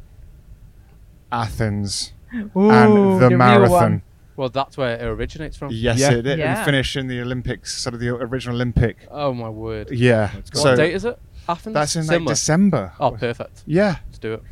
Athens 1.32 2.12
Ooh, 2.34 2.70
and 2.70 3.20
the, 3.20 3.28
real 3.28 3.38
marathon. 3.38 4.02
Well, 4.36 4.48
that's 4.48 4.76
where 4.76 4.96
it 4.96 5.02
originates 5.02 5.56
from. 5.56 5.70
Yes, 5.72 5.98
Yeah. 5.98 6.12
it, 6.12 6.26
it 6.26 6.38
Yeah. 6.38 6.56
and 6.56 6.64
finish 6.64 6.96
in 6.96 7.06
the 7.06 7.20
Olympics, 7.20 7.76
sort 7.76 7.94
of 7.94 8.00
the 8.00 8.08
original 8.08 8.56
Olympic. 8.56 9.06
Oh 9.10 9.32
my 9.34 9.48
word. 9.48 9.90
Yeah. 9.90 10.32
What 10.34 10.56
So 10.56 10.76
date 10.76 10.94
is 10.94 11.04
it? 11.04 11.18
Athens. 11.48 11.74
that's 11.74 11.96
in 11.96 12.06
like 12.06 12.24
December. 12.26 12.92
Oh, 13.00 13.10
perfect. 13.12 13.64
Yeah. 13.66 13.96
Let's 14.06 14.18
do 14.18 14.34
it. 14.34 14.42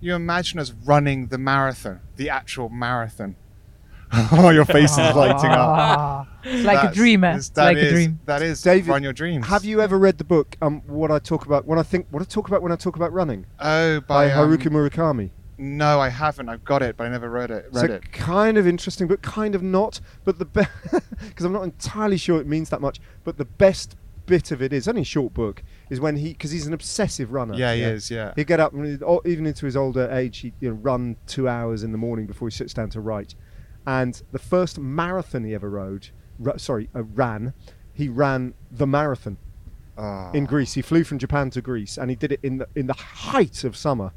You 0.00 0.14
imagine 0.14 0.58
us 0.60 0.72
running 0.84 1.28
the 1.28 1.38
marathon, 1.38 2.00
the 2.16 2.28
actual 2.30 2.68
marathon. 2.68 3.36
oh, 4.32 4.50
your 4.50 4.66
face 4.66 4.92
is 4.92 4.98
lighting 5.16 5.50
up. 5.50 5.58
Ah, 5.58 6.28
it's 6.44 6.64
like 6.64 6.74
a 6.78 6.82
That's- 6.82 6.94
dream, 6.94 7.20
man. 7.20 7.36
It's 7.38 7.48
that 7.50 7.64
like 7.64 7.76
a 7.78 7.90
dream. 7.90 8.20
That 8.26 8.42
is 8.42 8.62
David, 8.62 8.88
run 8.88 9.02
your 9.02 9.14
dreams. 9.14 9.46
Have 9.46 9.64
you 9.64 9.80
ever 9.80 9.98
read 9.98 10.18
the 10.18 10.24
book? 10.24 10.56
Um, 10.62 10.82
what 10.86 11.10
I 11.10 11.18
talk 11.18 11.46
about 11.46 11.64
when 11.66 11.78
I 11.78 11.82
think 11.82 12.06
what 12.10 12.22
I 12.22 12.26
talk 12.26 12.46
about 12.46 12.62
when 12.62 12.70
I 12.70 12.76
talk 12.76 12.94
about 12.96 13.12
running 13.12 13.46
Oh, 13.58 14.00
by, 14.00 14.28
by, 14.28 14.32
um, 14.32 14.50
Haruki 14.50 14.68
Murakami. 14.68 15.30
No, 15.56 16.00
I 16.00 16.08
haven't. 16.08 16.48
I've 16.48 16.64
got 16.64 16.82
it, 16.82 16.96
but 16.96 17.04
I 17.06 17.10
never 17.10 17.30
read 17.30 17.50
it. 17.50 17.66
It's 17.68 17.76
Read 17.80 17.90
a 17.90 17.94
it. 17.94 18.12
kind 18.12 18.58
of 18.58 18.66
interesting 18.66 19.06
but 19.06 19.22
kind 19.22 19.54
of 19.54 19.62
not. 19.62 20.00
But 20.24 20.38
the 20.38 20.44
best 20.44 20.70
because 21.20 21.44
I'm 21.44 21.52
not 21.52 21.62
entirely 21.62 22.16
sure 22.16 22.40
it 22.40 22.46
means 22.46 22.70
that 22.70 22.80
much. 22.80 23.00
But 23.22 23.36
the 23.38 23.44
best 23.44 23.96
bit 24.26 24.50
of 24.50 24.62
it 24.62 24.72
is 24.72 24.88
only 24.88 25.04
short 25.04 25.34
book 25.34 25.62
is 25.90 26.00
when 26.00 26.16
he 26.16 26.30
because 26.32 26.50
he's 26.50 26.66
an 26.66 26.72
obsessive 26.72 27.30
runner. 27.32 27.54
Yeah, 27.54 27.74
he 27.74 27.82
is. 27.82 28.10
Yeah. 28.10 28.32
He'd 28.36 28.46
get 28.46 28.58
up 28.58 28.72
even 28.74 29.46
into 29.46 29.66
his 29.66 29.76
older 29.76 30.08
age, 30.10 30.38
he'd 30.38 30.54
you 30.60 30.70
know, 30.70 30.76
run 30.76 31.16
two 31.26 31.48
hours 31.48 31.82
in 31.82 31.92
the 31.92 31.98
morning 31.98 32.26
before 32.26 32.48
he 32.48 32.52
sits 32.52 32.74
down 32.74 32.90
to 32.90 33.00
write. 33.00 33.34
And 33.86 34.20
the 34.32 34.38
first 34.38 34.78
marathon 34.78 35.44
he 35.44 35.54
ever 35.54 35.68
rode, 35.68 36.08
ru- 36.38 36.56
sorry, 36.58 36.88
uh, 36.94 37.02
ran, 37.02 37.52
he 37.92 38.08
ran 38.08 38.54
the 38.72 38.86
marathon 38.86 39.36
Ah. 39.96 40.32
in 40.32 40.46
Greece. 40.46 40.72
He 40.74 40.82
flew 40.82 41.04
from 41.04 41.18
Japan 41.18 41.50
to 41.50 41.60
Greece, 41.62 41.98
and 41.98 42.10
he 42.10 42.16
did 42.16 42.32
it 42.32 42.40
in 42.42 42.58
the 42.58 42.66
in 42.74 42.86
the 42.88 42.94
height 42.94 43.62
of 43.62 43.76
summer. 43.76 44.12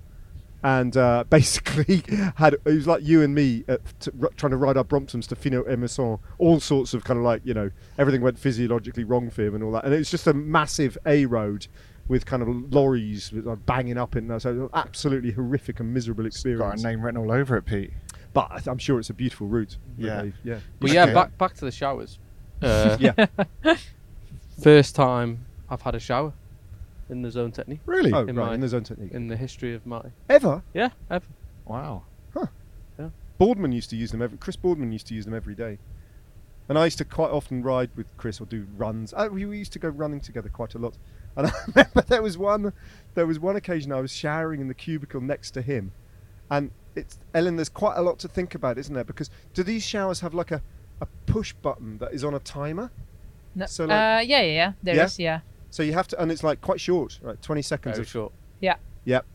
And 0.63 0.97
uh, 0.97 1.23
basically, 1.29 2.03
had 2.35 2.53
it 2.53 2.65
was 2.65 2.87
like 2.87 3.03
you 3.03 3.21
and 3.21 3.33
me 3.35 3.63
at, 3.67 3.81
t- 3.99 4.11
r- 4.21 4.31
trying 4.37 4.51
to 4.51 4.57
ride 4.57 4.75
our 4.77 4.83
Bromptons 4.83 5.27
to 5.27 5.35
Fino 5.35 5.63
Emerson. 5.63 6.17
All 6.39 6.59
sorts 6.59 6.93
of 6.93 7.03
kind 7.03 7.17
of 7.19 7.23
like 7.23 7.41
you 7.45 7.53
know 7.53 7.69
everything 7.97 8.21
went 8.21 8.39
physiologically 8.39 9.03
wrong 9.03 9.29
for 9.29 9.43
him 9.45 9.55
and 9.55 9.63
all 9.63 9.71
that. 9.73 9.85
And 9.85 9.93
it 9.93 9.97
was 9.97 10.09
just 10.11 10.25
a 10.27 10.33
massive 10.33 10.97
A 11.05 11.25
road 11.25 11.67
with 12.07 12.25
kind 12.25 12.41
of 12.41 12.47
lorries 12.73 13.33
with, 13.33 13.45
like, 13.45 13.65
banging 13.65 13.97
up 13.97 14.15
in 14.15 14.29
there. 14.29 14.39
So 14.39 14.49
it 14.49 14.53
was 14.53 14.61
an 14.63 14.69
absolutely 14.73 15.31
horrific 15.31 15.81
and 15.81 15.93
miserable 15.93 16.25
experience. 16.25 16.81
Got 16.81 16.89
a 16.89 16.91
name 16.91 17.01
written 17.03 17.19
all 17.19 17.31
over 17.33 17.57
it, 17.57 17.63
Pete. 17.65 17.91
But 18.33 18.47
I 18.49 18.55
th- 18.55 18.67
I'm 18.67 18.77
sure 18.77 18.97
it's 18.97 19.09
a 19.09 19.13
beautiful 19.13 19.45
route. 19.47 19.77
Yeah. 19.97 20.21
they've- 20.21 20.35
yeah. 20.43 20.59
But 20.79 20.91
yeah, 20.91 21.13
back 21.13 21.37
back 21.37 21.53
to 21.55 21.65
the 21.65 21.71
showers. 21.71 22.17
Uh, 22.61 22.97
Yeah. 22.99 23.25
First 24.61 24.95
time 24.95 25.45
I've 25.69 25.81
had 25.81 25.95
a 25.95 25.99
shower 25.99 26.33
in 27.09 27.21
the 27.21 27.31
zone 27.31 27.51
technique 27.51 27.79
Really? 27.85 28.11
Oh, 28.13 28.21
In 28.25 28.35
right. 28.35 28.47
my- 28.47 28.53
In 28.55 28.59
the 28.61 28.67
zone 28.67 28.83
technique. 28.83 29.11
in 29.11 29.27
the 29.27 29.37
history 29.37 29.73
of 29.73 29.85
my 29.85 30.01
Ever? 30.29 30.61
yeah 30.73 30.89
ever. 31.09 31.25
Wow. 31.65 32.03
Huh. 32.33 32.47
Yeah. 32.99 33.09
Boardman 33.37 33.71
used 33.71 33.89
to 33.91 33.95
use 33.95 34.11
them 34.11 34.21
every. 34.21 34.37
Chris 34.37 34.55
Boardman 34.55 34.91
used 34.91 35.07
to 35.07 35.13
use 35.13 35.25
them 35.25 35.33
every 35.33 35.53
day, 35.55 35.77
and 36.69 36.77
I 36.77 36.85
used 36.85 36.97
to 36.99 37.05
quite 37.05 37.31
often 37.31 37.61
ride 37.63 37.89
with 37.95 38.07
Chris 38.17 38.39
or 38.41 38.45
do 38.45 38.65
runs. 38.77 39.13
Uh, 39.13 39.29
we, 39.31 39.45
we 39.45 39.57
used 39.57 39.73
to 39.73 39.79
go 39.79 39.89
running 39.89 40.19
together 40.21 40.49
quite 40.49 40.75
a 40.75 40.77
lot. 40.79 40.97
And 41.35 41.47
I 41.47 41.51
remember 41.67 42.01
there 42.01 42.21
was 42.21 42.37
one, 42.37 42.73
there 43.15 43.27
was 43.27 43.39
one 43.39 43.55
occasion 43.55 43.91
I 43.91 43.99
was 44.01 44.11
showering 44.11 44.59
in 44.61 44.67
the 44.67 44.73
cubicle 44.73 45.21
next 45.21 45.51
to 45.51 45.61
him, 45.61 45.91
and 46.49 46.71
it's 46.95 47.19
Ellen. 47.33 47.57
There's 47.57 47.69
quite 47.69 47.97
a 47.97 48.01
lot 48.01 48.17
to 48.19 48.27
think 48.27 48.55
about, 48.55 48.77
isn't 48.77 48.93
there? 48.93 49.03
Because 49.03 49.29
do 49.53 49.61
these 49.63 49.83
showers 49.83 50.21
have 50.21 50.33
like 50.33 50.51
a, 50.51 50.61
a 51.01 51.07
push 51.25 51.53
button 51.53 51.97
that 51.99 52.13
is 52.13 52.23
on 52.23 52.33
a 52.33 52.39
timer? 52.39 52.89
No, 53.55 53.65
So, 53.65 53.83
uh, 53.85 53.87
yeah, 53.87 54.21
yeah, 54.21 54.41
yeah. 54.41 54.73
There 54.83 54.95
Yeah? 54.95 55.05
is, 55.05 55.19
yeah. 55.19 55.39
So 55.77 55.83
you 55.83 55.93
have 55.93 56.07
to, 56.07 56.19
and 56.19 56.31
it's 56.31 56.43
like 56.43 56.59
quite 56.59 56.81
short, 56.81 57.19
right? 57.21 57.39
Twenty 57.39 57.61
seconds 57.61 57.97
Very 57.97 58.03
of 58.03 58.09
short. 58.09 58.33
Yeah. 58.61 58.77
Yep. 59.05 59.27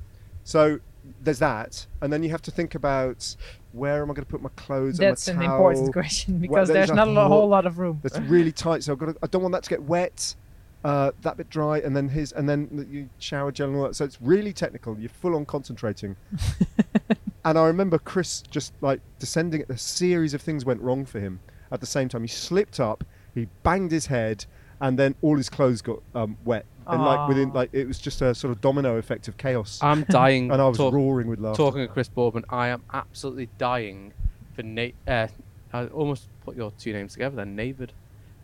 So 0.43 0.81
there's 1.23 1.39
that, 1.39 1.87
and 2.01 2.13
then 2.13 2.25
you 2.25 2.31
have 2.31 2.43
to 2.43 2.51
think 2.51 2.75
about 2.75 3.37
where 3.71 4.03
am 4.03 4.11
I 4.11 4.15
going 4.15 4.25
to 4.25 4.29
put 4.29 4.43
my 4.43 4.49
clothes? 4.57 4.99
and 4.99 5.07
my 5.07 5.11
That's 5.13 5.29
an 5.29 5.41
important 5.41 5.85
towel? 5.87 5.93
question 5.93 6.35
Well, 6.35 6.41
because 6.41 6.69
there's 6.69 6.89
there's 6.89 6.97
not 6.97 7.07
a 7.07 7.11
lo- 7.13 7.29
whole- 7.29 7.43
whole 7.43 7.49
lot 7.49 7.65
of 7.65 7.79
room. 7.79 8.01
That's 8.03 8.19
really 8.19 8.51
tight, 8.51 8.83
so 8.83 8.91
I've 8.93 8.99
got. 8.99 9.07
To, 9.07 9.17
I 9.23 9.29
don't 9.29 9.43
want 9.43 9.53
that 9.53 9.63
to 9.63 9.71
get 9.71 9.85
wet. 9.85 10.35
Uh, 10.83 11.13
that 11.21 11.37
bit 11.37 11.49
dry, 11.49 11.79
and 11.79 11.95
then 11.95 12.09
his, 12.09 12.33
and 12.33 12.49
then 12.49 12.89
you 12.91 13.09
shower 13.21 13.53
gel 13.53 13.69
and 13.69 13.77
all 13.77 13.85
that. 13.85 13.95
So 13.95 14.05
it's 14.05 14.21
really 14.21 14.53
technical. 14.53 14.99
You're 14.99 15.11
full 15.11 15.37
on 15.37 15.47
concentrating. 15.47 16.17
and 17.45 17.57
I 17.57 17.67
remember 17.67 17.99
Chris 18.01 18.43
just 18.51 18.75
like 18.81 19.01
descending. 19.21 19.63
A 19.69 19.79
series 19.79 20.35
of 20.35 20.43
things 20.43 20.65
went 20.65 20.81
wrong 20.81 21.05
for 21.05 21.21
him 21.21 21.39
at 21.71 21.79
the 21.79 21.87
same 21.87 22.09
time. 22.09 22.23
He 22.23 22.29
slipped 22.29 22.81
up. 22.81 23.05
He 23.33 23.47
banged 23.63 23.93
his 23.93 24.07
head, 24.07 24.45
and 24.83 24.99
then 24.99 25.15
all 25.23 25.37
his 25.39 25.49
clothes 25.49 25.81
got 25.81 26.01
um, 26.15 26.37
wet. 26.45 26.67
And 26.87 27.01
like 27.01 27.29
within, 27.29 27.53
like 27.53 27.71
it 27.73 27.87
was 27.87 28.01
just 28.01 28.21
a 28.23 28.35
sort 28.35 28.51
of 28.51 28.61
domino 28.61 28.97
effect 28.97 29.29
of 29.29 29.37
chaos. 29.37 29.79
I'm 29.81 30.03
dying. 30.11 30.51
and 30.51 30.61
I 30.61 30.67
was 30.69 30.77
talk- 30.77 30.93
roaring 30.93 31.29
with 31.29 31.39
laughter. 31.39 31.57
talking 31.63 31.81
to 31.81 31.87
Chris 31.87 32.09
Boardman. 32.09 32.45
I 32.51 32.69
am 32.69 32.83
absolutely 32.93 33.49
dying 33.57 34.13
for 34.55 34.63
Nate. 34.65 34.97
Uh, 35.07 35.29
I 35.73 35.87
almost 35.87 36.29
put 36.45 36.57
your 36.57 36.73
two 36.73 36.93
names 36.93 37.13
together 37.13 37.37
then, 37.37 37.55
David. 37.57 37.93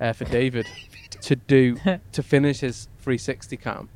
Uh, 0.01 0.13
for 0.13 0.25
David 0.27 0.67
to 1.23 1.35
do 1.35 1.77
to 2.13 2.23
finish 2.23 2.61
his 2.61 2.89
360 3.01 3.57
cam, 3.57 3.89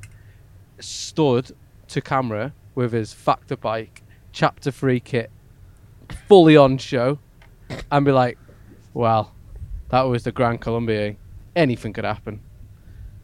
stood 0.81 1.53
to 1.89 2.01
camera 2.01 2.53
with 2.75 2.93
his 2.93 3.13
factor 3.13 3.57
bike, 3.57 4.03
chapter 4.33 4.73
three 4.73 4.99
kit, 4.99 5.31
fully 6.27 6.57
on 6.57 6.79
show, 6.79 7.21
and 7.93 8.05
be 8.05 8.11
like, 8.11 8.39
"Well, 8.93 9.33
that 9.91 10.03
was 10.03 10.25
the 10.25 10.33
Grand 10.33 10.61
Colombier. 10.61 11.17
Anything 11.57 11.93
could 11.93 12.05
happen." 12.05 12.41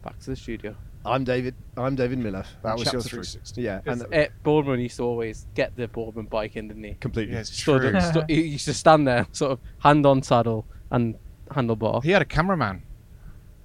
Back 0.03 0.19
to 0.19 0.29
the 0.31 0.35
studio. 0.35 0.75
I'm 1.05 1.23
David. 1.23 1.55
I'm 1.77 1.95
David 1.95 2.19
Millar. 2.19 2.43
That 2.63 2.73
was 2.77 2.83
your 2.91 3.01
Chapter 3.01 3.09
three. 3.09 3.23
360. 3.23 3.61
Yeah, 3.61 3.81
and 3.85 4.03
Uh, 4.13 4.27
Boardman 4.43 4.79
used 4.81 4.97
to 4.97 5.03
always 5.03 5.47
get 5.55 5.75
the 5.75 5.87
Boardman 5.87 6.25
bike 6.25 6.55
in, 6.57 6.67
didn't 6.67 6.83
he? 6.83 6.93
completely. 6.95 7.33
Yeah, 7.33 7.39
it's 7.41 7.51
stood, 7.57 7.81
true. 7.91 7.99
stu- 8.01 8.23
he 8.27 8.41
used 8.43 8.65
to 8.65 8.73
stand 8.73 9.07
there, 9.07 9.25
sort 9.31 9.53
of 9.53 9.59
hand 9.79 10.05
on 10.05 10.21
saddle 10.21 10.65
and 10.91 11.15
handlebar. 11.51 12.03
He 12.03 12.11
had 12.11 12.21
a 12.21 12.25
cameraman 12.25 12.83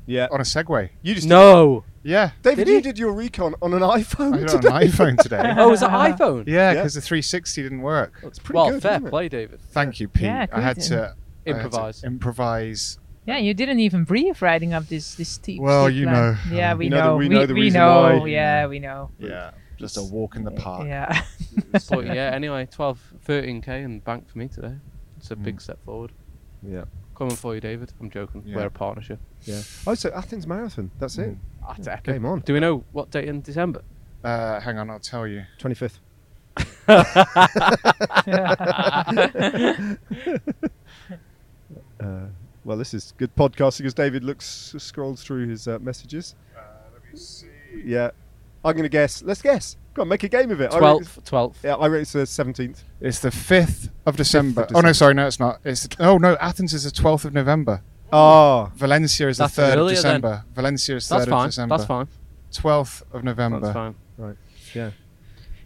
Yeah. 0.07 0.29
on 0.31 0.41
a 0.41 0.45
Segway. 0.45 0.91
You 1.03 1.15
just 1.17 1.27
No. 1.27 1.85
Yeah. 2.05 2.31
David, 2.43 2.67
Did 2.67 2.69
you 2.69 2.75
he? 2.77 2.81
did 2.83 2.99
your 2.99 3.13
recon 3.13 3.55
on 3.63 3.75
an 3.75 3.83
I 3.83 4.01
iPhone 4.03 4.35
did 4.35 4.43
it 4.45 4.49
today. 4.49 4.69
on 4.69 4.83
an 4.83 4.89
iPhone 4.89 5.19
today. 5.19 5.55
Oh, 5.57 5.71
was 5.71 5.83
an 5.83 5.91
iPhone? 5.91 6.45
Yeah, 6.47 6.71
Yeah. 6.71 6.75
because 6.75 6.95
the 6.95 7.01
360 7.01 7.63
didn't 7.63 7.81
work. 7.83 8.21
It's 8.23 8.39
pretty 8.39 8.57
well, 8.57 8.71
good. 8.71 8.83
fair 8.83 8.93
isn't 8.93 9.07
it? 9.07 9.11
play, 9.11 9.29
David. 9.29 9.61
Thank 9.73 10.01
you, 10.01 10.09
Pete. 10.09 10.25
Yeah, 10.25 10.47
I 10.53 10.61
had 10.61 10.77
good. 10.77 10.85
to 10.85 10.95
I 10.97 11.01
had 11.01 11.15
to 11.45 11.51
Improvise. 11.51 12.05
improvise. 12.05 12.99
Yeah, 13.27 13.39
you 13.39 13.55
didn't 13.55 13.81
even 13.81 14.05
breathe 14.05 14.41
riding 14.43 14.75
up 14.75 14.87
this 14.89 15.15
this 15.15 15.29
steep. 15.31 15.61
Well, 15.63 15.87
steep 15.87 15.97
you 15.99 16.05
climb. 16.07 16.17
know. 16.17 16.37
Yeah, 16.57 16.75
we 16.75 16.85
You 16.87 16.91
know 16.91 17.13
the- 17.13 17.17
we 17.17 17.29
We 17.29 17.35
know 17.35 17.47
we 17.55 17.71
know. 17.71 18.19
why. 18.21 18.27
Yeah, 18.29 18.67
we 18.67 18.79
know. 18.79 19.11
Yeah. 19.19 19.51
Just 19.79 19.97
a 19.97 20.03
walk 20.03 20.37
in 20.37 20.45
the 20.45 20.51
park. 20.53 20.87
Yeah. 20.87 21.23
But 21.91 22.07
yeah, 22.07 22.31
anyway, 22.35 22.67
12, 22.71 23.15
13k 23.27 23.85
and 23.85 24.05
bank 24.05 24.29
for 24.29 24.39
me 24.39 24.49
today. 24.49 24.75
It's 25.17 25.31
a 25.31 25.35
Hmm. 25.35 25.43
big 25.43 25.61
step 25.61 25.79
forward. 25.85 26.13
Yeah. 26.63 26.85
Coming 27.17 27.37
for 27.37 27.55
you, 27.55 27.61
David. 27.61 27.93
I'm 28.01 28.11
joking. 28.11 28.43
Yeah. 28.47 28.57
We're 28.57 28.67
a 28.67 28.71
partnership. 28.71 29.19
Yeah. 29.43 29.61
Oh, 29.87 29.95
so 29.95 30.11
Athens 30.15 30.47
Marathon. 30.47 30.91
That's 30.99 31.19
it. 31.19 31.37
That's 31.69 31.89
epic. 31.89 32.15
Game 32.15 32.27
on. 32.27 32.41
Do 32.41 32.53
we 32.53 32.61
know 32.61 32.85
what 32.93 33.11
date 33.11 33.29
in 33.29 33.41
December? 33.41 33.83
Uh, 34.23 34.61
hang 34.61 34.79
on, 34.79 34.91
I'll 34.91 34.99
tell 35.01 35.27
you. 35.27 35.45
25th. 35.59 35.99
Uh, 42.01 42.27
well, 42.65 42.77
this 42.77 42.95
is 42.95 43.13
good 43.17 43.35
podcasting 43.37 43.85
as 43.87 43.95
David 43.95 44.25
looks 44.25 44.75
scrolls 44.79 45.23
through 45.23 45.49
his 45.49 45.69
uh, 45.69 45.79
messages. 45.81 46.35
let 46.93 47.03
me 47.13 47.19
see. 47.19 47.47
Yeah. 47.85 48.11
I'm 48.65 48.73
going 48.73 48.85
to 48.85 48.89
guess. 48.89 49.23
Let's 49.23 49.43
guess. 49.43 49.77
Go 49.93 50.03
on, 50.03 50.09
make 50.09 50.23
a 50.25 50.29
game 50.29 50.51
of 50.51 50.61
it. 50.61 50.71
12th. 50.71 51.23
12th. 51.25 51.57
Yeah, 51.63 51.75
I 51.75 51.87
reckon 51.87 52.01
it's 52.03 52.13
the 52.13 52.21
17th. 52.21 52.83
It's 53.01 53.19
the 53.21 53.29
5th 53.29 53.91
of 54.07 54.17
December. 54.17 54.67
Oh, 54.75 54.81
no, 54.81 54.93
sorry, 54.93 55.15
no, 55.15 55.27
it's 55.27 55.39
not. 55.39 55.61
It's 55.65 55.87
Oh, 56.01 56.17
no, 56.19 56.37
Athens 56.41 56.73
is 56.73 56.85
the 56.85 56.91
12th 56.91 57.27
of 57.27 57.35
November. 57.35 57.83
Oh, 58.13 58.71
Valencia 58.75 59.29
is 59.29 59.39
That's 59.39 59.55
the 59.57 59.63
3rd 59.63 59.73
of 59.73 59.79
earlier 59.79 59.87
then. 59.97 59.97
December. 59.97 60.45
Valencia 60.55 60.97
is 60.97 61.05
3rd 61.09 61.23
of 61.25 61.29
fine. 61.29 61.49
December. 61.49 61.77
That's 61.77 61.87
fine. 61.87 62.09
12th 62.53 63.03
of 63.13 63.25
November. 63.25 63.61
That's 63.61 63.75
fine. 63.75 63.95
Right. 64.17 64.37
Yeah. 64.75 64.91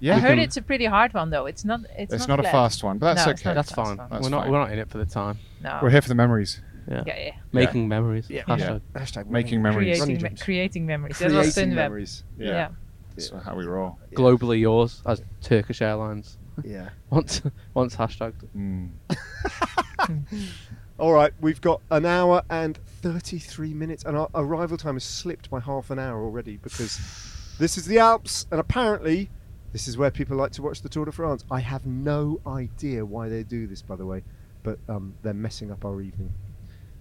Yeah. 0.01 0.17
I 0.17 0.21
heard 0.21 0.39
it's 0.39 0.57
a 0.57 0.63
pretty 0.63 0.85
hard 0.87 1.13
one 1.13 1.31
though. 1.31 1.46
It's 1.46 1.65
not. 1.65 1.81
It's, 1.96 2.13
It's 2.15 2.29
not 2.29 2.38
a 2.40 2.44
fast 2.44 2.83
one, 2.85 2.99
but 2.99 3.15
that's 3.15 3.27
No, 3.27 3.33
it's 3.33 3.40
okay. 3.42 3.51
not 3.51 3.55
That's 3.57 3.69
fast 3.73 3.77
fine. 3.88 3.96
one. 3.99 4.09
That's 4.11 4.23
we're 4.23 4.31
not. 4.31 4.42
fine. 4.44 4.53
We're 4.53 4.59
not 4.61 4.73
in 4.73 4.79
it 4.79 4.88
for 4.88 4.99
the 4.99 5.05
time. 5.07 5.38
No. 5.63 5.81
We're 5.83 5.90
here 5.90 6.01
for 6.03 6.09
the 6.09 6.15
memories. 6.15 6.61
Yeah. 6.91 7.03
Yeah, 7.07 7.19
yeah. 7.19 7.33
Making 7.53 7.89
memories. 7.89 8.31
Yeah. 8.31 8.45
Hashtag. 8.45 8.81
Hashtag 8.95 9.27
Making 9.27 9.63
memories. 9.63 10.01
Creating, 10.03 10.23
me- 10.23 10.39
creating 10.41 10.87
memories. 10.87 11.19
That 11.19 11.33
was 11.33 11.53
Creating 11.55 11.73
Sunweb. 11.73 11.77
memories. 11.77 12.25
Yeah. 12.39 12.69
That's 13.15 13.31
how 13.45 13.55
we 13.57 13.65
roll. 13.67 13.99
Globally 14.15 14.61
yours 14.61 15.03
as 15.05 15.23
Turkish 15.43 15.83
Airlines. 15.83 16.39
Yeah. 16.65 16.89
Once, 17.11 17.43
once 17.75 17.95
hashtagged. 17.95 18.45
Mm. 18.57 18.91
All 20.99 21.13
right, 21.13 21.33
we've 21.41 21.61
got 21.61 21.81
an 21.93 22.05
hour 22.05 22.43
and 22.51 22.77
33 23.03 23.73
minutes, 23.75 24.05
and 24.05 24.17
our 24.17 24.29
arrival 24.35 24.77
time 24.77 24.95
has 24.97 25.05
slipped 25.05 25.49
by 25.51 25.61
half 25.61 25.91
an 25.91 26.01
hour 26.01 26.25
already 26.25 26.57
because 26.57 26.99
this 27.61 27.79
is 27.79 27.87
the 27.87 27.99
Alps, 28.01 28.47
and 28.51 28.59
apparently 28.59 29.31
this 29.73 29.87
is 29.87 29.97
where 29.97 30.11
people 30.11 30.37
like 30.37 30.51
to 30.53 30.63
watch 30.63 30.83
the 30.83 30.89
Tour 30.89 31.05
de 31.05 31.13
France. 31.13 31.45
I 31.51 31.61
have 31.61 31.87
no 31.87 32.41
idea 32.47 33.05
why 33.07 33.29
they 33.29 33.45
do 33.45 33.69
this, 33.69 33.81
by 33.81 33.95
the 33.95 34.07
way, 34.07 34.25
but 34.65 34.81
um, 34.89 35.15
they're 35.23 35.33
messing 35.35 35.71
up 35.71 35.85
our 35.85 36.01
evening. 36.01 36.33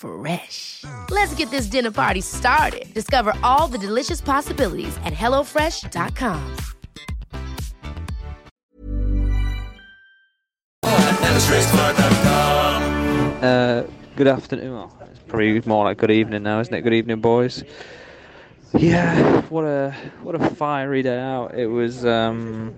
Fresh. 0.00 0.84
Let's 1.10 1.34
get 1.34 1.50
this 1.50 1.66
dinner 1.66 1.90
party 1.90 2.22
started. 2.22 2.92
Discover 2.94 3.34
all 3.42 3.66
the 3.66 3.76
delicious 3.76 4.20
possibilities 4.22 4.96
at 5.04 5.12
hellofresh.com. 5.12 6.56
Uh, 13.42 13.84
good 14.16 14.26
afternoon. 14.26 14.72
Well, 14.72 14.98
it's 15.10 15.20
probably 15.28 15.60
more 15.66 15.84
like 15.84 15.98
good 15.98 16.10
evening 16.10 16.44
now, 16.44 16.60
isn't 16.60 16.72
it? 16.72 16.80
Good 16.80 16.94
evening, 16.94 17.20
boys. 17.20 17.62
Yeah, 18.78 19.42
what 19.48 19.64
a 19.64 19.94
what 20.22 20.34
a 20.34 20.50
fiery 20.54 21.02
day 21.02 21.18
out. 21.18 21.54
It 21.54 21.66
was. 21.66 22.06
Um, 22.06 22.74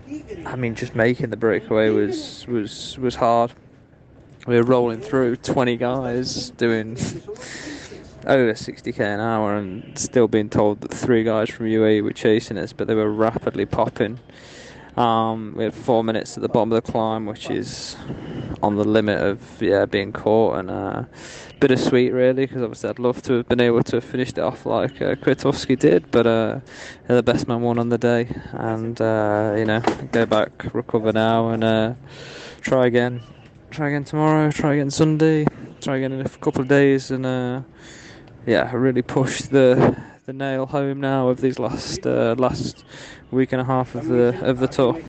I 0.47 0.57
mean, 0.57 0.75
just 0.75 0.97
making 0.97 1.31
the 1.31 1.37
breakaway 1.37 1.91
was 1.91 2.47
was 2.49 2.99
was 2.99 3.15
hard. 3.15 3.53
We 4.45 4.57
were 4.57 4.65
rolling 4.65 5.01
through 5.01 5.37
20 5.37 5.77
guys 5.77 6.51
doing 6.51 6.97
over 8.27 8.53
60k 8.53 8.99
an 8.99 9.21
hour, 9.21 9.57
and 9.57 9.97
still 9.97 10.27
being 10.27 10.49
told 10.49 10.81
that 10.81 10.93
three 10.93 11.23
guys 11.23 11.49
from 11.51 11.67
UAE 11.67 12.03
were 12.03 12.13
chasing 12.13 12.59
us, 12.59 12.73
but 12.73 12.89
they 12.89 12.95
were 12.95 13.11
rapidly 13.11 13.67
popping. 13.67 14.19
Um, 14.97 15.55
we 15.57 15.65
had 15.65 15.75
four 15.75 16.03
minutes 16.05 16.37
at 16.37 16.43
the 16.43 16.49
bottom 16.49 16.73
of 16.73 16.85
the 16.85 16.93
climb, 16.93 17.25
which 17.25 17.51
is 17.51 17.97
on 18.63 18.77
the 18.77 18.85
limit 18.85 19.21
of 19.21 19.63
yeah 19.63 19.87
being 19.87 20.13
caught, 20.13 20.59
and 20.59 20.71
uh, 20.71 21.05
bittersweet 21.61 22.13
really, 22.13 22.45
because 22.47 22.63
obviously 22.63 22.91
I'd 22.91 22.99
love 22.99 23.23
to 23.23 23.35
have 23.35 23.49
been 23.49 23.61
able 23.61 23.83
to 23.85 23.97
have 23.97 24.05
finished 24.05 24.39
it 24.39 24.43
off 24.43 24.67
like 24.67 25.01
uh, 25.01 25.15
Kwiatkowski 25.15 25.79
did, 25.79 26.11
but 26.11 26.27
uh, 26.27 26.61
yeah, 27.09 27.15
the 27.15 27.23
best 27.23 27.47
man 27.47 27.63
won 27.63 27.79
on 27.79 27.89
the 27.91 27.99
day, 27.99 28.29
and 28.53 29.01
uh, 29.01 29.55
you 29.57 29.65
know 29.65 29.81
go 30.11 30.27
back, 30.27 30.75
recover 30.75 31.13
now, 31.13 31.51
and 31.51 31.65
uh, 31.65 31.95
try 32.61 32.87
again, 32.87 33.23
try 33.73 33.89
again 33.89 34.05
tomorrow, 34.05 34.51
try 34.51 34.75
again 34.75 34.91
Sunday, 34.91 35.47
try 35.81 35.97
again 35.97 36.13
in 36.13 36.21
a 36.21 36.29
couple 36.29 36.61
of 36.61 36.69
days, 36.69 37.11
and 37.11 37.25
uh, 37.25 37.63
yeah, 38.47 38.71
really 38.75 39.03
push 39.03 39.43
the 39.43 39.97
the 40.27 40.33
nail 40.33 40.67
home 40.67 41.01
now 41.01 41.29
of 41.29 41.41
these 41.41 41.59
last 41.59 42.07
uh, 42.07 42.35
last 42.39 42.85
week 43.31 43.53
and 43.53 43.61
a 43.61 43.65
half 43.65 43.95
of 43.95 44.07
the 44.07 44.39
of 44.45 44.59
the 44.59 44.69
tour. 44.69 45.03